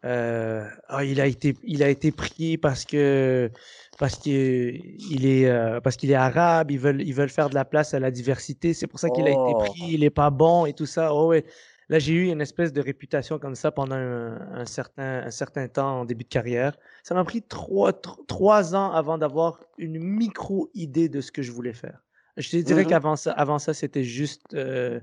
euh, 0.09 0.67
ah, 0.89 1.05
il 1.05 1.21
a 1.21 1.27
été 1.27 1.55
il 1.65 1.83
a 1.83 1.89
été 1.91 2.13
pris 2.13 2.57
parce 2.57 2.87
que 2.87 3.51
parce 3.99 4.17
qu'il 4.17 5.27
est 5.27 5.47
euh, 5.47 5.81
parce 5.81 5.97
qu'il 5.97 6.11
est 6.11 6.15
arabe 6.15 6.71
ils 6.71 6.79
veulent 6.79 7.03
ils 7.03 7.13
veulent 7.13 7.29
faire 7.29 7.51
de 7.51 7.55
la 7.55 7.67
place 7.67 7.93
à 7.93 8.01
la 8.01 8.11
diversité. 8.11 8.73
C'est 8.73 8.87
pour 8.87 8.99
ça 9.01 9.11
qu'il 9.11 9.27
a 9.27 9.31
été 9.31 9.39
oh. 9.39 9.59
pris 9.59 9.83
il 9.91 10.05
est 10.05 10.11
pas 10.11 10.31
bon 10.31 10.65
et 10.65 10.73
tout 10.73 10.87
ça. 10.87 11.13
Oh 11.13 11.29
ouais. 11.29 11.45
Là 11.91 11.99
j'ai 11.99 12.15
eu 12.15 12.29
une 12.31 12.41
espèce 12.41 12.73
de 12.73 12.81
réputation 12.81 13.39
comme 13.39 13.55
ça 13.55 13.71
pendant 13.71 13.97
un, 13.97 14.65
certain 14.65 15.25
un 15.27 15.31
certain 15.31 15.69
temps 15.69 16.01
en 16.01 16.05
début 16.07 16.25
de 16.25 16.29
carrière. 16.31 16.75
Ça 17.03 17.15
m'a 17.15 17.25
pris 17.25 17.43
trois 17.43 17.93
trois 17.93 18.75
ans 18.75 18.91
avant 18.93 19.19
d'avoir 19.19 19.61
une 19.77 19.99
micro 19.99 20.71
idée 20.73 21.11
de 21.11 21.21
ce 21.21 21.31
que 21.31 21.43
je 21.43 21.53
voulais 21.53 21.75
faire. 21.75 22.03
Je 22.39 22.49
te 22.49 22.57
dirais 22.57 22.85
mmh 22.85 22.87
qu'avant 22.87 23.17
ça 23.17 23.33
avant 23.33 23.59
ça 23.59 23.75
c'était 23.75 24.05
juste 24.05 24.55
euh, 24.55 25.01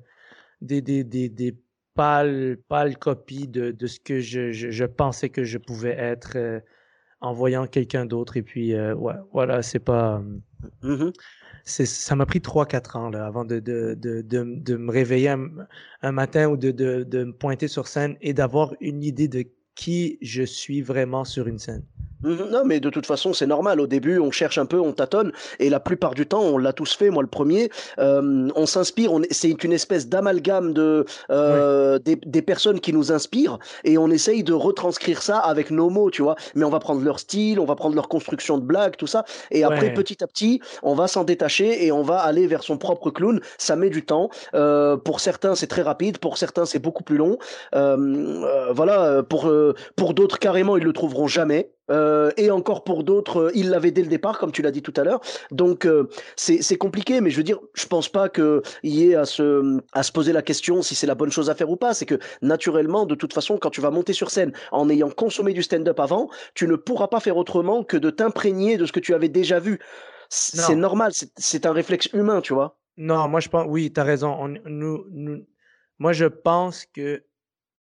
des, 0.62 0.82
des, 0.82 1.04
des, 1.04 1.30
des 1.30 1.56
pâle, 1.96 2.58
pâle 2.68 2.98
copie 2.98 3.48
de, 3.48 3.72
de 3.72 3.88
ce 3.88 4.00
que 4.00 4.20
je, 4.20 4.52
je, 4.52 4.70
je, 4.70 4.86
pensais 4.86 5.30
que 5.30 5.44
je 5.44 5.58
pouvais 5.58 5.96
être 5.98 6.34
euh, 6.36 6.60
en 7.22 7.34
voyant 7.34 7.66
quelqu'un 7.68 8.06
d'autre. 8.06 8.38
Et 8.38 8.44
puis, 8.44 8.74
euh, 8.74 8.94
ouais, 8.96 9.16
voilà, 9.34 9.62
c'est 9.64 9.80
pas. 9.80 10.22
Mmh 10.84 11.12
c'est, 11.68 11.88
ça 11.88 12.16
m'a 12.16 12.28
pris 12.28 12.40
3-4 12.40 12.96
ans 12.98 13.10
là, 13.10 13.26
avant 13.26 13.44
de, 13.44 13.60
de, 13.60 13.96
de, 13.96 14.22
de, 14.22 14.76
me 14.76 14.92
réveiller 14.92 15.30
un, 15.30 16.12
matin 16.12 16.48
ou 16.48 16.58
de, 16.58 16.70
de, 16.70 17.04
de 17.04 17.24
me 17.24 17.34
pointer 17.34 17.68
sur 17.68 17.88
scène 17.88 18.18
et 18.22 18.34
d'avoir 18.34 18.76
une 18.82 19.04
idée 19.04 19.28
de 19.28 19.46
qui 19.74 20.20
je 20.22 20.44
suis 20.44 20.82
vraiment 20.84 21.26
sur 21.26 21.48
une 21.48 21.58
scène. 21.58 21.84
Mhm. 22.26 22.50
Non, 22.52 22.64
mais 22.66 22.80
de 22.80 22.90
toute 22.90 23.06
façon, 23.06 23.34
c'est 23.34 23.48
normal. 23.48 23.80
Au 23.80 23.88
début, 23.88 24.20
on 24.20 24.32
cherche 24.32 24.58
un 24.58 24.66
peu, 24.66 24.80
on 24.80 24.92
tâtonne, 24.92 25.32
et 25.60 25.70
la 25.70 25.80
plupart 25.80 26.14
du 26.14 26.26
temps, 26.26 26.42
on 26.42 26.58
l'a 26.58 26.74
tous 26.74 26.96
fait. 26.96 27.10
Moi, 27.10 27.24
le 27.24 27.30
premier, 27.30 27.70
euh, 28.00 28.50
on 28.56 28.66
s'inspire. 28.66 29.14
On... 29.14 29.22
C'est 29.32 29.64
une 29.64 29.74
espèce 29.74 30.08
d'amalgame 30.08 30.74
de 30.74 31.06
euh, 31.30 32.00
des, 32.00 32.16
des, 32.16 32.42
personnes 32.42 32.80
qui 32.80 32.94
nous 32.94 33.12
inspirent, 33.12 33.60
et 33.84 33.98
on 33.98 34.10
essaye 34.10 34.44
de 34.44 34.54
retranscrire 34.54 35.22
ça 35.22 35.38
avec 35.38 35.72
nos 35.72 35.90
mots, 35.90 36.12
tu 36.12 36.22
vois. 36.22 36.36
Mais 36.56 36.66
on 36.66 36.70
va 36.70 36.80
prendre 36.80 37.02
leur 37.02 37.20
style, 37.20 37.60
on 37.60 37.66
va 37.66 37.76
prendre 37.76 37.96
leur 37.96 38.10
construction 38.10 38.58
de 38.58 38.64
blagues, 38.64 38.96
tout 38.98 39.08
ça, 39.08 39.24
et 39.52 39.64
après, 39.64 39.94
petit 39.94 40.24
à 40.24 40.28
petit, 40.28 40.62
on 40.84 40.96
va 40.96 41.08
s'en 41.08 41.24
détacher 41.24 41.86
et 41.86 41.92
on 41.92 42.02
va 42.02 42.18
aller 42.18 42.48
vers 42.48 42.64
son 42.64 42.78
propre 42.78 43.12
clown. 43.12 43.40
Ça 43.58 43.76
met 43.76 43.90
du 43.90 44.06
temps. 44.06 44.30
Euh, 44.54 44.98
pour 44.98 45.20
certains, 45.20 45.56
c'est 45.56 45.68
très 45.68 45.82
rapide. 45.82 46.18
Pour 46.18 46.38
certains, 46.38 46.66
c'est 46.66 46.80
beaucoup 46.80 47.04
plus 47.04 47.18
long. 47.18 47.38
Euh, 47.76 47.98
euh, 48.44 48.74
voilà. 48.74 49.24
Pour 49.24 49.52
pour 49.96 50.14
d'autres, 50.14 50.40
carrément, 50.40 50.78
ils 50.78 50.84
le 50.84 50.94
trouveront 50.94 51.28
jamais. 51.28 51.70
Euh, 51.92 52.32
et 52.38 52.50
encore 52.50 52.84
pour 52.84 53.04
d'autres, 53.04 53.44
euh, 53.44 53.52
il 53.54 53.70
l'avait 53.70 53.92
dès 53.92 54.02
le 54.02 54.08
départ, 54.08 54.40
comme 54.40 54.52
tu 54.52 54.62
l'as 54.62 54.72
dit 54.72 54.82
tout 54.82 54.94
à 54.98 55.04
l'heure. 55.04 55.22
Donc 55.52 55.86
euh, 55.86 56.10
c'est 56.36 56.78
compliqué, 56.78 57.22
mais 57.22 57.30
je 57.30 57.38
veux 57.38 57.44
dire, 57.44 57.60
je 57.74 57.86
pense 57.86 58.10
pas 58.10 58.30
qu'il 58.30 58.62
y 58.84 59.12
ait 59.12 59.16
à 59.16 59.26
se, 59.26 59.80
à 59.94 60.04
se 60.04 60.12
poser 60.12 60.34
la 60.34 60.42
question 60.42 60.82
si 60.82 60.96
c'est 60.96 61.08
la 61.08 61.16
bonne 61.16 61.32
chose 61.32 61.50
à 61.50 61.56
faire 61.56 61.70
ou 61.70 61.76
pas. 61.76 61.94
C'est 61.94 62.06
que 62.06 62.20
naturellement, 62.42 63.06
de 63.06 63.16
toute 63.16 63.34
façon, 63.34 63.58
quand 63.58 63.70
tu 63.70 63.82
vas 63.82 63.92
monter 63.92 64.14
sur 64.14 64.32
scène 64.32 64.52
en 64.72 64.90
ayant 64.90 65.10
consommé 65.10 65.54
du 65.54 65.64
stand-up 65.64 66.00
avant, 66.00 66.30
tu 66.54 66.68
ne 66.68 66.76
pourras 66.76 67.08
pas 67.08 67.20
faire 67.20 67.38
autrement 67.38 67.84
que 67.84 67.98
de 67.98 68.10
t'imprégner 68.10 68.78
de 68.78 68.86
ce 68.86 68.92
que 68.92 69.00
tu 69.00 69.14
avais 69.14 69.30
déjà 69.30 69.60
vu. 69.60 69.80
C'est 70.30 70.76
normal, 70.76 71.12
c'est 71.38 71.66
un 71.68 71.72
réflexe 71.72 72.10
humain, 72.14 72.42
tu 72.42 72.54
vois. 72.54 72.80
Non, 72.98 73.28
moi 73.28 73.40
je 73.40 73.50
pense, 73.50 73.66
oui, 73.70 73.92
tu 73.94 74.00
as 74.00 74.04
raison. 74.04 74.48
nous, 74.48 75.06
nous, 75.12 75.46
moi 76.00 76.14
je 76.14 76.26
pense 76.26 76.86
que 76.86 77.24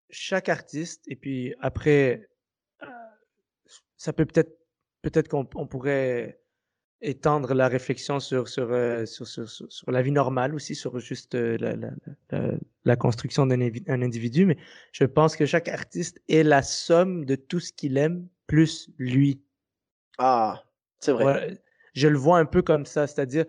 chaque 0.09 0.49
artiste, 0.49 1.03
et 1.07 1.15
puis 1.15 1.53
après, 1.61 2.30
ça 4.01 4.13
peut 4.13 4.25
peut-être 4.25 4.57
peut-être 5.03 5.27
qu'on 5.27 5.45
pourrait 5.45 6.41
étendre 7.01 7.53
la 7.53 7.67
réflexion 7.67 8.19
sur 8.19 8.47
sur, 8.47 8.71
euh, 8.71 9.05
sur, 9.05 9.27
sur, 9.27 9.47
sur, 9.47 9.91
la 9.91 10.01
vie 10.01 10.11
normale 10.11 10.55
aussi, 10.55 10.73
sur 10.73 10.99
juste 10.99 11.35
euh, 11.35 11.55
la, 11.59 11.75
la, 11.75 12.51
la, 12.83 12.95
construction 12.95 13.45
d'un 13.45 13.61
individu, 14.01 14.47
mais 14.47 14.57
je 14.91 15.03
pense 15.03 15.35
que 15.35 15.45
chaque 15.45 15.67
artiste 15.67 16.19
est 16.29 16.41
la 16.41 16.63
somme 16.63 17.25
de 17.25 17.35
tout 17.35 17.59
ce 17.59 17.71
qu'il 17.73 17.97
aime 17.97 18.27
plus 18.47 18.89
lui. 18.97 19.43
Ah, 20.17 20.63
c'est 20.99 21.11
vrai. 21.11 21.61
je 21.93 22.07
le 22.07 22.17
vois 22.17 22.39
un 22.39 22.45
peu 22.45 22.63
comme 22.63 22.87
ça, 22.87 23.05
c'est-à-dire 23.05 23.45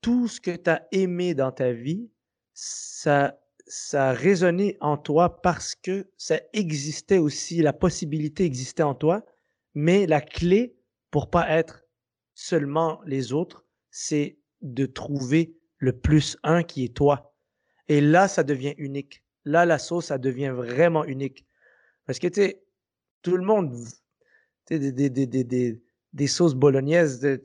tout 0.00 0.28
ce 0.28 0.40
que 0.40 0.54
tu 0.54 0.70
as 0.70 0.86
aimé 0.92 1.34
dans 1.34 1.50
ta 1.50 1.72
vie, 1.72 2.10
ça, 2.54 3.40
ça 3.66 4.10
a 4.10 4.12
résonné 4.12 4.76
en 4.80 4.96
toi 4.96 5.42
parce 5.42 5.74
que 5.74 6.06
ça 6.16 6.40
existait 6.52 7.18
aussi, 7.18 7.60
la 7.60 7.72
possibilité 7.72 8.44
existait 8.44 8.84
en 8.84 8.94
toi, 8.94 9.24
mais 9.74 10.06
la 10.06 10.20
clé 10.20 10.76
pour 11.10 11.30
pas 11.30 11.48
être 11.50 11.84
seulement 12.34 13.00
les 13.04 13.32
autres, 13.32 13.64
c'est 13.90 14.38
de 14.62 14.86
trouver 14.86 15.56
le 15.78 15.92
plus 15.98 16.36
un 16.42 16.62
qui 16.62 16.84
est 16.84 16.96
toi. 16.96 17.34
Et 17.88 18.00
là, 18.00 18.28
ça 18.28 18.42
devient 18.42 18.74
unique. 18.78 19.24
Là, 19.44 19.64
la 19.66 19.78
sauce, 19.78 20.06
ça 20.06 20.18
devient 20.18 20.52
vraiment 20.54 21.04
unique. 21.04 21.46
Parce 22.06 22.18
que, 22.18 22.28
tu 22.28 22.40
sais, 22.40 22.62
tout 23.22 23.36
le 23.36 23.44
monde, 23.44 23.74
tu 24.66 24.74
sais, 24.74 24.78
des, 24.78 24.92
des, 24.92 25.26
des, 25.26 25.44
des, 25.44 25.82
des 26.12 26.26
sauces 26.26 26.54
bolognaises. 26.54 27.20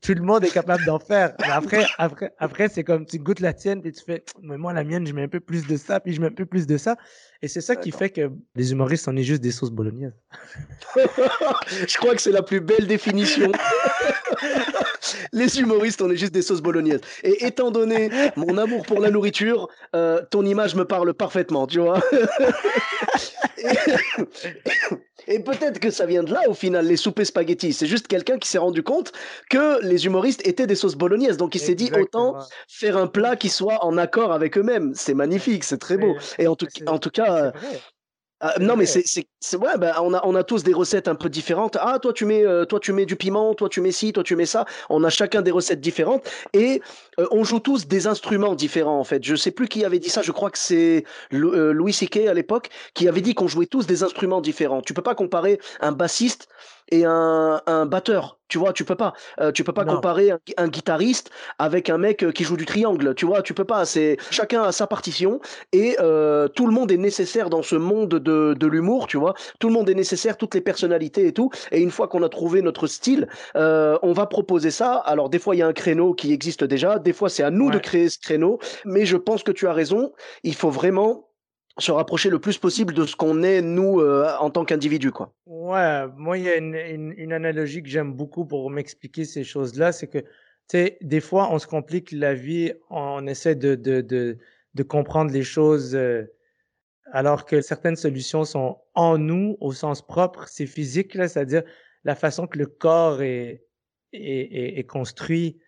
tout 0.00 0.14
le 0.14 0.22
monde 0.22 0.44
est 0.44 0.52
capable 0.52 0.84
d'en 0.84 0.98
faire. 0.98 1.34
Mais 1.40 1.50
après, 1.50 1.86
après, 1.98 2.32
après 2.38 2.68
c'est 2.68 2.84
comme 2.84 3.04
tu 3.06 3.18
goûtes 3.18 3.40
la 3.40 3.52
tienne 3.52 3.80
et 3.84 3.92
tu 3.92 4.04
fais, 4.04 4.24
mais 4.42 4.56
moi 4.56 4.72
la 4.72 4.84
mienne, 4.84 5.06
je 5.06 5.12
mets 5.12 5.22
un 5.22 5.28
peu 5.28 5.40
plus 5.40 5.66
de 5.66 5.76
ça, 5.76 6.00
puis 6.00 6.12
je 6.12 6.20
mets 6.20 6.28
un 6.28 6.32
peu 6.32 6.46
plus 6.46 6.66
de 6.66 6.76
ça. 6.76 6.96
Et 7.42 7.48
c'est 7.48 7.62
ça 7.62 7.74
qui 7.74 7.90
fait 7.90 8.10
que 8.10 8.30
les 8.54 8.72
humoristes, 8.72 9.08
on 9.08 9.16
est 9.16 9.22
juste 9.22 9.40
des 9.40 9.50
sauces 9.50 9.70
bolognaises. 9.70 10.12
je 10.96 11.96
crois 11.96 12.14
que 12.14 12.20
c'est 12.20 12.32
la 12.32 12.42
plus 12.42 12.60
belle 12.60 12.86
définition. 12.86 13.50
les 15.32 15.58
humoristes, 15.58 16.02
on 16.02 16.10
est 16.10 16.16
juste 16.16 16.34
des 16.34 16.42
sauces 16.42 16.60
bolognaises. 16.60 17.00
Et 17.22 17.46
étant 17.46 17.70
donné 17.70 18.10
mon 18.36 18.58
amour 18.58 18.84
pour 18.84 19.00
la 19.00 19.10
nourriture, 19.10 19.68
euh, 19.96 20.22
ton 20.30 20.44
image 20.44 20.74
me 20.74 20.84
parle 20.84 21.14
parfaitement, 21.14 21.66
tu 21.66 21.80
vois. 21.80 22.00
Et 23.58 23.66
peut-être 25.38 25.78
que 25.78 25.90
ça 25.90 26.06
vient 26.06 26.24
de 26.24 26.32
là, 26.32 26.48
au 26.48 26.54
final, 26.54 26.86
les 26.86 26.96
soupers 26.96 27.24
spaghettis. 27.24 27.72
C'est 27.72 27.86
juste 27.86 28.08
quelqu'un 28.08 28.38
qui 28.38 28.48
s'est 28.48 28.58
rendu 28.58 28.82
compte 28.82 29.12
que 29.48 29.80
les 29.84 30.04
humoristes 30.06 30.44
étaient 30.46 30.66
des 30.66 30.74
sauces 30.74 30.96
bolognaises. 30.96 31.36
Donc 31.36 31.54
il 31.54 31.60
s'est 31.60 31.76
dit 31.76 31.90
autant 31.94 32.36
faire 32.68 32.96
un 32.96 33.06
plat 33.06 33.36
qui 33.36 33.48
soit 33.48 33.84
en 33.84 33.96
accord 33.96 34.32
avec 34.32 34.58
eux-mêmes. 34.58 34.92
C'est 34.94 35.14
magnifique, 35.14 35.62
c'est 35.64 35.78
très 35.78 35.96
beau. 35.96 36.16
Et 36.38 36.48
en 36.48 36.56
tout, 36.56 36.66
en 36.86 36.98
tout 36.98 37.10
cas, 37.10 37.52
ah, 38.42 38.54
non, 38.58 38.74
mais 38.74 38.86
c'est, 38.86 39.04
c'est, 39.06 39.56
ouais, 39.58 39.76
ben, 39.76 39.92
on, 40.00 40.14
a, 40.14 40.22
on 40.24 40.34
a 40.34 40.42
tous 40.42 40.62
des 40.62 40.72
recettes 40.72 41.08
un 41.08 41.14
peu 41.14 41.28
différentes. 41.28 41.76
Ah, 41.78 41.98
toi 41.98 42.14
tu, 42.14 42.24
mets, 42.24 42.46
euh, 42.46 42.64
toi, 42.64 42.80
tu 42.80 42.94
mets 42.94 43.04
du 43.04 43.14
piment, 43.14 43.54
toi, 43.54 43.68
tu 43.68 43.82
mets 43.82 43.92
ci, 43.92 44.14
toi, 44.14 44.22
tu 44.22 44.34
mets 44.34 44.46
ça. 44.46 44.64
On 44.88 45.04
a 45.04 45.10
chacun 45.10 45.42
des 45.42 45.50
recettes 45.50 45.80
différentes 45.82 46.26
et 46.54 46.80
euh, 47.18 47.26
on 47.32 47.44
joue 47.44 47.60
tous 47.60 47.86
des 47.86 48.06
instruments 48.06 48.54
différents, 48.54 48.98
en 48.98 49.04
fait. 49.04 49.22
Je 49.22 49.36
sais 49.36 49.50
plus 49.50 49.68
qui 49.68 49.84
avait 49.84 49.98
dit 49.98 50.08
ça. 50.08 50.22
Je 50.22 50.32
crois 50.32 50.50
que 50.50 50.58
c'est 50.58 51.04
euh, 51.34 51.72
Louis 51.72 51.92
C.K. 51.92 52.28
à 52.28 52.34
l'époque 52.34 52.70
qui 52.94 53.08
avait 53.08 53.20
dit 53.20 53.34
qu'on 53.34 53.46
jouait 53.46 53.66
tous 53.66 53.86
des 53.86 54.02
instruments 54.04 54.40
différents. 54.40 54.80
Tu 54.80 54.94
peux 54.94 55.02
pas 55.02 55.14
comparer 55.14 55.60
un 55.80 55.92
bassiste 55.92 56.48
et 56.90 57.04
un, 57.04 57.60
un 57.66 57.86
batteur. 57.86 58.40
Tu 58.50 58.58
vois, 58.58 58.72
tu 58.72 58.84
peux 58.84 58.96
pas. 58.96 59.14
Euh, 59.40 59.52
tu 59.52 59.62
peux 59.62 59.72
pas 59.72 59.84
comparer 59.84 60.32
un, 60.56 60.68
guitariste 60.68 61.30
avec 61.58 61.88
un 61.88 61.98
mec 61.98 62.24
euh, 62.24 62.32
qui 62.32 62.42
joue 62.42 62.56
du 62.56 62.66
triangle. 62.66 63.14
Tu 63.14 63.24
vois, 63.24 63.42
tu 63.42 63.54
peux 63.54 63.64
pas. 63.64 63.84
C'est 63.84 64.16
chacun 64.30 64.64
a 64.64 64.72
sa 64.72 64.88
partition 64.88 65.40
et 65.72 65.96
euh, 66.00 66.48
tout 66.48 66.66
le 66.66 66.72
monde 66.72 66.90
est 66.90 66.96
nécessaire 66.96 67.48
dans 67.48 67.62
ce 67.62 67.76
monde 67.76 68.08
de, 68.08 68.54
de 68.54 68.66
l'humour. 68.66 69.06
Tu 69.06 69.16
vois, 69.16 69.34
tout 69.60 69.68
le 69.68 69.74
monde 69.74 69.88
est 69.88 69.94
nécessaire, 69.94 70.36
toutes 70.36 70.56
les 70.56 70.60
personnalités 70.60 71.28
et 71.28 71.32
tout. 71.32 71.50
Et 71.70 71.80
une 71.80 71.92
fois 71.92 72.08
qu'on 72.08 72.24
a 72.24 72.28
trouvé 72.28 72.60
notre 72.60 72.88
style, 72.88 73.28
on 73.54 74.12
va 74.12 74.26
proposer 74.26 74.72
ça. 74.72 74.94
Alors 74.94 75.30
des 75.30 75.38
fois 75.38 75.54
il 75.54 75.58
y 75.58 75.62
a 75.62 75.68
un 75.68 75.72
créneau 75.72 76.14
qui 76.14 76.32
existe 76.32 76.64
déjà. 76.64 76.98
Des 76.98 77.12
fois 77.12 77.28
c'est 77.28 77.44
à 77.44 77.50
nous 77.50 77.70
de 77.70 77.78
créer 77.78 78.08
ce 78.08 78.18
créneau. 78.18 78.58
Mais 78.84 79.06
je 79.06 79.16
pense 79.16 79.44
que 79.44 79.52
tu 79.52 79.68
as 79.68 79.72
raison. 79.72 80.12
Il 80.42 80.56
faut 80.56 80.70
vraiment 80.70 81.29
se 81.78 81.92
rapprocher 81.92 82.30
le 82.30 82.38
plus 82.38 82.58
possible 82.58 82.94
de 82.94 83.04
ce 83.06 83.16
qu'on 83.16 83.42
est 83.42 83.62
nous 83.62 84.00
euh, 84.00 84.28
en 84.38 84.50
tant 84.50 84.64
qu'individu 84.64 85.12
quoi. 85.12 85.32
Ouais, 85.46 86.06
moi 86.16 86.36
il 86.36 86.44
y 86.44 86.48
a 86.48 86.56
une, 86.56 86.74
une, 87.16 87.32
analogie 87.32 87.82
que 87.82 87.88
j'aime 87.88 88.12
beaucoup 88.12 88.44
pour 88.44 88.70
m'expliquer 88.70 89.24
ces 89.24 89.44
choses-là, 89.44 89.92
c'est 89.92 90.08
que 90.08 90.18
tu 90.18 90.26
sais 90.68 90.98
des 91.00 91.20
fois 91.20 91.48
on 91.52 91.58
se 91.58 91.66
complique 91.66 92.12
la 92.12 92.34
vie, 92.34 92.72
on 92.90 93.26
essaie 93.26 93.54
de 93.54 93.74
de 93.74 94.00
de, 94.00 94.38
de 94.74 94.82
comprendre 94.82 95.32
les 95.32 95.44
choses 95.44 95.94
euh, 95.94 96.24
alors 97.12 97.44
que 97.44 97.60
certaines 97.60 97.96
solutions 97.96 98.44
sont 98.44 98.78
en 98.94 99.18
nous 99.18 99.56
au 99.60 99.72
sens 99.72 100.02
propre, 100.02 100.46
c'est 100.48 100.66
physique 100.66 101.14
là, 101.14 101.28
c'est-à-dire 101.28 101.62
la 102.04 102.14
façon 102.14 102.46
que 102.46 102.58
le 102.58 102.66
corps 102.66 103.22
est 103.22 103.64
est, 104.12 104.78
est 104.78 104.84
construit 104.84 105.60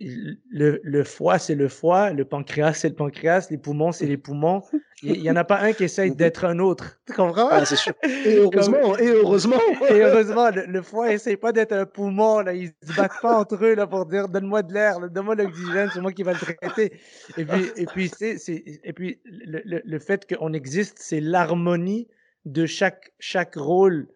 le, 0.00 0.80
le 0.82 1.04
foie, 1.04 1.38
c'est 1.38 1.54
le 1.54 1.68
foie, 1.68 2.12
le 2.12 2.24
pancréas, 2.24 2.72
c'est 2.72 2.88
le 2.88 2.94
pancréas, 2.94 3.48
les 3.50 3.58
poumons, 3.58 3.92
c'est 3.92 4.06
les 4.06 4.16
poumons. 4.16 4.62
Il 5.02 5.20
n'y 5.20 5.30
en 5.30 5.36
a 5.36 5.44
pas 5.44 5.60
un 5.60 5.72
qui 5.72 5.84
essaye 5.84 6.14
d'être 6.14 6.46
un 6.46 6.58
autre. 6.58 7.00
Tu 7.06 7.12
comprends? 7.12 7.48
Ah, 7.50 7.66
c'est 7.66 7.76
sûr. 7.76 7.92
Et 8.24 8.36
heureusement, 8.36 8.96
et 8.96 9.08
heureusement. 9.08 9.60
et 9.90 10.00
heureusement, 10.00 10.50
le, 10.50 10.82
foie 10.82 11.08
n'essaye 11.08 11.36
pas 11.36 11.52
d'être 11.52 11.72
un 11.72 11.84
poumon. 11.84 12.40
Là. 12.40 12.54
Ils 12.54 12.72
se 12.82 12.96
battent 12.96 13.20
pas 13.20 13.38
entre 13.38 13.62
eux 13.62 13.74
là, 13.74 13.86
pour 13.86 14.06
dire 14.06 14.28
donne-moi 14.28 14.62
de 14.62 14.72
l'air, 14.72 15.00
donne-moi 15.10 15.34
l'oxygène, 15.34 15.90
c'est 15.92 16.00
moi 16.00 16.12
qui 16.12 16.22
va 16.22 16.32
le 16.32 16.38
traiter. 16.38 16.98
Et 17.36 17.44
puis, 17.44 17.70
et 17.76 17.86
puis, 17.86 18.08
c'est, 18.08 18.38
c'est, 18.38 18.62
et 18.82 18.92
puis 18.94 19.20
le, 19.24 19.82
le, 19.84 19.98
fait 19.98 20.26
qu'on 20.26 20.54
existe, 20.54 20.98
c'est 20.98 21.20
l'harmonie 21.20 22.08
de 22.46 22.64
chaque, 22.64 23.12
chaque 23.18 23.54
rôle, 23.54 24.08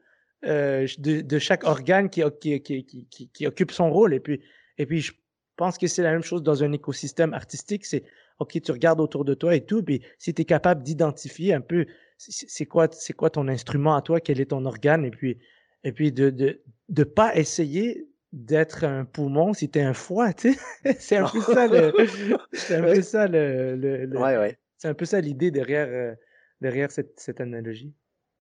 euh, 0.47 0.87
de, 0.99 1.20
de 1.20 1.39
chaque 1.39 1.64
organe 1.64 2.09
qui, 2.09 2.22
qui, 2.41 2.62
qui, 2.62 3.07
qui, 3.11 3.28
qui 3.28 3.47
occupe 3.47 3.70
son 3.70 3.91
rôle. 3.91 4.14
Et 4.14 4.20
puis, 4.20 4.41
et 4.78 4.87
puis 4.87 5.01
je 5.01 5.12
pense 5.57 5.79
que 5.79 5.87
c'est 5.87 6.03
la 6.03 6.13
même 6.13 6.23
chose 6.23 6.43
dans 6.43 6.63
un 6.63 6.73
écosystème 6.73 7.35
artistique. 7.35 7.87
C'est, 7.87 8.05
OK, 8.39 8.61
tu 8.61 8.73
regardes 8.73 9.01
autour 9.01 9.25
de 9.25 9.35
toi 9.35 9.55
et 9.55 9.65
tout, 9.65 9.83
puis 9.83 10.03
si 10.19 10.35
tu 10.35 10.43
es 10.43 10.45
capable 10.45 10.83
d'identifier 10.83 11.55
un 11.55 11.61
peu 11.61 11.87
c'est 12.19 12.67
quoi, 12.67 12.89
c'est 12.91 13.13
quoi 13.13 13.31
ton 13.31 13.49
instrument 13.49 13.97
à 13.97 14.03
toi, 14.03 14.21
quel 14.21 14.41
est 14.41 14.47
ton 14.47 14.65
organe, 14.65 15.05
et 15.05 15.11
puis, 15.11 15.39
et 15.83 15.93
puis 15.93 16.13
de, 16.13 16.31
de, 16.31 16.63
de 16.89 17.05
pas 17.05 17.35
essayer 17.37 18.09
d'être 18.33 18.85
un 18.85 19.05
poumon 19.05 19.53
si 19.53 19.71
tu 19.71 19.79
es 19.79 19.83
un 19.83 19.95
foie, 19.95 20.33
tu 20.33 20.53
sais. 20.53 20.95
c'est 20.99 21.17
un 21.17 21.29
peu 21.29 21.41
ça 21.41 21.67
le, 21.67 21.93
c'est 22.53 22.77
un 22.77 22.83
peu 22.95 23.03
ça 23.03 23.27
le, 23.27 23.77
le, 23.77 24.19
ouais, 24.19 24.37
ouais. 24.39 24.59
c'est 24.79 24.89
un 24.89 24.95
peu 24.95 25.05
ça 25.05 25.21
l'idée 25.21 25.51
derrière, 25.51 25.89
euh, 25.89 26.15
derrière 26.61 26.91
cette, 26.91 27.19
cette 27.21 27.41
analogie. 27.41 27.95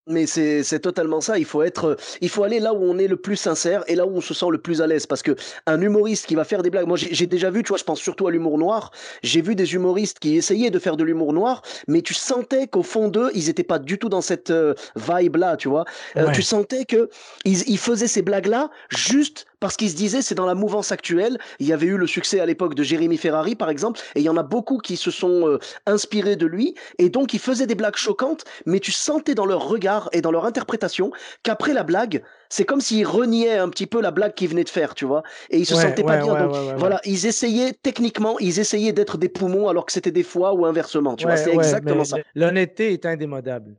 Mais 0.08 0.26
c'est 0.26 0.80
totalement 0.80 1.20
ça. 1.20 1.38
Il 1.38 1.44
faut 1.44 1.62
être, 1.62 1.96
il 2.20 2.28
faut 2.28 2.42
aller 2.42 2.60
là 2.60 2.72
où 2.72 2.82
on 2.82 2.98
est 2.98 3.08
le 3.08 3.16
plus 3.16 3.36
sincère 3.36 3.84
et 3.88 3.94
là 3.94 4.06
où 4.06 4.16
on 4.16 4.20
se 4.20 4.34
sent 4.34 4.46
le 4.50 4.58
plus 4.58 4.80
à 4.80 4.86
l'aise. 4.86 5.06
Parce 5.06 5.22
que 5.22 5.36
un 5.66 5.80
humoriste 5.80 6.26
qui 6.26 6.34
va 6.34 6.44
faire 6.44 6.62
des 6.62 6.70
blagues, 6.70 6.86
moi 6.86 6.96
j'ai 6.96 7.26
déjà 7.26 7.50
vu, 7.50 7.62
tu 7.62 7.68
vois, 7.68 7.78
je 7.78 7.84
pense 7.84 8.00
surtout 8.00 8.26
à 8.26 8.30
l'humour 8.30 8.58
noir. 8.58 8.90
J'ai 9.22 9.42
vu 9.42 9.54
des 9.54 9.74
humoristes 9.74 10.18
qui 10.18 10.36
essayaient 10.36 10.70
de 10.70 10.78
faire 10.78 10.96
de 10.96 11.04
l'humour 11.04 11.32
noir, 11.32 11.62
mais 11.86 12.02
tu 12.02 12.14
sentais 12.14 12.66
qu'au 12.66 12.82
fond 12.82 13.08
d'eux, 13.08 13.30
ils 13.34 13.48
étaient 13.48 13.62
pas 13.62 13.78
du 13.78 13.98
tout 13.98 14.08
dans 14.08 14.22
cette 14.22 14.50
euh, 14.50 14.74
vibe 14.96 15.36
là, 15.36 15.56
tu 15.56 15.68
vois. 15.68 15.84
Euh, 16.16 16.30
tu 16.32 16.42
sentais 16.42 16.84
que 16.84 17.10
ils, 17.44 17.68
ils 17.68 17.78
faisaient 17.78 18.08
ces 18.08 18.22
blagues 18.22 18.46
là 18.46 18.70
juste 18.88 19.46
parce 19.60 19.76
qu'il 19.76 19.90
se 19.90 19.96
disait 19.96 20.22
c'est 20.22 20.34
dans 20.34 20.46
la 20.46 20.54
mouvance 20.54 20.92
actuelle. 20.92 21.38
Il 21.58 21.66
y 21.66 21.72
avait 21.72 21.86
eu 21.86 21.96
le 21.96 22.06
succès 22.06 22.40
à 22.40 22.46
l'époque 22.46 22.74
de 22.74 22.82
Jérémy 22.82 23.16
Ferrari 23.16 23.54
par 23.54 23.70
exemple, 23.70 24.00
et 24.14 24.20
il 24.20 24.24
y 24.24 24.28
en 24.28 24.36
a 24.36 24.42
beaucoup 24.42 24.78
qui 24.78 24.96
se 24.96 25.10
sont 25.10 25.48
euh, 25.48 25.58
inspirés 25.86 26.36
de 26.36 26.46
lui, 26.46 26.74
et 26.98 27.08
donc 27.08 27.34
ils 27.34 27.40
faisaient 27.40 27.66
des 27.66 27.74
blagues 27.74 27.96
choquantes, 27.96 28.44
mais 28.66 28.80
tu 28.80 28.92
sentais 28.92 29.34
dans 29.34 29.46
leur 29.46 29.68
regard 29.68 30.08
et 30.12 30.20
dans 30.20 30.30
leur 30.30 30.44
interprétation 30.44 31.10
qu'après 31.42 31.72
la 31.72 31.82
blague, 31.82 32.22
c'est 32.48 32.64
comme 32.64 32.80
s'ils 32.80 33.06
reniaient 33.06 33.58
un 33.58 33.68
petit 33.68 33.86
peu 33.86 34.00
la 34.00 34.10
blague 34.10 34.34
qu'ils 34.34 34.48
venaient 34.48 34.64
de 34.64 34.68
faire, 34.68 34.94
tu 34.94 35.04
vois, 35.04 35.22
et 35.50 35.58
ils 35.58 35.66
se 35.66 35.74
sentaient 35.74 36.04
pas 36.04 36.18
bien. 36.18 36.34
donc 36.34 36.56
voilà, 36.76 37.00
ils 37.04 37.26
essayaient 37.26 37.72
techniquement, 37.72 38.38
ils 38.38 38.58
essayaient 38.58 38.92
d'être 38.92 39.18
des 39.18 39.28
poumons 39.28 39.68
alors 39.68 39.86
que 39.86 39.92
c'était 39.92 40.10
des 40.10 40.22
foies 40.22 40.52
ou 40.54 40.66
inversement, 40.66 41.16
tu 41.16 41.26
vois, 41.26 41.36
c'est 41.36 41.52
exactement 41.52 42.04
ça. 42.04 42.18
L'honnêteté 42.34 42.92
est 42.92 43.06
indémodable. 43.06 43.76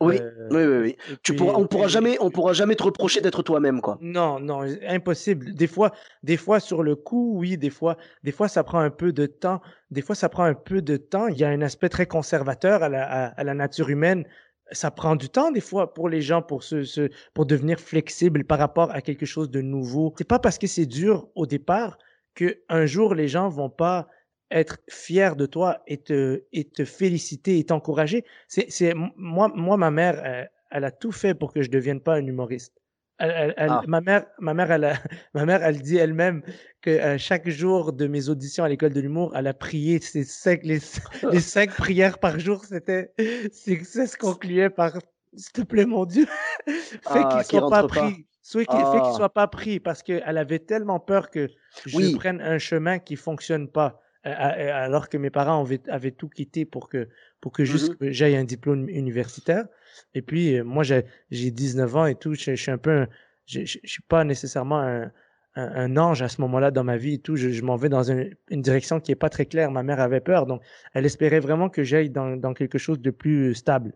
Oui, 0.00 0.16
euh, 0.20 0.48
oui, 0.50 0.64
oui, 0.64 0.78
oui. 0.78 1.16
Tu 1.22 1.34
pourras, 1.34 1.54
on 1.54 1.66
pourra 1.66 1.88
jamais, 1.88 2.16
on 2.20 2.30
pourra 2.30 2.52
jamais 2.52 2.76
te 2.76 2.84
reprocher 2.84 3.20
d'être 3.20 3.42
toi-même, 3.42 3.80
quoi. 3.80 3.98
Non, 4.00 4.38
non, 4.38 4.62
impossible. 4.86 5.54
Des 5.54 5.66
fois, 5.66 5.92
des 6.22 6.36
fois 6.36 6.60
sur 6.60 6.84
le 6.84 6.94
coup, 6.94 7.34
oui, 7.36 7.58
des 7.58 7.70
fois, 7.70 7.96
des 8.22 8.30
fois 8.30 8.46
ça 8.46 8.62
prend 8.62 8.78
un 8.78 8.90
peu 8.90 9.12
de 9.12 9.26
temps. 9.26 9.60
Des 9.90 10.02
fois, 10.02 10.14
ça 10.14 10.28
prend 10.28 10.44
un 10.44 10.54
peu 10.54 10.82
de 10.82 10.96
temps. 10.96 11.26
Il 11.26 11.38
y 11.38 11.44
a 11.44 11.48
un 11.48 11.62
aspect 11.62 11.88
très 11.88 12.06
conservateur 12.06 12.82
à 12.84 12.88
la, 12.88 13.26
à, 13.26 13.44
la 13.44 13.54
nature 13.54 13.88
humaine. 13.88 14.24
Ça 14.70 14.90
prend 14.90 15.16
du 15.16 15.30
temps 15.30 15.50
des 15.50 15.62
fois 15.62 15.94
pour 15.94 16.08
les 16.08 16.20
gens 16.20 16.42
pour 16.42 16.62
se, 16.62 16.84
se 16.84 17.10
pour 17.34 17.46
devenir 17.46 17.80
flexible 17.80 18.44
par 18.44 18.58
rapport 18.58 18.90
à 18.92 19.00
quelque 19.00 19.26
chose 19.26 19.50
de 19.50 19.62
nouveau. 19.62 20.14
C'est 20.16 20.28
pas 20.28 20.38
parce 20.38 20.58
que 20.58 20.66
c'est 20.66 20.86
dur 20.86 21.28
au 21.34 21.46
départ 21.46 21.98
que 22.34 22.60
un 22.68 22.86
jour 22.86 23.14
les 23.14 23.26
gens 23.26 23.48
vont 23.48 23.70
pas 23.70 24.08
être 24.50 24.78
fier 24.88 25.36
de 25.36 25.46
toi 25.46 25.82
et 25.86 25.98
te, 25.98 26.44
et 26.52 26.64
te 26.64 26.84
féliciter 26.84 27.58
et 27.58 27.64
t'encourager. 27.64 28.24
C'est, 28.48 28.70
c'est, 28.70 28.94
moi, 28.94 29.50
moi, 29.54 29.76
ma 29.76 29.90
mère, 29.90 30.48
elle, 30.70 30.84
a 30.84 30.90
tout 30.90 31.12
fait 31.12 31.34
pour 31.34 31.52
que 31.52 31.62
je 31.62 31.70
devienne 31.70 32.00
pas 32.00 32.14
un 32.14 32.26
humoriste. 32.26 32.74
Elle, 33.18 33.54
ah. 33.56 33.82
Ma 33.88 34.00
mère, 34.00 34.26
ma 34.38 34.54
mère, 34.54 34.70
elle, 34.70 34.92
ma 35.34 35.44
mère, 35.44 35.62
elle 35.64 35.82
dit 35.82 35.96
elle-même 35.96 36.42
que 36.80 36.90
euh, 36.90 37.18
chaque 37.18 37.48
jour 37.48 37.92
de 37.92 38.06
mes 38.06 38.28
auditions 38.28 38.62
à 38.62 38.68
l'école 38.68 38.92
de 38.92 39.00
l'humour, 39.00 39.32
elle 39.36 39.48
a 39.48 39.54
prié 39.54 40.00
ces 40.00 40.22
cinq, 40.22 40.60
les, 40.62 40.78
les 41.32 41.40
cinq 41.40 41.70
prières 41.72 42.18
par 42.18 42.38
jour. 42.38 42.64
C'était, 42.64 43.12
c'est, 43.52 43.82
ça 43.84 44.06
se 44.06 44.16
concluait 44.16 44.70
par, 44.70 44.98
s'il 45.34 45.52
te 45.52 45.62
plaît, 45.62 45.84
mon 45.84 46.04
Dieu, 46.04 46.26
fais 46.66 47.00
ah, 47.06 47.28
qu'il 47.32 47.44
soit 47.44 47.68
pas 47.68 47.86
pris. 47.86 48.24
Soit 48.40 48.64
qu'il, 48.64 48.78
Fait 48.78 49.00
qu'il 49.00 49.00
ah. 49.02 49.12
soit 49.14 49.34
pas 49.34 49.48
pris 49.48 49.80
parce 49.80 50.02
qu'elle 50.02 50.38
avait 50.38 50.60
tellement 50.60 51.00
peur 51.00 51.28
que 51.30 51.50
je 51.84 52.16
prenne 52.16 52.40
un 52.40 52.58
chemin 52.58 52.98
qui 52.98 53.16
fonctionne 53.16 53.68
pas 53.68 54.00
alors 54.24 55.08
que 55.08 55.16
mes 55.16 55.30
parents 55.30 55.64
avaient, 55.88 56.10
tout 56.10 56.28
quitté 56.28 56.64
pour 56.64 56.88
que, 56.88 57.08
pour 57.40 57.52
que 57.52 57.64
juste 57.64 58.00
mmh 58.00 58.10
j'aille 58.10 58.36
un 58.36 58.44
diplôme 58.44 58.88
universitaire. 58.88 59.66
Et 60.14 60.22
puis, 60.22 60.56
euh, 60.56 60.64
moi, 60.64 60.82
j'ai 60.82 61.04
19 61.30 61.96
ans 61.96 62.06
et 62.06 62.14
tout, 62.14 62.34
je, 62.34 62.54
suis 62.54 62.70
un 62.70 62.78
peu, 62.78 63.06
je, 63.46 63.60
je, 63.64 63.78
suis 63.84 64.02
pas 64.08 64.24
nécessairement 64.24 64.80
un, 64.80 65.10
un, 65.58 65.96
ange 65.96 66.22
à 66.22 66.28
ce 66.28 66.40
moment-là 66.40 66.70
dans 66.70 66.84
ma 66.84 66.96
vie 66.96 67.14
et 67.14 67.18
tout. 67.18 67.36
Je, 67.36 67.62
m'en 67.62 67.76
vais 67.76 67.88
dans 67.88 68.10
une, 68.10 68.34
direction 68.50 69.00
qui 69.00 69.12
est 69.12 69.16
pas 69.16 69.28
très 69.28 69.46
claire. 69.46 69.70
Ma 69.70 69.82
mère 69.82 70.00
avait 70.00 70.20
peur, 70.20 70.46
donc 70.46 70.62
elle 70.94 71.06
espérait 71.06 71.40
vraiment 71.40 71.68
que 71.68 71.82
j'aille 71.82 72.10
dans, 72.10 72.36
dans 72.36 72.54
quelque 72.54 72.78
chose 72.78 73.00
de 73.00 73.10
plus 73.10 73.54
stable. 73.54 73.94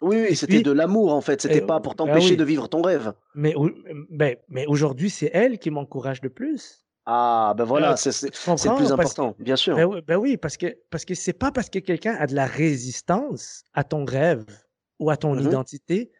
Oui, 0.00 0.26
oui 0.28 0.36
c'était 0.36 0.62
de 0.62 0.70
l'amour 0.70 1.12
en 1.12 1.20
fait. 1.20 1.42
C'était 1.42 1.60
pas 1.60 1.80
pour 1.80 1.94
ben 1.94 2.06
t'empêcher 2.06 2.36
de 2.36 2.44
vivre 2.44 2.68
ton 2.68 2.82
rêve. 2.82 3.12
Mais, 3.34 3.54
ben, 4.10 4.36
mais 4.48 4.66
aujourd'hui, 4.66 5.10
c'est 5.10 5.30
elle 5.32 5.58
qui 5.58 5.70
m'encourage 5.70 6.22
le 6.22 6.30
plus. 6.30 6.84
Ah, 7.10 7.54
ben 7.56 7.64
voilà, 7.64 7.96
c'est 7.96 8.10
le 8.22 8.76
plus 8.76 8.92
important, 8.92 9.34
bien 9.38 9.56
sûr. 9.56 9.74
Ben, 9.74 10.02
ben, 10.06 10.16
oui, 10.16 10.36
parce 10.36 10.58
que 10.58 10.76
parce 10.90 11.06
que 11.06 11.14
c'est 11.14 11.32
pas 11.32 11.50
parce 11.50 11.70
que 11.70 11.78
quelqu'un 11.78 12.14
a 12.14 12.26
de 12.26 12.34
la 12.34 12.44
résistance 12.44 13.64
à 13.72 13.82
ton 13.82 14.04
rêve 14.04 14.44
ou 14.98 15.08
à 15.08 15.16
ton 15.16 15.34
mmh 15.34 15.40
identité 15.40 16.12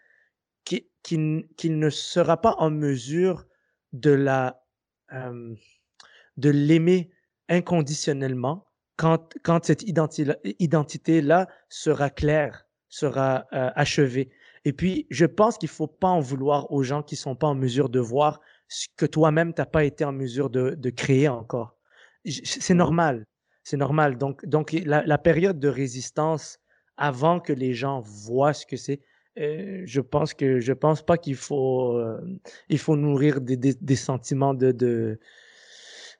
qu'il 0.64 1.78
ne 1.78 1.90
sera 1.90 2.40
pas 2.40 2.54
en 2.56 2.70
mesure 2.70 3.44
de 3.92 4.12
la 4.12 4.64
de 5.12 6.48
l'aimer 6.48 7.10
inconditionnellement 7.50 8.64
quand 8.96 9.34
quand 9.42 9.66
cette 9.66 9.82
identité 9.82 11.20
là 11.20 11.48
sera 11.68 12.08
claire, 12.08 12.66
sera 12.88 13.44
euh, 13.52 13.70
achevée. 13.74 14.30
Et 14.64 14.72
puis, 14.72 15.06
je 15.10 15.26
pense 15.26 15.58
qu'il 15.58 15.68
faut 15.68 15.86
pas 15.86 16.08
en 16.08 16.20
vouloir 16.20 16.72
aux 16.72 16.82
gens 16.82 17.02
qui 17.02 17.14
sont 17.14 17.34
pas 17.34 17.46
en 17.46 17.54
mesure 17.54 17.90
de 17.90 18.00
voir 18.00 18.40
ce 18.68 18.86
que 18.96 19.06
toi-même 19.06 19.54
t'as 19.54 19.66
pas 19.66 19.84
été 19.84 20.04
en 20.04 20.12
mesure 20.12 20.50
de, 20.50 20.70
de 20.70 20.90
créer 20.90 21.28
encore. 21.28 21.76
C'est 22.24 22.74
mmh 22.74 22.76
normal, 22.76 23.26
c'est 23.64 23.76
normal. 23.76 24.18
Donc, 24.18 24.44
donc 24.44 24.72
la, 24.72 25.02
la, 25.04 25.18
période 25.18 25.58
de 25.58 25.68
résistance 25.68 26.58
avant 26.96 27.40
que 27.40 27.52
les 27.52 27.74
gens 27.74 28.00
voient 28.00 28.52
ce 28.52 28.66
que 28.66 28.76
c'est, 28.76 29.00
euh, 29.38 29.82
je 29.84 30.00
pense 30.00 30.34
que 30.34 30.60
je 30.60 30.72
pense 30.72 31.02
pas 31.02 31.16
qu'il 31.16 31.36
faut 31.36 31.96
euh, 31.96 32.20
il 32.68 32.78
faut 32.78 32.96
nourrir 32.96 33.40
des, 33.40 33.56
des, 33.56 33.74
des 33.80 33.96
sentiments 33.96 34.52
de, 34.52 34.72
de 34.72 35.18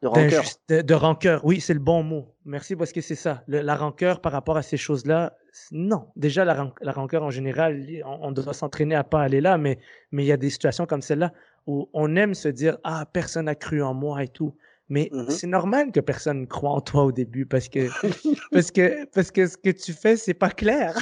de 0.03 0.07
rancœur. 0.07 0.45
De, 0.69 0.95
rancœur, 0.95 1.45
oui, 1.45 1.61
c'est 1.61 1.75
le 1.75 1.81
bon 1.81 2.05
mot. 2.05 2.33
Merci 2.45 2.77
parce 2.77 2.93
que 2.93 3.01
c'est 3.01 3.17
ça. 3.17 3.43
la 3.49 3.75
rancœur 3.75 4.21
par 4.21 4.31
rapport 4.31 4.57
à 4.57 4.63
ces 4.63 4.77
choses-là, 4.77 5.37
non. 5.73 6.07
Déjà, 6.15 6.45
la, 6.45 6.73
la, 6.81 6.93
rancœur 6.93 7.25
en 7.25 7.31
général, 7.31 7.85
on, 8.05 8.29
on 8.29 8.31
doit 8.31 8.55
s'entraîner 8.55 8.95
à 8.95 9.03
pas 9.03 9.23
aller 9.23 9.41
là, 9.41 9.59
mais 9.59 9.79
mais 10.13 10.23
il 10.23 10.29
y 10.29 10.33
a 10.33 10.37
des 10.37 10.51
situations 10.51 10.87
comme 10.87 11.03
celle-là 11.03 11.33
où 11.69 11.89
on 11.93 12.17
aime 12.17 12.35
se 12.35 12.49
dire 12.49 12.79
ah 12.83 13.07
personne 13.13 13.45
n'a 13.45 13.55
cru 13.55 13.83
en 13.83 13.95
moi 13.95 14.25
et 14.25 14.29
tout. 14.29 14.57
Mais 14.89 15.11
mmh 15.13 15.31
c'est 15.31 15.47
normal 15.47 15.93
que 15.93 16.01
personne 16.01 16.41
ne 16.41 16.47
croit 16.47 16.71
en 16.71 16.81
toi 16.81 17.05
au 17.05 17.13
début 17.13 17.45
parce 17.47 17.69
que 17.69 17.89
parce 18.53 18.71
que 18.71 19.05
parce 19.15 19.31
que 19.31 19.47
ce 19.47 19.57
que 19.59 19.71
tu 19.71 19.93
fais 19.93 20.17
c'est 20.17 20.35
pas 20.35 20.51
clair. 20.51 20.97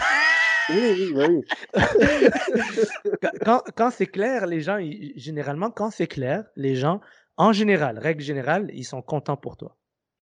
oui, 0.69 1.13
oui, 1.15 1.27
oui. 1.29 1.45
quand, 3.45 3.63
quand 3.77 3.91
c'est 3.93 4.09
clair, 4.09 4.47
les 4.47 4.61
gens, 4.61 4.79
généralement, 5.15 5.71
quand 5.71 5.93
c'est 5.93 6.09
clair, 6.09 6.45
les 6.57 6.75
gens, 6.75 7.01
en 7.37 7.53
général, 7.53 8.01
règle 8.01 8.23
générale, 8.23 8.69
ils 8.75 8.85
sont 8.85 9.01
contents 9.01 9.37
pour 9.37 9.57
toi. 9.57 9.77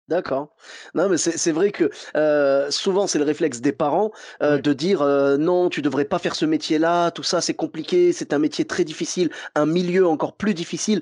D'accord. 0.09 0.53
Non, 0.95 1.07
mais 1.07 1.17
c'est 1.17 1.51
vrai 1.53 1.71
que 1.71 1.89
euh, 2.17 2.69
souvent 2.71 3.07
c'est 3.07 3.19
le 3.19 3.23
réflexe 3.23 3.61
des 3.61 3.71
parents 3.71 4.11
euh, 4.41 4.57
de 4.57 4.73
dire 4.73 5.01
euh, 5.01 5.37
non, 5.37 5.69
tu 5.69 5.81
devrais 5.81 6.03
pas 6.03 6.19
faire 6.19 6.35
ce 6.35 6.45
métier-là, 6.45 7.09
tout 7.11 7.23
ça 7.23 7.39
c'est 7.39 7.53
compliqué, 7.53 8.11
c'est 8.11 8.33
un 8.33 8.39
métier 8.39 8.65
très 8.65 8.83
difficile, 8.83 9.29
un 9.55 9.65
milieu 9.65 10.05
encore 10.05 10.35
plus 10.35 10.53
difficile. 10.53 11.01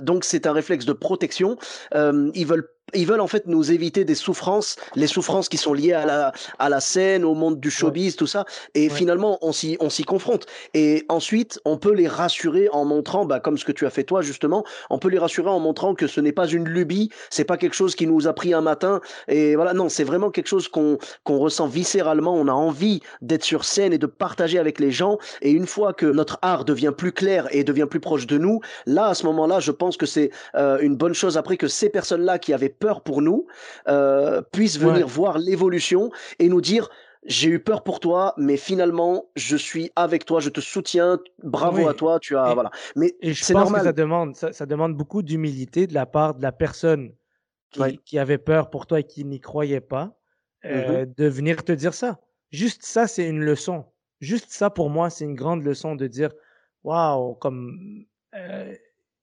donc 0.00 0.24
c'est 0.24 0.46
un 0.46 0.52
réflexe 0.52 0.84
de 0.84 0.92
protection. 0.92 1.56
ils 1.94 2.46
veulent 2.46 2.68
ils 2.94 3.06
veulent 3.06 3.20
en 3.20 3.26
fait 3.26 3.46
nous 3.46 3.72
éviter 3.72 4.04
des 4.04 4.14
souffrances, 4.14 4.76
les 4.94 5.06
souffrances 5.06 5.48
qui 5.48 5.56
sont 5.56 5.72
liées 5.72 5.92
à 5.92 6.04
la, 6.04 6.32
à 6.58 6.68
la 6.68 6.80
scène, 6.80 7.24
au 7.24 7.34
monde 7.34 7.58
du 7.58 7.70
showbiz, 7.70 8.16
tout 8.16 8.26
ça. 8.26 8.44
Et 8.74 8.88
finalement, 8.88 9.38
on 9.40 9.52
s'y, 9.52 9.76
on 9.80 9.90
s'y 9.90 10.04
confronte. 10.04 10.46
Et 10.74 11.04
ensuite, 11.08 11.60
on 11.64 11.78
peut 11.78 11.92
les 11.92 12.08
rassurer 12.08 12.68
en 12.70 12.84
montrant, 12.84 13.24
bah, 13.24 13.40
comme 13.40 13.56
ce 13.56 13.64
que 13.64 13.72
tu 13.72 13.86
as 13.86 13.90
fait 13.90 14.04
toi 14.04 14.22
justement, 14.22 14.64
on 14.90 14.98
peut 14.98 15.08
les 15.08 15.18
rassurer 15.18 15.50
en 15.50 15.60
montrant 15.60 15.94
que 15.94 16.06
ce 16.06 16.20
n'est 16.20 16.32
pas 16.32 16.46
une 16.46 16.68
lubie, 16.68 17.10
c'est 17.30 17.44
pas 17.44 17.56
quelque 17.56 17.74
chose 17.74 17.94
qui 17.94 18.06
nous 18.06 18.26
a 18.26 18.32
pris 18.32 18.52
un 18.52 18.60
matin. 18.60 19.00
Et 19.28 19.56
voilà, 19.56 19.72
non, 19.72 19.88
c'est 19.88 20.04
vraiment 20.04 20.30
quelque 20.30 20.48
chose 20.48 20.68
qu'on, 20.68 20.98
qu'on 21.24 21.38
ressent 21.38 21.66
viscéralement. 21.66 22.34
On 22.34 22.48
a 22.48 22.52
envie 22.52 23.00
d'être 23.20 23.44
sur 23.44 23.64
scène 23.64 23.92
et 23.92 23.98
de 23.98 24.06
partager 24.06 24.58
avec 24.58 24.80
les 24.80 24.90
gens. 24.90 25.18
Et 25.40 25.50
une 25.50 25.66
fois 25.66 25.92
que 25.92 26.06
notre 26.06 26.38
art 26.42 26.64
devient 26.64 26.92
plus 26.96 27.12
clair 27.12 27.48
et 27.50 27.64
devient 27.64 27.86
plus 27.88 28.00
proche 28.00 28.26
de 28.26 28.38
nous, 28.38 28.60
là, 28.86 29.06
à 29.06 29.14
ce 29.14 29.24
moment-là, 29.26 29.60
je 29.60 29.70
pense 29.70 29.96
que 29.96 30.06
c'est 30.06 30.30
euh, 30.56 30.78
une 30.80 30.96
bonne 30.96 31.14
chose 31.14 31.36
après 31.36 31.56
que 31.56 31.68
ces 31.68 31.88
personnes-là 31.88 32.38
qui 32.38 32.52
avaient 32.52 32.71
peur 32.78 33.02
pour 33.02 33.22
nous 33.22 33.46
euh, 33.88 34.42
puissent 34.52 34.78
venir 34.78 35.06
voir 35.06 35.38
l'évolution 35.38 36.10
et 36.38 36.48
nous 36.48 36.60
dire 36.60 36.88
j'ai 37.24 37.48
eu 37.48 37.60
peur 37.60 37.84
pour 37.84 38.00
toi, 38.00 38.34
mais 38.36 38.56
finalement, 38.56 39.26
je 39.36 39.56
suis 39.56 39.92
avec 39.94 40.24
toi, 40.24 40.40
je 40.40 40.48
te 40.48 40.60
soutiens, 40.60 41.20
bravo 41.42 41.88
à 41.88 41.94
toi, 41.94 42.18
tu 42.18 42.36
as, 42.36 42.52
voilà. 42.52 42.70
Mais 42.96 43.14
c'est 43.34 43.54
normal. 43.54 43.82
Que 43.82 43.86
ça 43.86 43.92
demande, 43.92 44.34
ça, 44.34 44.66
demande 44.66 44.96
beaucoup 44.96 45.22
d'humilité 45.22 45.86
de 45.86 45.94
la 45.94 46.06
part 46.06 46.34
de 46.34 46.42
la 46.42 46.52
personne 46.52 47.12
qui, 48.04 48.18
avait 48.18 48.38
peur 48.38 48.70
pour 48.70 48.86
toi 48.86 49.00
et 49.00 49.04
qui 49.04 49.24
n'y 49.24 49.40
croyait 49.40 49.80
pas, 49.80 50.18
euh, 50.64 51.04
mm-hmm. 51.04 51.14
de 51.16 51.26
venir 51.28 51.64
te 51.64 51.72
dire 51.72 51.94
ça. 51.94 52.18
Juste 52.50 52.82
ça, 52.84 53.06
c'est 53.06 53.26
une 53.26 53.40
leçon. 53.40 53.84
Juste 54.20 54.50
ça, 54.50 54.68
pour 54.68 54.90
moi, 54.90 55.08
c'est 55.08 55.24
une 55.24 55.34
grande 55.34 55.62
leçon 55.62 55.94
de 55.94 56.06
dire, 56.06 56.30
waouh, 56.82 57.34
comme, 57.34 58.04
euh, 58.34 58.74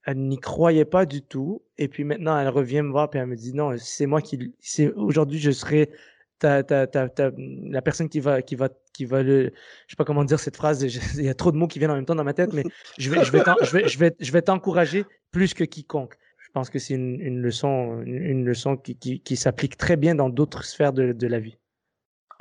elle 0.06 0.18
n'y 0.18 0.38
croyait 0.38 0.86
pas 0.86 1.06
du 1.06 1.22
tout. 1.22 1.62
Et 1.78 1.88
puis 1.88 2.04
maintenant, 2.04 2.38
elle 2.40 2.50
revient 2.50 2.82
me 2.82 2.92
voir 2.92 3.10
et 3.14 3.18
elle 3.18 3.28
me 3.28 3.36
dit 3.36 3.54
non, 3.54 3.76
c'est 3.78 4.06
moi 4.06 4.22
qui, 4.22 4.54
c'est 4.60 4.92
aujourd'hui, 4.94 5.40
je 5.40 5.52
serai 5.52 5.92
ta, 6.40 6.64
ta, 6.64 6.88
ta, 6.88 7.10
ta, 7.10 7.32
la 7.38 7.82
personne 7.82 8.10
qui 8.10 8.20
va, 8.20 8.42
qui 8.42 8.56
va, 8.56 8.70
qui 8.94 9.06
va 9.06 9.22
le, 9.24 9.52
je 9.88 9.92
sais 9.92 9.96
pas 9.98 10.06
comment 10.06 10.24
dire 10.24 10.40
cette 10.40 10.56
phrase. 10.56 10.82
il 11.18 11.24
y 11.24 11.30
a 11.30 11.34
trop 11.34 11.52
de 11.52 11.58
mots 11.58 11.68
qui 11.68 11.80
viennent 11.80 11.92
en 11.92 11.96
même 11.96 12.06
temps 12.06 12.16
dans 12.16 12.24
ma 12.24 12.34
tête, 12.34 12.54
mais 12.54 12.64
je 12.98 13.10
vais, 13.10 13.24
je 13.24 13.32
vais, 13.32 13.44
je 13.62 13.72
vais, 13.72 13.88
je 13.88 14.00
vais, 14.00 14.16
je 14.20 14.32
vais 14.32 14.42
t'encourager 14.42 15.06
plus 15.32 15.54
que 15.54 15.64
quiconque. 15.64 16.16
Je 16.38 16.52
pense 16.52 16.72
que 16.72 16.80
c'est 16.80 16.96
une, 16.96 17.20
une, 17.22 17.42
leçon, 17.42 18.02
une, 18.06 18.44
leçon 18.44 18.76
qui, 18.76 18.96
qui, 18.96 19.20
qui 19.20 19.36
s'applique 19.36 19.78
très 19.78 19.98
bien 19.98 20.16
dans 20.16 20.30
d'autres 20.30 20.64
sphères 20.64 20.94
de, 20.94 21.12
de 21.12 21.28
la 21.28 21.40
vie. 21.40 21.59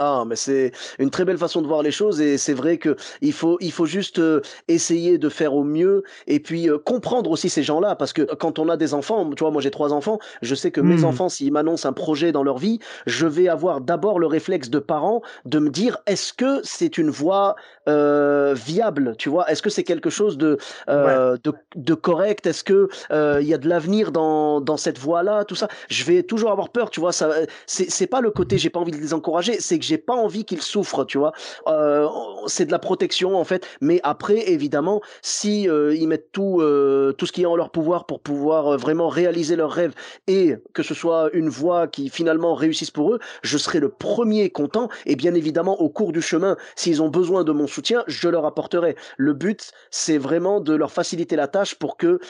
Ah, 0.01 0.22
mais 0.24 0.36
c'est 0.36 0.70
une 1.01 1.11
très 1.11 1.24
belle 1.24 1.38
façon 1.38 1.61
de 1.61 1.66
voir 1.66 1.82
les 1.82 1.90
choses 1.90 2.20
et 2.20 2.38
c'est 2.38 2.53
vrai 2.53 2.78
que 2.78 2.94
il 3.20 3.32
faut, 3.32 3.59
il 3.61 3.72
faut 3.72 3.84
juste 3.84 4.20
euh, 4.20 4.40
essayer 4.68 5.18
de 5.18 5.28
faire 5.28 5.55
au 5.55 5.64
mieux 5.64 6.05
et 6.28 6.38
puis 6.38 6.70
euh, 6.70 6.78
comprendre 6.78 7.28
aussi 7.32 7.49
ces 7.51 7.64
gens-là 7.64 7.96
parce 7.96 8.12
que 8.12 8.22
quand 8.36 8.61
on 8.61 8.68
a 8.68 8.76
des 8.76 8.94
enfants, 8.94 9.28
tu 9.34 9.42
vois, 9.42 9.51
moi 9.51 9.61
j'ai 9.61 9.72
trois 9.72 9.92
enfants, 9.92 10.20
je 10.40 10.55
sais 10.55 10.70
que 10.70 10.80
mes 10.80 11.03
Hmm. 11.03 11.03
enfants, 11.03 11.28
s'ils 11.28 11.53
m'annoncent 11.53 11.88
un 11.88 11.92
projet 11.92 12.30
dans 12.30 12.44
leur 12.44 12.59
vie, 12.59 12.78
je 13.07 13.26
vais 13.26 13.49
avoir 13.49 13.80
d'abord 13.80 14.20
le 14.20 14.28
réflexe 14.28 14.70
de 14.70 14.78
parent 14.78 15.20
de 15.46 15.59
me 15.59 15.68
dire 15.68 15.99
est-ce 16.07 16.32
que 16.32 16.61
c'est 16.62 16.96
une 16.96 17.11
voie 17.11 17.57
euh, 17.88 18.55
viable, 18.55 19.16
tu 19.18 19.28
vois, 19.28 19.51
est-ce 19.51 19.62
que 19.62 19.70
c'est 19.70 19.82
quelque 19.82 20.11
chose 20.11 20.38
de, 20.38 20.59
euh, 20.88 21.36
de, 21.42 21.53
de 21.74 21.94
correct, 21.94 22.46
est-ce 22.46 22.62
que 22.62 22.88
euh, 23.11 23.38
il 23.42 23.49
y 23.49 23.55
a 23.55 23.59
de 23.59 23.68
l'avenir 23.68 24.12
dans, 24.12 24.61
dans 24.61 24.76
cette 24.76 24.99
voie-là, 24.99 25.44
tout 25.44 25.57
ça. 25.57 25.66
Je 25.90 26.05
vais 26.05 26.22
toujours 26.22 26.53
avoir 26.53 26.68
peur, 26.70 26.90
tu 26.90 27.01
vois, 27.01 27.12
ça, 27.12 27.30
c'est 27.66 27.90
c'est 27.90 28.07
pas 28.07 28.20
le 28.20 28.30
côté 28.30 28.59
j'ai 28.59 28.70
pas 28.70 28.80
envie 28.80 28.92
de 28.92 28.96
les 28.96 29.14
encourager, 29.14 29.61
c'est 29.61 29.78
que 29.78 29.84
j'ai 29.89 29.99
pas 29.99 30.14
envie 30.14 30.45
qu'ils 30.45 30.62
souffrent, 30.62 31.05
tu 31.07 31.18
vois. 31.18 31.32
Euh, 31.66 32.07
c'est 32.47 32.66
de 32.66 32.72
la 32.72 32.78
protection 32.78 33.36
en 33.36 33.45
fait, 33.45 33.66
mais 33.80 34.01
après 34.03 34.51
évidemment, 34.51 35.01
si 35.22 35.68
euh, 35.68 35.95
ils 35.95 36.07
mettent 36.07 36.30
tout 36.32 36.61
euh, 36.61 37.12
tout 37.12 37.26
ce 37.26 37.32
qui 37.32 37.43
est 37.43 37.47
en 37.47 37.57
leur 37.57 37.70
pouvoir 37.70 38.05
pour 38.05 38.20
pouvoir 38.20 38.76
vraiment 38.76 39.09
réaliser 39.09 39.57
leurs 39.57 39.72
rêves 39.72 39.95
et 40.26 40.57
que 40.74 40.82
ce 40.82 40.95
soit 40.95 41.30
une 41.32 41.49
voie 41.49 41.89
qui 41.89 42.11
finalement 42.11 42.55
réussisse 42.55 42.91
pour 42.91 43.14
eux, 43.14 43.18
je 43.43 43.57
serai 43.57 43.80
le 43.80 43.89
premier 43.89 44.51
content 44.51 44.89
et 45.07 45.16
bien 45.16 45.34
évidemment 45.34 45.80
au 45.80 45.89
cours 45.89 46.12
du 46.12 46.20
chemin, 46.20 46.57
s'ils 46.76 47.03
ont 47.03 47.09
besoin 47.09 47.45
de 47.45 47.53
mon 47.53 47.66
soutien, 47.66 48.05
je 48.07 48.28
leur 48.28 48.45
apporterai. 48.45 48.97
Le 49.16 49.32
but, 49.32 49.72
c'est 49.91 50.18
vraiment 50.18 50.61
de 50.61 50.74
leur 50.74 50.93
faciliter 50.93 51.36
la 51.36 51.49
tâche 51.49 51.74
pour 51.76 51.97
que 51.97 52.20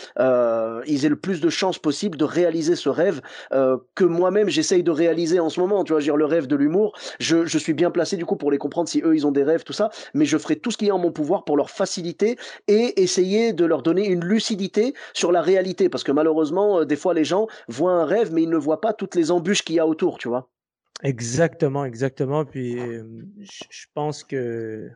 ils 0.87 1.05
aient 1.05 1.09
le 1.09 1.17
plus 1.17 1.41
de 1.41 1.49
chances 1.49 1.79
possible 1.79 2.17
de 2.17 2.25
réaliser 2.25 2.77
ce 2.77 2.89
rêve 2.89 3.21
que 3.51 4.05
moi-même 4.05 4.49
j'essaye 4.49 4.83
de 4.83 4.91
réaliser 4.91 5.41
en 5.41 5.49
ce 5.49 5.59
moment. 5.61 5.85
Tu 5.85 5.93
vois, 5.93 6.01
dire 6.01 6.17
le 6.17 6.25
rêve 6.25 6.47
de 6.47 6.57
l'humour. 6.57 6.97
Je, 7.19 7.47
je 7.49 7.59
suis 7.59 7.75
bien 7.75 7.91
placé 7.91 8.17
du 8.17 8.25
coup 8.25 8.37
pour 8.37 8.51
les 8.51 8.59
comprendre 8.59 8.89
si 8.89 9.01
eux 9.05 9.15
ils 9.15 9.27
ont 9.27 9.33
des 9.33 9.43
rêves, 9.43 9.65
tout 9.65 9.73
ça. 9.73 9.91
Mais 10.15 10.25
je 10.25 10.39
ferai 10.39 10.57
tout 10.57 10.71
ce 10.71 10.79
qui 10.79 10.89
est 10.89 10.91
en 10.91 10.99
mon 10.99 11.13
pouvoir 11.13 11.45
pour 11.45 11.57
leur 11.57 11.71
faciliter 11.71 12.37
et 12.67 13.03
essayer 13.03 13.53
de 13.53 13.65
leur 13.65 13.83
donner 13.83 14.07
une 14.07 14.25
lucidité 14.25 14.95
sur 15.15 15.33
la 15.33 15.43
réalité. 15.43 15.89
Parce 15.89 16.05
que 16.05 16.13
malheureusement, 16.13 16.81
euh, 16.81 16.85
des 16.85 16.97
fois 16.97 17.15
les 17.15 17.25
gens 17.25 17.47
voient 17.69 17.93
un 17.93 18.05
rêve, 18.05 18.33
mais 18.33 18.43
ils 18.43 18.51
ne 18.51 18.57
voient 18.57 18.81
pas 18.81 18.93
toutes 18.93 19.15
les 19.15 19.31
embûches 19.31 19.63
qu'il 19.63 19.77
y 19.77 19.81
a 19.81 19.87
autour. 19.87 20.19
Tu 20.19 20.29
vois. 20.29 20.49
Exactement, 21.03 21.85
exactement. 21.85 22.45
Puis 22.45 22.79
euh, 22.79 23.05
je 23.41 23.87
pense 23.95 24.25
que 24.25 24.91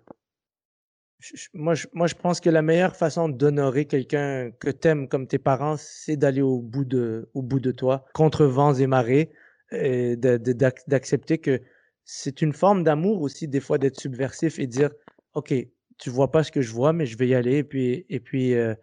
moi, 1.55 1.75
je, 1.75 1.87
moi, 1.93 2.07
je 2.07 2.15
pense 2.15 2.41
que 2.41 2.51
la 2.51 2.63
meilleure 2.63 2.97
façon 2.97 3.29
d'honorer 3.29 3.85
quelqu'un 3.85 4.51
que 4.59 4.71
t'aimes 4.71 5.09
comme 5.09 5.27
tes 5.27 5.39
parents, 5.39 5.77
c'est 5.79 6.17
d'aller 6.17 6.43
au 6.43 6.59
bout 6.59 6.85
de, 6.85 7.29
au 7.35 7.43
bout 7.43 7.61
de 7.61 7.71
toi, 7.71 8.05
contre 8.13 8.45
vents 8.45 8.75
et 8.75 8.87
marées, 8.87 9.31
et 9.71 10.17
d'accepter 10.17 11.39
que 11.39 11.61
c'est 12.05 12.43
une 12.43 12.53
forme 12.53 12.85
d'amour 12.85 13.23
aussi, 13.23 13.49
des 13.49 13.61
fois, 13.61 13.79
d'être 13.79 13.99
subversif 13.99 14.59
et 14.59 14.67
dire, 14.67 14.91
OK, 15.35 15.55
tu 15.99 16.11
vois 16.11 16.31
pas 16.31 16.43
ce 16.43 16.51
que 16.53 16.63
je 16.63 16.73
vois, 16.73 16.93
mais 16.93 17.07
je 17.07 17.17
vais 17.17 17.29
y 17.29 17.35
aller, 17.35 17.59
et 17.59 17.65
puis, 17.65 18.07
et 18.09 18.21
puis, 18.21 18.55
euh, 18.55 18.75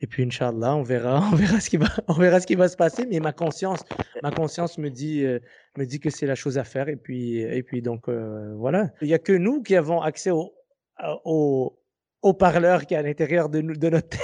et 0.00 0.06
puis, 0.06 0.22
Inch'Allah, 0.24 0.76
on 0.76 0.82
verra, 0.82 1.22
on 1.32 1.36
verra 1.36 1.60
ce 1.60 1.70
qui 1.70 1.76
va, 1.76 1.88
on 2.08 2.14
verra 2.14 2.40
ce 2.40 2.46
qui 2.46 2.54
va 2.54 2.68
se 2.68 2.76
passer, 2.76 3.06
mais 3.06 3.20
ma 3.20 3.32
conscience, 3.32 3.84
ma 4.22 4.30
conscience 4.30 4.78
me 4.78 4.90
dit, 4.90 5.24
euh, 5.24 5.40
me 5.76 5.84
dit 5.84 6.00
que 6.00 6.10
c'est 6.10 6.26
la 6.26 6.34
chose 6.34 6.58
à 6.58 6.64
faire, 6.64 6.88
et 6.88 6.96
puis, 6.96 7.38
et 7.38 7.62
puis, 7.62 7.82
donc, 7.82 8.08
euh, 8.08 8.54
voilà. 8.56 8.90
Il 9.02 9.08
y 9.08 9.14
a 9.14 9.18
que 9.18 9.32
nous 9.32 9.62
qui 9.62 9.76
avons 9.76 10.00
accès 10.00 10.30
au, 10.30 10.54
à- 10.96 11.16
au, 11.24 11.78
haut-parleur 12.22 12.86
qui 12.86 12.94
est 12.94 12.96
à 12.96 13.02
l'intérieur 13.02 13.48
de, 13.48 13.60
nous, 13.60 13.76
de 13.76 13.88
notre 13.90 14.08
tête. 14.10 14.20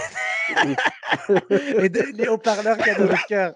et 1.78 1.88
de, 1.88 2.02
les 2.16 2.28
haut-parleurs 2.28 2.76
qu'il 2.78 2.86
y 2.88 2.90
a 2.90 2.98
notre 2.98 3.26
cœur. 3.26 3.54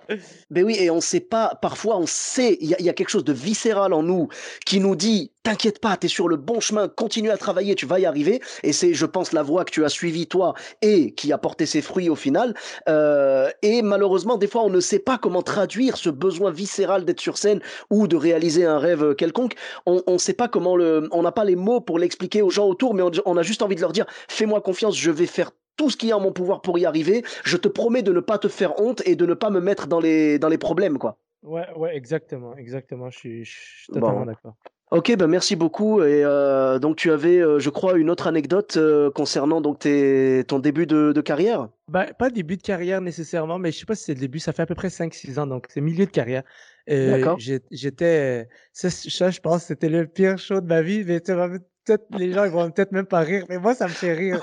Ben 0.50 0.64
oui, 0.64 0.76
et 0.78 0.90
on 0.90 1.00
sait 1.00 1.20
pas, 1.20 1.58
parfois 1.60 1.96
on 1.98 2.06
sait, 2.06 2.56
il 2.60 2.68
y, 2.68 2.74
a- 2.74 2.80
il 2.80 2.86
y 2.86 2.88
a 2.88 2.92
quelque 2.92 3.08
chose 3.10 3.24
de 3.24 3.32
viscéral 3.32 3.92
en 3.92 4.02
nous 4.02 4.28
qui 4.66 4.80
nous 4.80 4.96
dit 4.96 5.30
T'inquiète 5.44 5.78
pas, 5.78 5.94
t'es 5.98 6.08
sur 6.08 6.26
le 6.28 6.36
bon 6.36 6.58
chemin, 6.60 6.88
continue 6.88 7.28
à 7.30 7.36
travailler, 7.36 7.74
tu 7.74 7.84
vas 7.84 7.98
y 8.00 8.06
arriver. 8.06 8.40
Et 8.62 8.72
c'est, 8.72 8.94
je 8.94 9.04
pense, 9.04 9.32
la 9.32 9.42
voie 9.42 9.66
que 9.66 9.70
tu 9.70 9.84
as 9.84 9.90
suivie 9.90 10.26
toi 10.26 10.54
et 10.80 11.12
qui 11.12 11.34
a 11.34 11.38
porté 11.38 11.66
ses 11.66 11.82
fruits 11.82 12.08
au 12.08 12.16
final. 12.16 12.54
Euh, 12.88 13.50
et 13.60 13.82
malheureusement, 13.82 14.38
des 14.38 14.46
fois, 14.46 14.62
on 14.62 14.70
ne 14.70 14.80
sait 14.80 14.98
pas 15.00 15.18
comment 15.18 15.42
traduire 15.42 15.98
ce 15.98 16.08
besoin 16.08 16.50
viscéral 16.50 17.04
d'être 17.04 17.20
sur 17.20 17.36
scène 17.36 17.60
ou 17.90 18.08
de 18.08 18.16
réaliser 18.16 18.64
un 18.64 18.78
rêve 18.78 19.14
quelconque. 19.16 19.52
On 19.84 20.00
ne 20.08 20.16
sait 20.16 20.32
pas 20.32 20.48
comment 20.48 20.76
le, 20.76 21.08
on 21.12 21.20
n'a 21.20 21.32
pas 21.32 21.44
les 21.44 21.56
mots 21.56 21.82
pour 21.82 21.98
l'expliquer 21.98 22.40
aux 22.40 22.48
gens 22.48 22.66
autour, 22.66 22.94
mais 22.94 23.02
on, 23.02 23.10
on 23.26 23.36
a 23.36 23.42
juste 23.42 23.60
envie 23.60 23.76
de 23.76 23.82
leur 23.82 23.92
dire 23.92 24.06
Fais-moi 24.28 24.62
confiance, 24.62 24.96
je 24.96 25.10
vais 25.10 25.26
faire 25.26 25.50
tout 25.76 25.90
ce 25.90 25.96
qui 25.96 26.10
est 26.10 26.12
en 26.12 26.20
mon 26.20 26.32
pouvoir 26.32 26.60
pour 26.62 26.78
y 26.78 26.86
arriver. 26.86 27.24
Je 27.44 27.56
te 27.56 27.68
promets 27.68 28.02
de 28.02 28.12
ne 28.12 28.20
pas 28.20 28.38
te 28.38 28.48
faire 28.48 28.80
honte 28.80 29.02
et 29.06 29.16
de 29.16 29.26
ne 29.26 29.34
pas 29.34 29.50
me 29.50 29.60
mettre 29.60 29.86
dans 29.86 30.00
les, 30.00 30.38
dans 30.38 30.48
les 30.48 30.58
problèmes, 30.58 30.98
quoi. 30.98 31.18
Ouais, 31.42 31.66
ouais, 31.76 31.94
exactement, 31.96 32.56
exactement. 32.56 33.10
Je 33.10 33.18
suis, 33.18 33.44
je 33.44 33.50
suis 33.50 33.92
totalement 33.92 34.20
Bon. 34.20 34.26
d'accord. 34.26 34.54
Ok, 34.90 35.16
ben 35.16 35.26
merci 35.26 35.56
beaucoup. 35.56 36.02
Et 36.02 36.24
euh, 36.24 36.78
donc 36.78 36.96
tu 36.96 37.10
avais, 37.10 37.40
euh, 37.40 37.58
je 37.58 37.68
crois, 37.68 37.98
une 37.98 38.10
autre 38.10 38.26
anecdote 38.28 38.76
euh, 38.76 39.10
concernant 39.10 39.60
donc 39.60 39.80
tes, 39.80 40.44
ton 40.46 40.58
début 40.58 40.86
de, 40.86 41.12
de 41.12 41.20
carrière? 41.20 41.68
Ben, 41.88 42.06
pas 42.18 42.30
début 42.30 42.56
de 42.56 42.62
carrière 42.62 43.00
nécessairement, 43.00 43.58
mais 43.58 43.72
je 43.72 43.78
sais 43.80 43.86
pas 43.86 43.94
si 43.94 44.04
c'est 44.04 44.14
le 44.14 44.20
début. 44.20 44.38
Ça 44.38 44.52
fait 44.52 44.62
à 44.62 44.66
peu 44.66 44.74
près 44.74 44.88
5-6 44.88 45.38
ans, 45.40 45.46
donc 45.46 45.66
c'est 45.68 45.80
milieu 45.80 46.06
de 46.06 46.10
carrière. 46.10 46.44
D'accord. 46.86 47.38
J'étais. 47.38 48.48
Ça, 48.72 49.30
je 49.30 49.40
pense, 49.40 49.64
c'était 49.64 49.88
le 49.88 50.06
pire 50.06 50.38
show 50.38 50.60
de 50.60 50.66
ma 50.66 50.82
vie. 50.82 51.02
Mais 51.04 51.20
tu 51.20 51.32
vas 51.32 51.48
peut-être 51.84 52.06
les 52.10 52.32
gens 52.32 52.44
ils 52.44 52.50
vont 52.50 52.70
peut-être 52.70 52.92
même 52.92 53.06
pas 53.06 53.20
rire, 53.20 53.44
mais 53.48 53.58
moi 53.58 53.74
ça 53.74 53.88
me 53.88 53.92
fait 53.94 54.12
rire. 54.14 54.40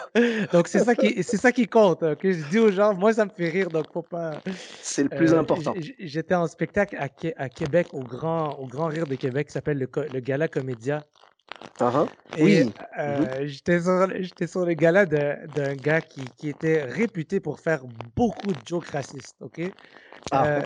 Donc 0.53 0.67
c'est 0.67 0.79
ça 0.79 0.95
qui 0.95 1.23
c'est 1.23 1.37
ça 1.37 1.51
qui 1.51 1.67
compte. 1.67 2.03
Ok, 2.03 2.19
je 2.23 2.43
dis 2.49 2.59
aux 2.59 2.71
gens, 2.71 2.93
moi 2.93 3.13
ça 3.13 3.25
me 3.25 3.31
fait 3.31 3.49
rire, 3.49 3.71
donc 3.71 3.91
faut 3.91 4.03
pas. 4.03 4.41
C'est 4.81 5.03
le 5.03 5.09
plus 5.09 5.33
Euh, 5.33 5.39
important. 5.39 5.73
j- 5.75 5.81
j- 5.83 5.95
J'étais 5.99 6.35
en 6.35 6.47
spectacle 6.47 6.95
à, 6.97 7.09
à 7.37 7.49
Québec, 7.49 7.89
au 7.93 8.03
grand, 8.05 8.53
au 8.55 8.67
grand 8.67 8.87
rire 8.87 9.07
de 9.07 9.15
Québec, 9.15 9.47
qui 9.47 9.53
s'appelle 9.53 9.77
le, 9.77 9.89
le 10.09 10.19
Gala 10.19 10.47
Comédia. 10.47 11.05
Ah, 11.79 11.91
ah. 11.95 12.05
Et 12.37 12.43
Oui. 12.43 12.71
euh, 12.97 13.45
j'étais 13.45 13.81
sur, 13.81 14.49
sur 14.49 14.65
le 14.65 14.73
gala 14.73 15.05
d'un 15.05 15.75
gars 15.75 16.01
qui, 16.01 16.21
qui 16.37 16.49
était 16.49 16.83
réputé 16.83 17.39
pour 17.39 17.59
faire 17.59 17.81
beaucoup 18.15 18.51
de 18.51 18.59
jokes 18.65 18.87
racistes, 18.87 19.35
ok? 19.41 19.61
Ah. 20.31 20.45
Euh, 20.45 20.61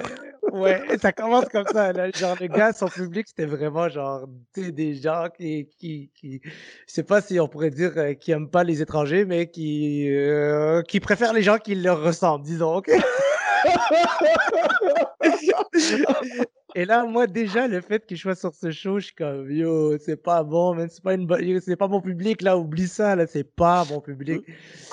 ouais, 0.51 0.81
ça 1.01 1.11
commence 1.11 1.49
comme 1.49 1.65
ça, 1.65 1.91
là. 1.91 2.11
Genre, 2.11 2.37
le 2.39 2.47
gars, 2.47 2.73
son 2.73 2.87
public, 2.87 3.27
c'était 3.27 3.45
vraiment 3.45 3.89
genre 3.89 4.27
des 4.55 4.95
gens 4.95 5.27
qui, 5.35 5.67
qui, 5.79 6.11
qui, 6.13 6.41
je 6.43 6.93
sais 6.93 7.03
pas 7.03 7.21
si 7.21 7.39
on 7.39 7.47
pourrait 7.47 7.71
dire 7.71 7.93
euh, 7.97 8.13
qui 8.13 8.31
aiment 8.31 8.49
pas 8.49 8.63
les 8.63 8.81
étrangers, 8.81 9.25
mais 9.25 9.47
qui, 9.47 10.07
euh, 10.11 10.81
qui 10.83 10.99
préfèrent 10.99 11.33
les 11.33 11.41
gens 11.41 11.57
qui 11.57 11.75
leur 11.75 12.01
ressemblent, 12.01 12.45
disons, 12.45 12.75
ok? 12.75 12.91
Et 16.77 16.83
là, 16.83 17.05
moi, 17.05 17.25
déjà, 17.25 17.69
le 17.69 17.79
fait 17.79 18.05
que 18.05 18.15
je 18.15 18.21
sois 18.21 18.35
sur 18.35 18.53
ce 18.53 18.69
show, 18.69 18.99
je 18.99 19.05
suis 19.05 19.15
comme, 19.15 19.49
yo, 19.49 19.97
c'est 19.97 20.21
pas 20.21 20.43
bon, 20.43 20.75
man, 20.75 20.89
c'est 20.91 21.01
pas 21.01 21.13
une 21.13 21.25
bonne, 21.25 21.61
c'est 21.61 21.77
pas 21.77 21.87
mon 21.87 22.01
public, 22.01 22.41
là, 22.41 22.57
oublie 22.57 22.89
ça, 22.89 23.15
là, 23.15 23.25
c'est 23.27 23.45
pas 23.45 23.85
mon 23.89 24.01
public. 24.01 24.41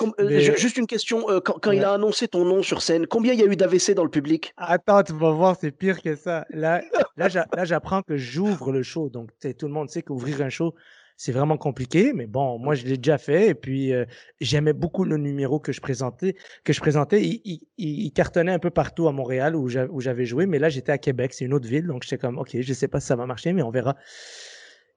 Euh, 0.01 0.05
Mais- 0.29 0.39
ju- 0.39 0.53
Juste 0.57 0.77
une 0.77 0.87
question. 0.87 1.29
euh, 1.29 1.41
quand 1.41 1.59
quand 1.61 1.71
il 1.71 1.83
a 1.83 1.91
annoncé 1.91 2.29
ton 2.29 2.45
nom 2.45 2.63
sur 2.63 2.81
scène, 2.81 3.05
combien 3.05 3.33
il 3.33 3.39
y 3.39 3.43
a 3.43 3.47
eu 3.47 3.57
d'AVC 3.57 3.95
dans 3.95 4.05
le 4.05 4.09
public? 4.09 4.53
Attends, 4.55 5.03
tu 5.03 5.11
vas 5.11 5.31
voir, 5.31 5.57
c'est 5.59 5.71
pire 5.71 6.01
que 6.01 6.15
ça. 6.15 6.45
Là, 6.51 6.81
là, 7.17 7.27
j'a- 7.27 7.47
là, 7.53 7.65
j'apprends 7.65 8.01
que 8.01 8.15
j'ouvre 8.15 8.71
le 8.71 8.81
show. 8.81 9.09
Donc, 9.09 9.31
tout 9.59 9.67
le 9.67 9.73
monde 9.73 9.89
sait 9.89 10.03
qu'ouvrir 10.03 10.41
un 10.41 10.49
show, 10.49 10.73
c'est 11.17 11.31
vraiment 11.31 11.57
compliqué. 11.57 12.13
Mais 12.13 12.27
bon, 12.27 12.57
moi, 12.59 12.75
je 12.75 12.85
l'ai 12.85 12.97
déjà 12.97 13.17
fait. 13.17 13.49
Et 13.49 13.55
puis, 13.55 13.93
euh, 13.93 14.05
j'aimais 14.41 14.73
beaucoup 14.73 15.03
le 15.05 15.17
numéro 15.17 15.59
que 15.59 15.71
je 15.71 15.81
présentais. 15.81 16.35
Que 16.63 16.73
je 16.73 16.79
présentais. 16.79 17.21
Il, 17.23 17.41
il- 17.45 17.61
il- 17.77 18.11
cartonnait 18.13 18.51
un 18.51 18.59
peu 18.59 18.69
partout 18.71 19.07
à 19.07 19.11
Montréal 19.11 19.55
où 19.55 19.67
j'a- 19.69 19.87
où 19.87 20.01
j'avais 20.01 20.25
joué. 20.25 20.45
Mais 20.45 20.59
là, 20.59 20.69
j'étais 20.69 20.91
à 20.91 20.97
Québec. 20.97 21.33
C'est 21.33 21.45
une 21.45 21.53
autre 21.53 21.67
ville. 21.67 21.87
Donc, 21.87 22.03
j'étais 22.03 22.17
comme, 22.17 22.37
OK, 22.37 22.57
je 22.59 22.73
sais 22.73 22.87
pas 22.87 22.99
si 22.99 23.07
ça 23.07 23.15
va 23.15 23.25
marcher, 23.25 23.53
mais 23.53 23.61
on 23.63 23.71
verra. 23.71 23.95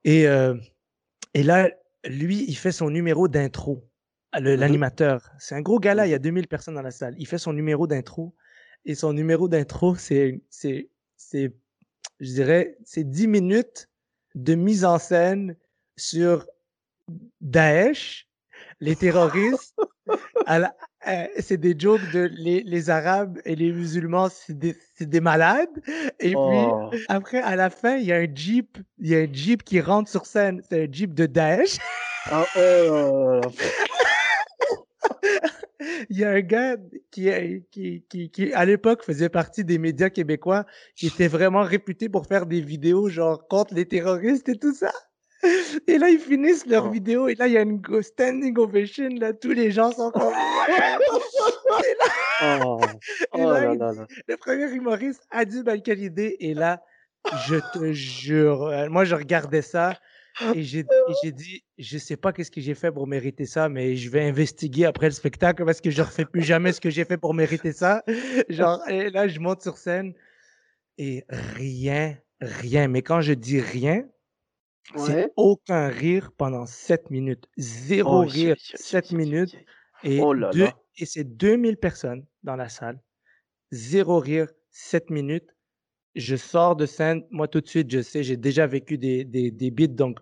Et, 0.04 0.26
euh, 0.26 0.54
et 1.34 1.42
là, 1.42 1.70
lui, 2.04 2.44
il 2.48 2.54
fait 2.56 2.72
son 2.72 2.90
numéro 2.90 3.28
d'intro. 3.28 3.88
Le- 4.38 4.54
Mhm. 4.54 4.60
L'animateur. 4.60 5.30
C'est 5.38 5.54
un 5.54 5.62
gros 5.62 5.78
gala. 5.80 6.06
Il 6.06 6.10
y 6.10 6.14
a 6.14 6.18
2000 6.18 6.46
personnes 6.48 6.74
dans 6.74 6.82
la 6.82 6.90
salle. 6.90 7.14
Il 7.18 7.26
fait 7.26 7.38
son 7.38 7.52
numéro 7.52 7.86
d'intro. 7.86 8.34
Et 8.84 8.94
son 8.94 9.12
numéro 9.12 9.48
d'intro, 9.48 9.96
c'est, 9.96 10.40
c'est, 10.50 10.90
c'est, 11.16 11.52
je 12.20 12.32
dirais, 12.32 12.76
c'est 12.84 13.02
10 13.08 13.26
minutes 13.26 13.88
de 14.34 14.54
mise 14.54 14.84
en 14.84 14.98
scène 14.98 15.56
sur 15.96 16.46
Daesh, 17.40 18.26
les 18.80 18.96
terroristes. 18.96 19.74
euh, 20.48 21.26
c'est 21.38 21.56
des 21.56 21.74
jokes 21.78 22.10
de 22.12 22.28
les, 22.32 22.62
les 22.62 22.90
Arabes 22.90 23.38
et 23.44 23.54
les 23.56 23.72
musulmans, 23.72 24.28
c'est 24.28 24.58
des, 24.58 24.76
c'est 24.94 25.08
des 25.08 25.20
malades. 25.20 25.68
Et 26.20 26.34
Oh. 26.36 26.88
puis, 26.90 27.04
après, 27.08 27.40
à 27.40 27.56
la 27.56 27.70
fin, 27.70 27.96
il 27.96 28.06
y 28.06 28.12
a 28.12 28.16
un 28.16 28.26
Jeep, 28.34 28.78
il 28.98 29.08
y 29.08 29.14
a 29.14 29.18
un 29.20 29.32
Jeep 29.32 29.62
qui 29.62 29.80
rentre 29.80 30.10
sur 30.10 30.26
scène. 30.26 30.62
C'est 30.68 30.84
un 30.84 30.88
Jeep 30.90 31.14
de 31.14 31.26
Daesh. 31.26 31.78
Ah, 32.30 32.44
oh 32.56 33.40
là. 33.42 33.48
Il 36.08 36.18
y 36.18 36.24
a 36.24 36.30
un 36.30 36.40
gars 36.40 36.76
qui, 37.10 37.28
qui, 37.70 38.04
qui, 38.08 38.30
qui, 38.30 38.52
à 38.54 38.64
l'époque, 38.64 39.04
faisait 39.04 39.28
partie 39.28 39.64
des 39.64 39.78
médias 39.78 40.08
québécois, 40.10 40.64
qui 40.96 41.06
était 41.08 41.28
vraiment 41.28 41.62
réputé 41.62 42.08
pour 42.08 42.26
faire 42.26 42.46
des 42.46 42.60
vidéos 42.60 43.08
genre 43.08 43.46
contre 43.46 43.74
les 43.74 43.86
terroristes 43.86 44.48
et 44.48 44.58
tout 44.58 44.74
ça. 44.74 44.90
Et 45.86 45.98
là, 45.98 46.08
ils 46.08 46.18
finissent 46.18 46.66
leur 46.66 46.86
Oh. 46.86 46.90
vidéo 46.90 47.28
et 47.28 47.34
là, 47.34 47.46
il 47.46 47.52
y 47.54 47.58
a 47.58 47.62
une 47.62 47.80
standing 48.02 48.56
ovation. 48.58 49.08
Là, 49.18 49.32
tous 49.32 49.52
les 49.52 49.70
gens 49.70 49.92
sont 49.92 50.10
comme. 50.10 50.32
Oh, 52.42 52.78
Et 53.34 53.42
oh 53.42 53.50
là, 53.50 53.60
là 53.60 53.72
il 53.72 53.78
là 53.78 53.92
dit- 53.92 53.98
là. 53.98 54.06
le 54.28 54.36
premier 54.36 54.70
humoriste, 54.70 55.22
Adib 55.30 55.68
et 55.68 56.54
là, 56.54 56.82
je 57.48 57.56
te 57.72 57.92
jure, 57.92 58.64
euh, 58.66 58.88
moi, 58.90 59.04
je 59.04 59.14
regardais 59.14 59.62
ça. 59.62 59.98
et 60.54 60.62
j'ai 60.62 60.84
dit, 61.32 61.64
je 61.78 61.96
sais 61.96 62.16
pas 62.18 62.32
qu'est-ce 62.34 62.50
que 62.50 62.60
j'ai 62.60 62.74
fait 62.74 62.92
pour 62.92 63.06
mériter 63.06 63.46
ça, 63.46 63.70
mais 63.70 63.96
je 63.96 64.10
vais 64.10 64.22
investiguer 64.22 64.84
après 64.84 65.06
le 65.06 65.12
spectacle 65.12 65.64
parce 65.64 65.80
que 65.80 65.90
je 65.90 66.02
refais 66.02 66.26
plus 66.26 66.42
jamais 66.42 66.72
ce 66.72 66.80
que 66.80 66.90
j'ai 66.90 67.06
fait 67.06 67.16
pour 67.16 67.32
mériter 67.32 67.72
ça. 67.72 68.02
Genre, 68.50 68.86
et 68.88 69.08
là, 69.08 69.28
je 69.28 69.40
monte 69.40 69.62
sur 69.62 69.78
scène 69.78 70.12
et 70.98 71.24
rien, 71.54 72.18
rien. 72.42 72.86
Mais 72.88 73.00
quand 73.00 73.22
je 73.22 73.32
dis 73.32 73.60
rien, 73.60 74.04
c'est 74.94 75.32
aucun 75.36 75.88
rire 75.88 76.30
pendant 76.36 76.66
7 76.66 77.10
minutes. 77.10 77.46
Zéro 77.56 78.22
oh, 78.22 78.26
rire, 78.26 78.56
7 78.58 79.12
minutes. 79.12 79.56
Et, 80.04 80.20
oh 80.20 80.34
et 80.96 81.06
c'est 81.06 81.24
2000 81.24 81.76
personnes 81.76 82.24
dans 82.42 82.56
la 82.56 82.68
salle. 82.68 83.00
Zéro 83.72 84.18
rire, 84.18 84.48
7 84.70 85.10
minutes. 85.10 85.54
Je 86.14 86.36
sors 86.36 86.76
de 86.76 86.86
scène. 86.86 87.24
Moi, 87.30 87.48
tout 87.48 87.60
de 87.60 87.68
suite, 87.68 87.90
je 87.90 88.00
sais, 88.00 88.22
j'ai 88.22 88.36
déjà 88.36 88.66
vécu 88.66 88.96
des, 88.96 89.24
des, 89.24 89.50
des 89.50 89.70
beats. 89.70 89.88
Donc, 89.88 90.20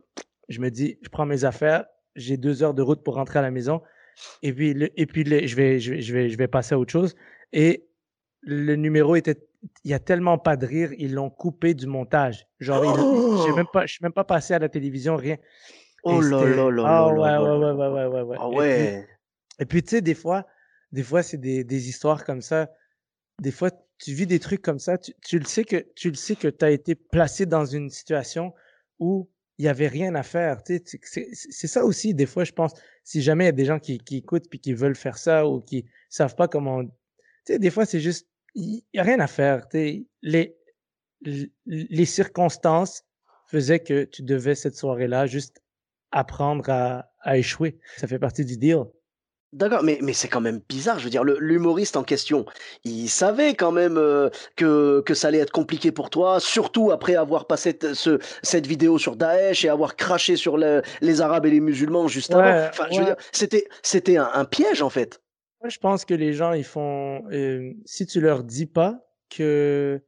je 0.48 0.60
me 0.60 0.70
dis, 0.70 0.98
je 1.02 1.08
prends 1.08 1.26
mes 1.26 1.44
affaires. 1.44 1.84
J'ai 2.16 2.36
deux 2.36 2.62
heures 2.62 2.74
de 2.74 2.82
route 2.82 3.02
pour 3.02 3.14
rentrer 3.14 3.38
à 3.38 3.42
la 3.42 3.50
maison. 3.50 3.82
Et 4.42 4.52
puis, 4.52 4.74
et 4.96 5.06
puis 5.06 5.24
je, 5.24 5.30
vais, 5.30 5.46
je, 5.46 5.56
vais, 5.56 5.80
je, 5.80 6.12
vais, 6.12 6.28
je 6.30 6.38
vais 6.38 6.48
passer 6.48 6.74
à 6.74 6.78
autre 6.78 6.92
chose. 6.92 7.14
Et 7.52 7.86
le 8.42 8.76
numéro 8.76 9.16
était 9.16 9.36
il 9.84 9.90
y 9.90 9.94
a 9.94 9.98
tellement 9.98 10.38
pas 10.38 10.56
de 10.56 10.66
rire, 10.66 10.92
ils 10.98 11.14
l'ont 11.14 11.30
coupé 11.30 11.74
du 11.74 11.86
montage. 11.86 12.46
Genre, 12.60 12.82
oh! 12.98 13.44
je 13.46 13.52
même 13.52 13.66
pas, 13.72 13.86
je 13.86 13.94
suis 13.94 14.02
même 14.02 14.12
pas 14.12 14.24
passé 14.24 14.54
à 14.54 14.58
la 14.58 14.68
télévision, 14.68 15.16
rien. 15.16 15.36
Oh 16.04 16.20
là 16.20 16.44
là 16.44 16.70
là 16.70 16.82
Ah 16.86 17.08
ouais, 17.08 17.18
ouais, 17.18 17.72
ouais, 17.72 17.88
ouais, 17.88 18.06
ouais, 18.06 18.22
ouais, 18.22 18.36
Ah 18.38 18.48
ouais. 18.48 19.08
Et 19.58 19.64
puis, 19.64 19.82
tu 19.82 19.90
sais, 19.90 20.00
des 20.00 20.14
fois, 20.14 20.46
des 20.92 21.02
fois, 21.02 21.22
c'est 21.22 21.38
des, 21.38 21.64
des 21.64 21.88
histoires 21.88 22.24
comme 22.24 22.42
ça. 22.42 22.70
Des 23.40 23.50
fois, 23.50 23.70
tu 23.98 24.12
vis 24.12 24.26
des 24.26 24.38
trucs 24.38 24.62
comme 24.62 24.78
ça. 24.78 24.98
Tu, 24.98 25.12
tu 25.24 25.38
le 25.38 25.44
sais 25.44 25.64
que 25.64 25.86
tu 25.94 26.08
le 26.08 26.14
sais 26.14 26.36
que 26.36 26.48
tu 26.48 26.64
as 26.64 26.70
été 26.70 26.94
placé 26.94 27.46
dans 27.46 27.64
une 27.64 27.90
situation 27.90 28.52
où 28.98 29.28
il 29.58 29.64
y 29.64 29.68
avait 29.68 29.88
rien 29.88 30.14
à 30.14 30.22
faire. 30.22 30.62
Tu 30.62 30.82
sais, 30.84 31.28
c'est 31.32 31.66
ça 31.68 31.84
aussi, 31.84 32.14
des 32.14 32.26
fois, 32.26 32.44
je 32.44 32.52
pense. 32.52 32.72
Si 33.02 33.22
jamais 33.22 33.44
il 33.44 33.48
y 33.48 33.50
a 33.50 33.52
des 33.52 33.64
gens 33.64 33.78
qui, 33.78 33.98
qui 33.98 34.18
écoutent 34.18 34.48
puis 34.50 34.58
qui 34.58 34.72
veulent 34.74 34.96
faire 34.96 35.18
ça 35.18 35.46
ou 35.46 35.60
qui 35.60 35.86
savent 36.08 36.34
pas 36.34 36.48
comment. 36.48 36.84
Tu 36.84 36.92
sais, 37.46 37.58
des 37.58 37.70
fois, 37.70 37.86
c'est 37.86 38.00
juste 38.00 38.28
il 38.54 38.82
n'y 38.92 39.00
a 39.00 39.02
rien 39.02 39.20
à 39.20 39.26
faire. 39.26 39.66
Les, 40.22 40.56
les 41.66 42.04
circonstances 42.04 43.04
faisaient 43.46 43.80
que 43.80 44.04
tu 44.04 44.22
devais 44.22 44.54
cette 44.54 44.76
soirée-là 44.76 45.26
juste 45.26 45.62
apprendre 46.10 46.68
à, 46.70 47.10
à 47.20 47.38
échouer. 47.38 47.78
Ça 47.96 48.06
fait 48.06 48.18
partie 48.18 48.44
du 48.44 48.56
deal. 48.56 48.84
D'accord, 49.54 49.84
mais, 49.84 49.98
mais 50.02 50.12
c'est 50.12 50.26
quand 50.26 50.40
même 50.40 50.60
bizarre. 50.68 50.98
Je 50.98 51.04
veux 51.04 51.10
dire, 51.10 51.22
l'humoriste 51.22 51.96
en 51.96 52.02
question, 52.02 52.44
il 52.82 53.08
savait 53.08 53.54
quand 53.54 53.70
même 53.70 53.96
euh, 53.98 54.28
que, 54.56 55.00
que 55.06 55.14
ça 55.14 55.28
allait 55.28 55.38
être 55.38 55.52
compliqué 55.52 55.92
pour 55.92 56.10
toi, 56.10 56.40
surtout 56.40 56.90
après 56.90 57.14
avoir 57.14 57.46
passé 57.46 57.78
ce, 57.94 58.18
cette 58.42 58.66
vidéo 58.66 58.98
sur 58.98 59.14
Daesh 59.14 59.64
et 59.64 59.68
avoir 59.68 59.94
craché 59.94 60.34
sur 60.34 60.56
les 60.56 61.20
Arabes 61.20 61.46
et 61.46 61.50
les 61.50 61.60
musulmans 61.60 62.08
juste 62.08 62.34
avant. 62.34 62.68
Enfin, 62.68 62.86
je 62.90 62.98
veux 62.98 63.04
dire, 63.04 63.16
c'était, 63.30 63.68
c'était 63.82 64.16
un, 64.16 64.44
piège 64.44 64.82
en 64.82 64.90
fait 64.90 65.20
je 65.68 65.78
pense 65.78 66.04
que 66.04 66.14
les 66.14 66.32
gens, 66.32 66.52
ils 66.52 66.64
font. 66.64 67.24
Euh, 67.30 67.72
si 67.84 68.06
tu 68.06 68.20
leur 68.20 68.44
dis 68.44 68.66
pas 68.66 69.06
que 69.30 70.02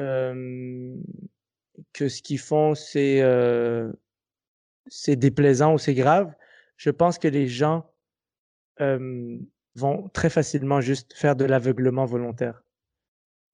euh, 0.00 0.94
que 1.92 2.08
ce 2.08 2.22
qu'ils 2.22 2.38
font 2.38 2.74
c'est 2.74 3.20
euh, 3.22 3.92
c'est 4.86 5.16
déplaisant 5.16 5.74
ou 5.74 5.78
c'est 5.78 5.94
grave, 5.94 6.32
je 6.76 6.90
pense 6.90 7.18
que 7.18 7.28
les 7.28 7.48
gens 7.48 7.90
vont 8.78 10.08
très 10.12 10.28
facilement 10.28 10.82
juste 10.82 11.14
faire 11.14 11.34
de 11.34 11.46
l'aveuglement 11.46 12.04
volontaire. 12.04 12.62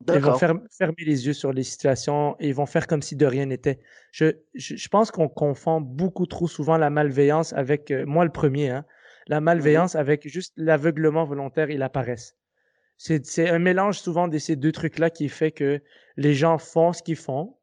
Ils 0.08 0.18
vont 0.18 0.36
fermer 0.36 0.94
les 0.98 1.26
yeux 1.26 1.32
sur 1.32 1.52
les 1.52 1.62
situations 1.62 2.34
et 2.40 2.48
ils 2.48 2.54
vont 2.54 2.66
faire 2.66 2.88
comme 2.88 3.02
si 3.02 3.14
de 3.14 3.24
rien 3.24 3.46
n'était. 3.46 3.78
Je, 4.10 4.32
je, 4.54 4.74
je, 4.74 4.88
pense 4.88 5.12
qu'on 5.12 5.28
confond 5.28 5.80
beaucoup 5.80 6.26
trop 6.26 6.48
souvent 6.48 6.76
la 6.76 6.90
malveillance 6.90 7.52
avec, 7.52 7.92
moi 8.04 8.24
le 8.24 8.32
premier, 8.32 8.70
hein, 8.70 8.84
la 9.26 9.40
mmh 9.40 9.44
malveillance 9.44 9.96
avec 9.96 10.28
juste 10.28 10.52
l'aveuglement 10.56 11.24
volontaire 11.24 11.70
et 11.70 11.76
la 11.76 11.88
paresse. 11.88 12.36
C'est 12.96 13.48
un 13.48 13.58
mélange 13.58 13.98
souvent 13.98 14.28
de 14.28 14.38
ces 14.38 14.54
deux 14.54 14.70
trucs-là 14.70 15.10
qui 15.10 15.28
fait 15.28 15.50
que 15.50 15.82
les 16.16 16.34
gens 16.34 16.58
font 16.58 16.92
ce 16.92 17.02
qu'ils 17.02 17.16
font. 17.16 17.56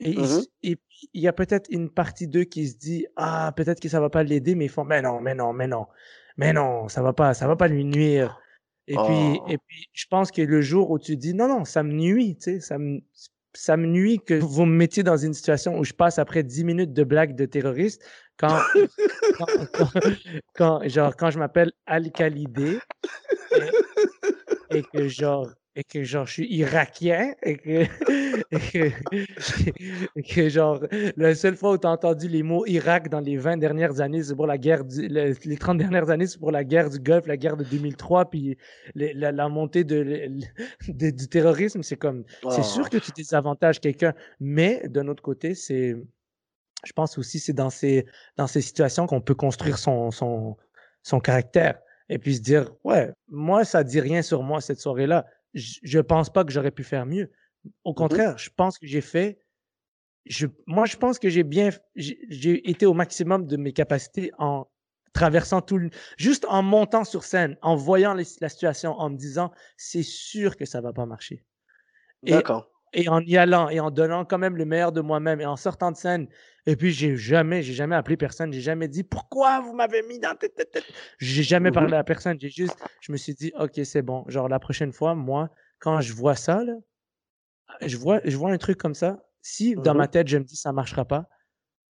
Et, 0.00 0.14
mmh 0.14 0.76
il 1.12 1.20
y 1.20 1.28
a 1.28 1.32
peut-être 1.32 1.68
une 1.70 1.90
partie 1.90 2.26
d'eux 2.26 2.44
qui 2.44 2.68
se 2.68 2.76
dit 2.78 3.06
Ah, 3.16 3.52
peut-être 3.54 3.80
que 3.80 3.88
ça 3.88 4.00
va 4.00 4.08
pas 4.08 4.22
l'aider, 4.22 4.54
mais 4.54 4.64
ils 4.64 4.70
font 4.70 4.84
Mais 4.84 5.02
non, 5.02 5.20
mais 5.20 5.34
non, 5.34 5.52
mais 5.52 5.66
non, 5.66 5.86
mais 6.38 6.52
non, 6.54 6.88
ça 6.88 7.02
va 7.02 7.12
pas, 7.12 7.34
ça 7.34 7.46
va 7.46 7.56
pas 7.56 7.68
lui 7.68 7.84
nuire. 7.84 8.40
Et 8.88 8.94
puis, 8.94 9.40
oh. 9.40 9.44
et 9.48 9.58
puis, 9.58 9.88
je 9.92 10.06
pense 10.08 10.30
que 10.30 10.42
le 10.42 10.62
jour 10.62 10.90
où 10.90 10.98
tu 10.98 11.16
dis 11.16 11.34
non, 11.34 11.48
non, 11.48 11.64
ça 11.64 11.82
me 11.82 11.92
nuit, 11.92 12.36
tu 12.36 12.42
sais, 12.42 12.60
ça 12.60 12.78
me, 12.78 13.00
ça 13.56 13.76
me 13.76 13.86
nuit 13.86 14.20
que 14.20 14.34
vous 14.34 14.64
me 14.66 14.74
mettiez 14.74 15.02
dans 15.02 15.16
une 15.16 15.34
situation 15.34 15.78
où 15.78 15.84
je 15.84 15.92
passe 15.92 16.18
après 16.18 16.42
10 16.42 16.64
minutes 16.64 16.92
de 16.92 17.04
blagues 17.04 17.34
de 17.34 17.46
terroristes 17.46 18.02
quand, 18.38 18.60
quand, 20.54 20.86
genre, 20.88 21.16
quand 21.16 21.30
je 21.30 21.38
m'appelle 21.38 21.72
Al-Khalidé 21.86 22.78
et, 24.70 24.82
que 24.82 25.08
genre 25.08 25.48
et 25.76 25.84
que 25.84 26.02
genre 26.02 26.26
je 26.26 26.32
suis 26.32 26.52
irakien 26.52 27.34
et 27.42 27.56
que, 27.58 27.84
et 30.16 30.22
que, 30.22 30.48
genre 30.48 30.82
la 31.16 31.34
seule 31.34 31.56
fois 31.56 31.72
où 31.72 31.78
tu 31.78 31.86
as 31.86 31.90
entendu 31.90 32.28
les 32.28 32.42
mots 32.42 32.64
Irak 32.66 33.10
dans 33.10 33.20
les 33.20 33.36
20 33.36 33.58
dernières 33.58 34.00
années 34.00 34.22
c'est 34.22 34.34
pour 34.34 34.46
la 34.46 34.56
guerre 34.56 34.84
du, 34.84 35.06
les 35.06 35.56
30 35.56 35.78
dernières 35.78 36.08
années 36.10 36.26
c'est 36.26 36.38
pour 36.38 36.50
la 36.50 36.64
guerre 36.64 36.88
du 36.88 36.98
Golfe 36.98 37.26
la 37.26 37.36
guerre 37.36 37.58
de 37.58 37.64
2003 37.64 38.30
puis 38.30 38.56
la, 38.94 39.48
montée 39.48 39.84
de, 39.84 40.28
du 40.88 41.28
terrorisme 41.28 41.82
c'est 41.82 41.96
comme 41.96 42.24
c'est 42.50 42.64
sûr 42.64 42.84
oh. 42.86 42.88
que 42.90 42.96
tu 42.96 43.12
désavantages 43.12 43.78
quelqu'un 43.78 44.14
mais 44.40 44.82
d'un 44.88 45.06
autre 45.08 45.22
côté 45.22 45.54
c'est 45.54 45.94
je 46.84 46.92
pense 46.92 47.18
aussi 47.18 47.38
c'est 47.38 47.52
dans 47.52 47.70
ces 47.70 48.06
dans 48.36 48.46
ces 48.46 48.62
situations 48.62 49.06
qu'on 49.06 49.20
peut 49.20 49.34
construire 49.34 49.76
son 49.76 50.10
son 50.10 50.56
son 51.02 51.20
caractère 51.20 51.78
et 52.08 52.18
puis 52.18 52.36
se 52.36 52.40
dire 52.40 52.72
ouais 52.84 53.12
moi 53.28 53.64
ça 53.64 53.84
dit 53.84 54.00
rien 54.00 54.22
sur 54.22 54.42
moi 54.42 54.62
cette 54.62 54.80
soirée 54.80 55.06
là 55.06 55.26
je, 55.56 55.98
pense 55.98 56.30
pas 56.30 56.44
que 56.44 56.52
j'aurais 56.52 56.70
pu 56.70 56.84
faire 56.84 57.06
mieux. 57.06 57.32
Au 57.84 57.92
mmh 57.92 57.94
contraire, 57.94 58.38
je 58.38 58.50
pense 58.54 58.78
que 58.78 58.86
j'ai 58.86 59.00
fait. 59.00 59.40
Je, 60.26 60.46
moi, 60.66 60.86
je 60.86 60.96
pense 60.96 61.18
que 61.18 61.28
j'ai 61.28 61.44
bien, 61.44 61.70
j'ai 61.94 62.68
été 62.68 62.84
au 62.84 62.94
maximum 62.94 63.46
de 63.46 63.56
mes 63.56 63.72
capacités 63.72 64.32
en 64.38 64.68
traversant 65.12 65.62
tout 65.62 65.78
le, 65.78 65.90
juste 66.18 66.44
en 66.48 66.62
montant 66.62 67.04
sur 67.04 67.24
scène, 67.24 67.56
en 67.62 67.74
voyant 67.74 68.14
la 68.14 68.48
situation, 68.48 68.92
en 68.98 69.10
me 69.10 69.16
disant, 69.16 69.50
c'est 69.76 70.02
sûr 70.02 70.56
que 70.56 70.64
ça 70.64 70.80
va 70.80 70.92
pas 70.92 71.06
marcher. 71.06 71.44
D'accord. 72.22 72.70
Et, 72.98 73.08
en 73.08 73.20
y 73.20 73.36
allant 73.36 73.68
et 73.68 73.78
en 73.78 73.90
donnant 73.90 74.24
quand 74.24 74.38
même 74.38 74.56
le 74.56 74.64
meilleur 74.64 74.90
de 74.90 75.00
moi-même 75.00 75.40
et 75.40 75.46
en 75.46 75.56
sortant 75.56 75.92
de 75.92 75.96
scène. 75.96 76.28
Et 76.66 76.74
puis, 76.76 76.92
j'ai 76.92 77.16
jamais, 77.16 77.62
j'ai 77.62 77.74
jamais 77.74 77.94
appelé 77.94 78.16
personne, 78.16 78.52
j'ai 78.52 78.60
jamais 78.60 78.88
dit, 78.88 79.04
pourquoi 79.04 79.60
vous 79.60 79.74
m'avez 79.74 80.02
mis 80.02 80.18
dans 80.18 80.34
tête, 80.34 80.54
tête, 80.54 80.84
J'ai 81.18 81.42
jamais 81.42 81.70
mmh 81.70 81.74
parlé 81.74 81.94
à 81.94 82.02
personne, 82.02 82.40
j'ai 82.40 82.48
juste, 82.48 82.76
je 83.00 83.12
me 83.12 83.16
suis 83.16 83.34
dit, 83.34 83.52
OK, 83.58 83.78
c'est 83.84 84.02
bon. 84.02 84.24
Genre, 84.26 84.48
la 84.48 84.58
prochaine 84.58 84.92
fois, 84.92 85.14
moi, 85.14 85.50
quand 85.78 86.00
je 86.00 86.12
vois 86.12 86.34
ça, 86.34 86.64
là, 86.64 86.74
je 87.82 87.96
vois, 87.96 88.20
je 88.24 88.36
vois 88.36 88.50
un 88.50 88.58
truc 88.58 88.78
comme 88.78 88.94
ça. 88.94 89.22
Si 89.42 89.76
dans 89.76 89.94
mmh 89.94 89.98
ma 89.98 90.08
tête, 90.08 90.28
je 90.28 90.38
me 90.38 90.44
dis 90.44 90.56
ça 90.56 90.72
marchera 90.72 91.04
pas, 91.04 91.28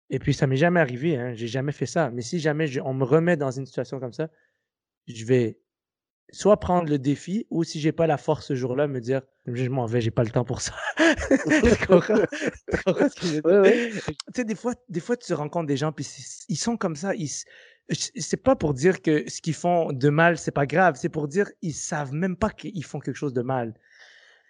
et 0.09 0.19
puis 0.19 0.33
ça 0.33 0.47
m'est 0.47 0.57
jamais 0.57 0.79
arrivé, 0.79 1.17
hein, 1.17 1.33
j'ai 1.33 1.47
jamais 1.47 1.71
fait 1.71 1.85
ça. 1.85 2.09
Mais 2.11 2.21
si 2.21 2.39
jamais 2.39 2.79
on 2.81 2.93
me 2.93 3.03
remet 3.03 3.37
dans 3.37 3.51
une 3.51 3.65
situation 3.65 3.99
comme 3.99 4.13
ça, 4.13 4.29
je 5.07 5.25
vais 5.25 5.59
soit 6.31 6.59
prendre 6.59 6.89
le 6.89 6.99
défi, 6.99 7.47
ou 7.49 7.63
si 7.63 7.79
j'ai 7.79 7.91
pas 7.91 8.07
la 8.07 8.17
force 8.17 8.47
ce 8.47 8.55
jour-là, 8.55 8.87
me 8.87 8.99
dire 8.99 9.21
je 9.45 9.69
m'en 9.69 9.85
vais, 9.85 10.01
j'ai 10.01 10.11
pas 10.11 10.23
le 10.23 10.29
temps 10.29 10.43
pour 10.43 10.61
ça. 10.61 10.73
tu 13.15 13.41
sais, 14.35 14.43
des 14.43 14.55
fois, 14.55 14.73
des 14.89 14.99
fois, 14.99 15.15
tu 15.15 15.33
rencontres 15.33 15.67
des 15.67 15.77
gens, 15.77 15.91
puis 15.91 16.05
ils 16.49 16.57
sont 16.57 16.75
comme 16.75 16.95
ça. 16.95 17.15
Ils, 17.15 17.29
c'est 17.89 18.43
pas 18.43 18.55
pour 18.55 18.73
dire 18.73 19.01
que 19.01 19.29
ce 19.29 19.41
qu'ils 19.41 19.53
font 19.53 19.93
de 19.93 20.09
mal, 20.09 20.37
c'est 20.37 20.51
pas 20.51 20.65
grave. 20.65 20.95
C'est 20.99 21.09
pour 21.09 21.27
dire 21.27 21.49
ils 21.61 21.73
savent 21.73 22.13
même 22.13 22.35
pas 22.35 22.49
qu'ils 22.49 22.83
font 22.83 22.99
quelque 22.99 23.15
chose 23.15 23.33
de 23.33 23.41
mal. 23.41 23.73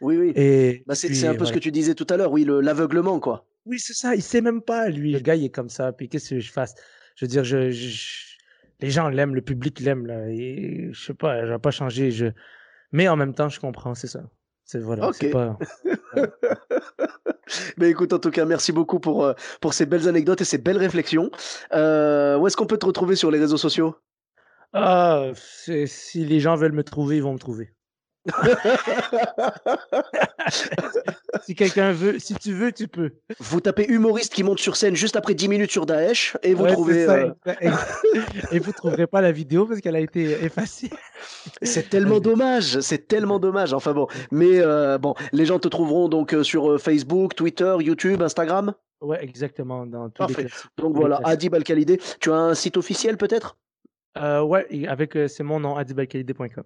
Oui, 0.01 0.17
oui. 0.17 0.31
Et 0.35 0.83
bah, 0.87 0.95
c'est 0.95 1.27
un 1.27 1.35
peu 1.35 1.45
ce 1.45 1.53
que 1.53 1.59
tu 1.59 1.71
disais 1.71 1.95
tout 1.95 2.07
à 2.09 2.17
l'heure, 2.17 2.31
oui, 2.31 2.45
l'aveuglement, 2.45 3.19
quoi. 3.19 3.47
Oui, 3.65 3.79
c'est 3.79 3.93
ça. 3.93 4.15
Il 4.15 4.23
sait 4.23 4.41
même 4.41 4.61
pas, 4.61 4.89
lui. 4.89 5.11
Le 5.11 5.19
gars, 5.19 5.35
il 5.35 5.45
est 5.45 5.49
comme 5.49 5.69
ça. 5.69 5.91
Puis 5.91 6.07
qu'est-ce 6.07 6.31
que 6.31 6.39
je 6.39 6.51
fasse? 6.51 6.73
Je 7.15 7.25
veux 7.25 7.29
dire, 7.29 7.43
je, 7.43 7.69
les 8.79 8.89
gens 8.89 9.09
l'aiment, 9.09 9.35
le 9.35 9.41
public 9.41 9.79
l'aime. 9.79 10.05
Là. 10.05 10.29
Et, 10.29 10.89
je 10.91 11.05
sais 11.05 11.13
pas, 11.13 11.45
je 11.45 11.51
vais 11.51 11.59
pas 11.59 11.71
changer. 11.71 12.11
Je... 12.11 12.27
Mais 12.91 13.07
en 13.07 13.15
même 13.15 13.33
temps, 13.33 13.49
je 13.49 13.59
comprends, 13.59 13.95
c'est 13.95 14.07
ça. 14.07 14.23
C'est 14.63 14.79
voilà. 14.79 15.11
c'est 15.13 15.29
Pas... 15.29 15.57
Mais 17.77 17.89
écoute, 17.89 18.11
en 18.11 18.19
tout 18.19 18.31
cas, 18.31 18.43
merci 18.43 18.73
beaucoup 18.73 18.99
pour, 18.99 19.23
euh, 19.23 19.33
pour 19.61 19.73
ces 19.73 19.85
belles 19.85 20.09
anecdotes 20.09 20.41
et 20.41 20.45
ces 20.45 20.57
belles 20.57 20.77
réflexions. 20.77 21.31
Euh, 21.73 22.37
où 22.37 22.45
est-ce 22.45 22.57
qu'on 22.57 22.65
peut 22.65 22.77
te 22.77 22.85
retrouver 22.85 23.15
sur 23.15 23.31
les 23.31 23.39
réseaux 23.39 23.57
sociaux? 23.57 23.95
Ah, 24.73 25.31
Si 25.35 26.25
les 26.25 26.39
gens 26.41 26.55
veulent 26.55 26.73
me 26.73 26.83
trouver, 26.83 27.17
ils 27.17 27.23
vont 27.23 27.33
me 27.33 27.39
trouver. 27.39 27.73
si 31.43 31.55
quelqu'un 31.55 31.91
veut, 31.91 32.19
si 32.19 32.35
tu 32.35 32.53
veux, 32.53 32.71
tu 32.71 32.87
peux. 32.87 33.11
Vous 33.39 33.61
tapez 33.61 33.85
humoriste 33.87 34.33
qui 34.33 34.43
monte 34.43 34.59
sur 34.59 34.75
scène 34.75 34.95
juste 34.95 35.15
après 35.15 35.33
10 35.33 35.47
minutes 35.49 35.71
sur 35.71 35.85
Daesh 35.85 36.37
et 36.43 36.53
vous 36.53 36.63
Ouais, 36.63 36.73
trouvez. 36.73 37.05
euh. 37.07 37.31
Et 38.51 38.59
vous 38.59 38.71
trouverez 38.71 39.07
pas 39.07 39.21
la 39.21 39.31
vidéo 39.31 39.65
parce 39.65 39.81
qu'elle 39.81 39.95
a 39.95 39.99
été 39.99 40.43
effacée. 40.43 40.89
C'est 41.61 41.89
tellement 41.89 42.19
dommage, 42.19 42.79
c'est 42.81 43.07
tellement 43.07 43.39
dommage. 43.39 43.73
Enfin 43.73 43.93
bon, 43.93 44.07
mais 44.31 44.59
euh, 44.59 44.97
bon, 44.97 45.15
les 45.31 45.45
gens 45.45 45.59
te 45.59 45.67
trouveront 45.67 46.09
donc 46.09 46.33
euh, 46.33 46.43
sur 46.43 46.79
Facebook, 46.79 47.35
Twitter, 47.35 47.75
YouTube, 47.79 48.21
Instagram? 48.21 48.73
Ouais, 49.01 49.23
exactement. 49.23 49.85
Dans 49.85 50.09
tous 50.09 50.19
Parfait. 50.19 50.43
les. 50.43 50.49
Donc 50.83 50.95
voilà. 50.95 51.19
Adib 51.23 51.55
Al-Khalidé. 51.55 51.99
Tu 52.19 52.31
as 52.31 52.35
un 52.35 52.53
site 52.53 52.77
officiel 52.77 53.17
peut-être? 53.17 53.57
Euh, 54.17 54.41
ouais, 54.41 54.87
avec 54.87 55.17
c'est 55.27 55.43
mon 55.43 55.59
nom, 55.59 55.75
adibalkalidé.com. 55.75 56.63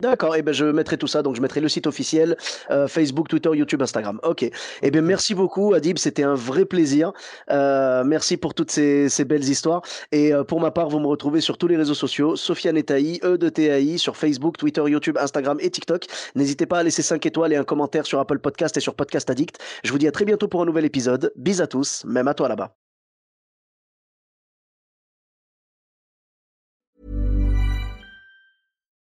D'accord, 0.00 0.36
et 0.36 0.42
ben 0.42 0.54
je 0.54 0.64
mettrai 0.64 0.96
tout 0.96 1.08
ça, 1.08 1.24
donc 1.24 1.34
je 1.34 1.40
mettrai 1.40 1.60
le 1.60 1.68
site 1.68 1.88
officiel, 1.88 2.36
euh, 2.70 2.86
Facebook, 2.86 3.26
Twitter, 3.26 3.50
YouTube, 3.52 3.82
Instagram. 3.82 4.20
Ok. 4.22 4.48
Eh 4.82 4.90
merci 5.00 5.34
beaucoup 5.34 5.74
Adib, 5.74 5.98
c'était 5.98 6.22
un 6.22 6.36
vrai 6.36 6.64
plaisir. 6.66 7.12
Euh, 7.50 8.04
merci 8.04 8.36
pour 8.36 8.54
toutes 8.54 8.70
ces, 8.70 9.08
ces 9.08 9.24
belles 9.24 9.42
histoires. 9.42 9.82
Et 10.12 10.32
euh, 10.32 10.44
pour 10.44 10.60
ma 10.60 10.70
part, 10.70 10.88
vous 10.88 11.00
me 11.00 11.08
retrouvez 11.08 11.40
sur 11.40 11.58
tous 11.58 11.66
les 11.66 11.76
réseaux 11.76 11.94
sociaux, 11.94 12.36
Sofiane 12.36 12.76
Etaï, 12.76 13.18
E 13.24 13.36
de 13.36 13.48
TAI, 13.48 13.98
sur 13.98 14.16
Facebook, 14.16 14.56
Twitter, 14.56 14.84
YouTube, 14.86 15.18
Instagram 15.18 15.58
et 15.60 15.68
TikTok. 15.68 16.06
N'hésitez 16.36 16.66
pas 16.66 16.78
à 16.78 16.82
laisser 16.84 17.02
5 17.02 17.26
étoiles 17.26 17.52
et 17.52 17.56
un 17.56 17.64
commentaire 17.64 18.06
sur 18.06 18.20
Apple 18.20 18.38
Podcast 18.38 18.76
et 18.76 18.80
sur 18.80 18.94
Podcast 18.94 19.28
Addict. 19.30 19.58
Je 19.82 19.90
vous 19.90 19.98
dis 19.98 20.06
à 20.06 20.12
très 20.12 20.24
bientôt 20.24 20.46
pour 20.46 20.62
un 20.62 20.66
nouvel 20.66 20.84
épisode. 20.84 21.32
Bis 21.34 21.60
à 21.60 21.66
tous, 21.66 22.04
même 22.04 22.28
à 22.28 22.34
toi 22.34 22.48
là-bas. 22.48 22.87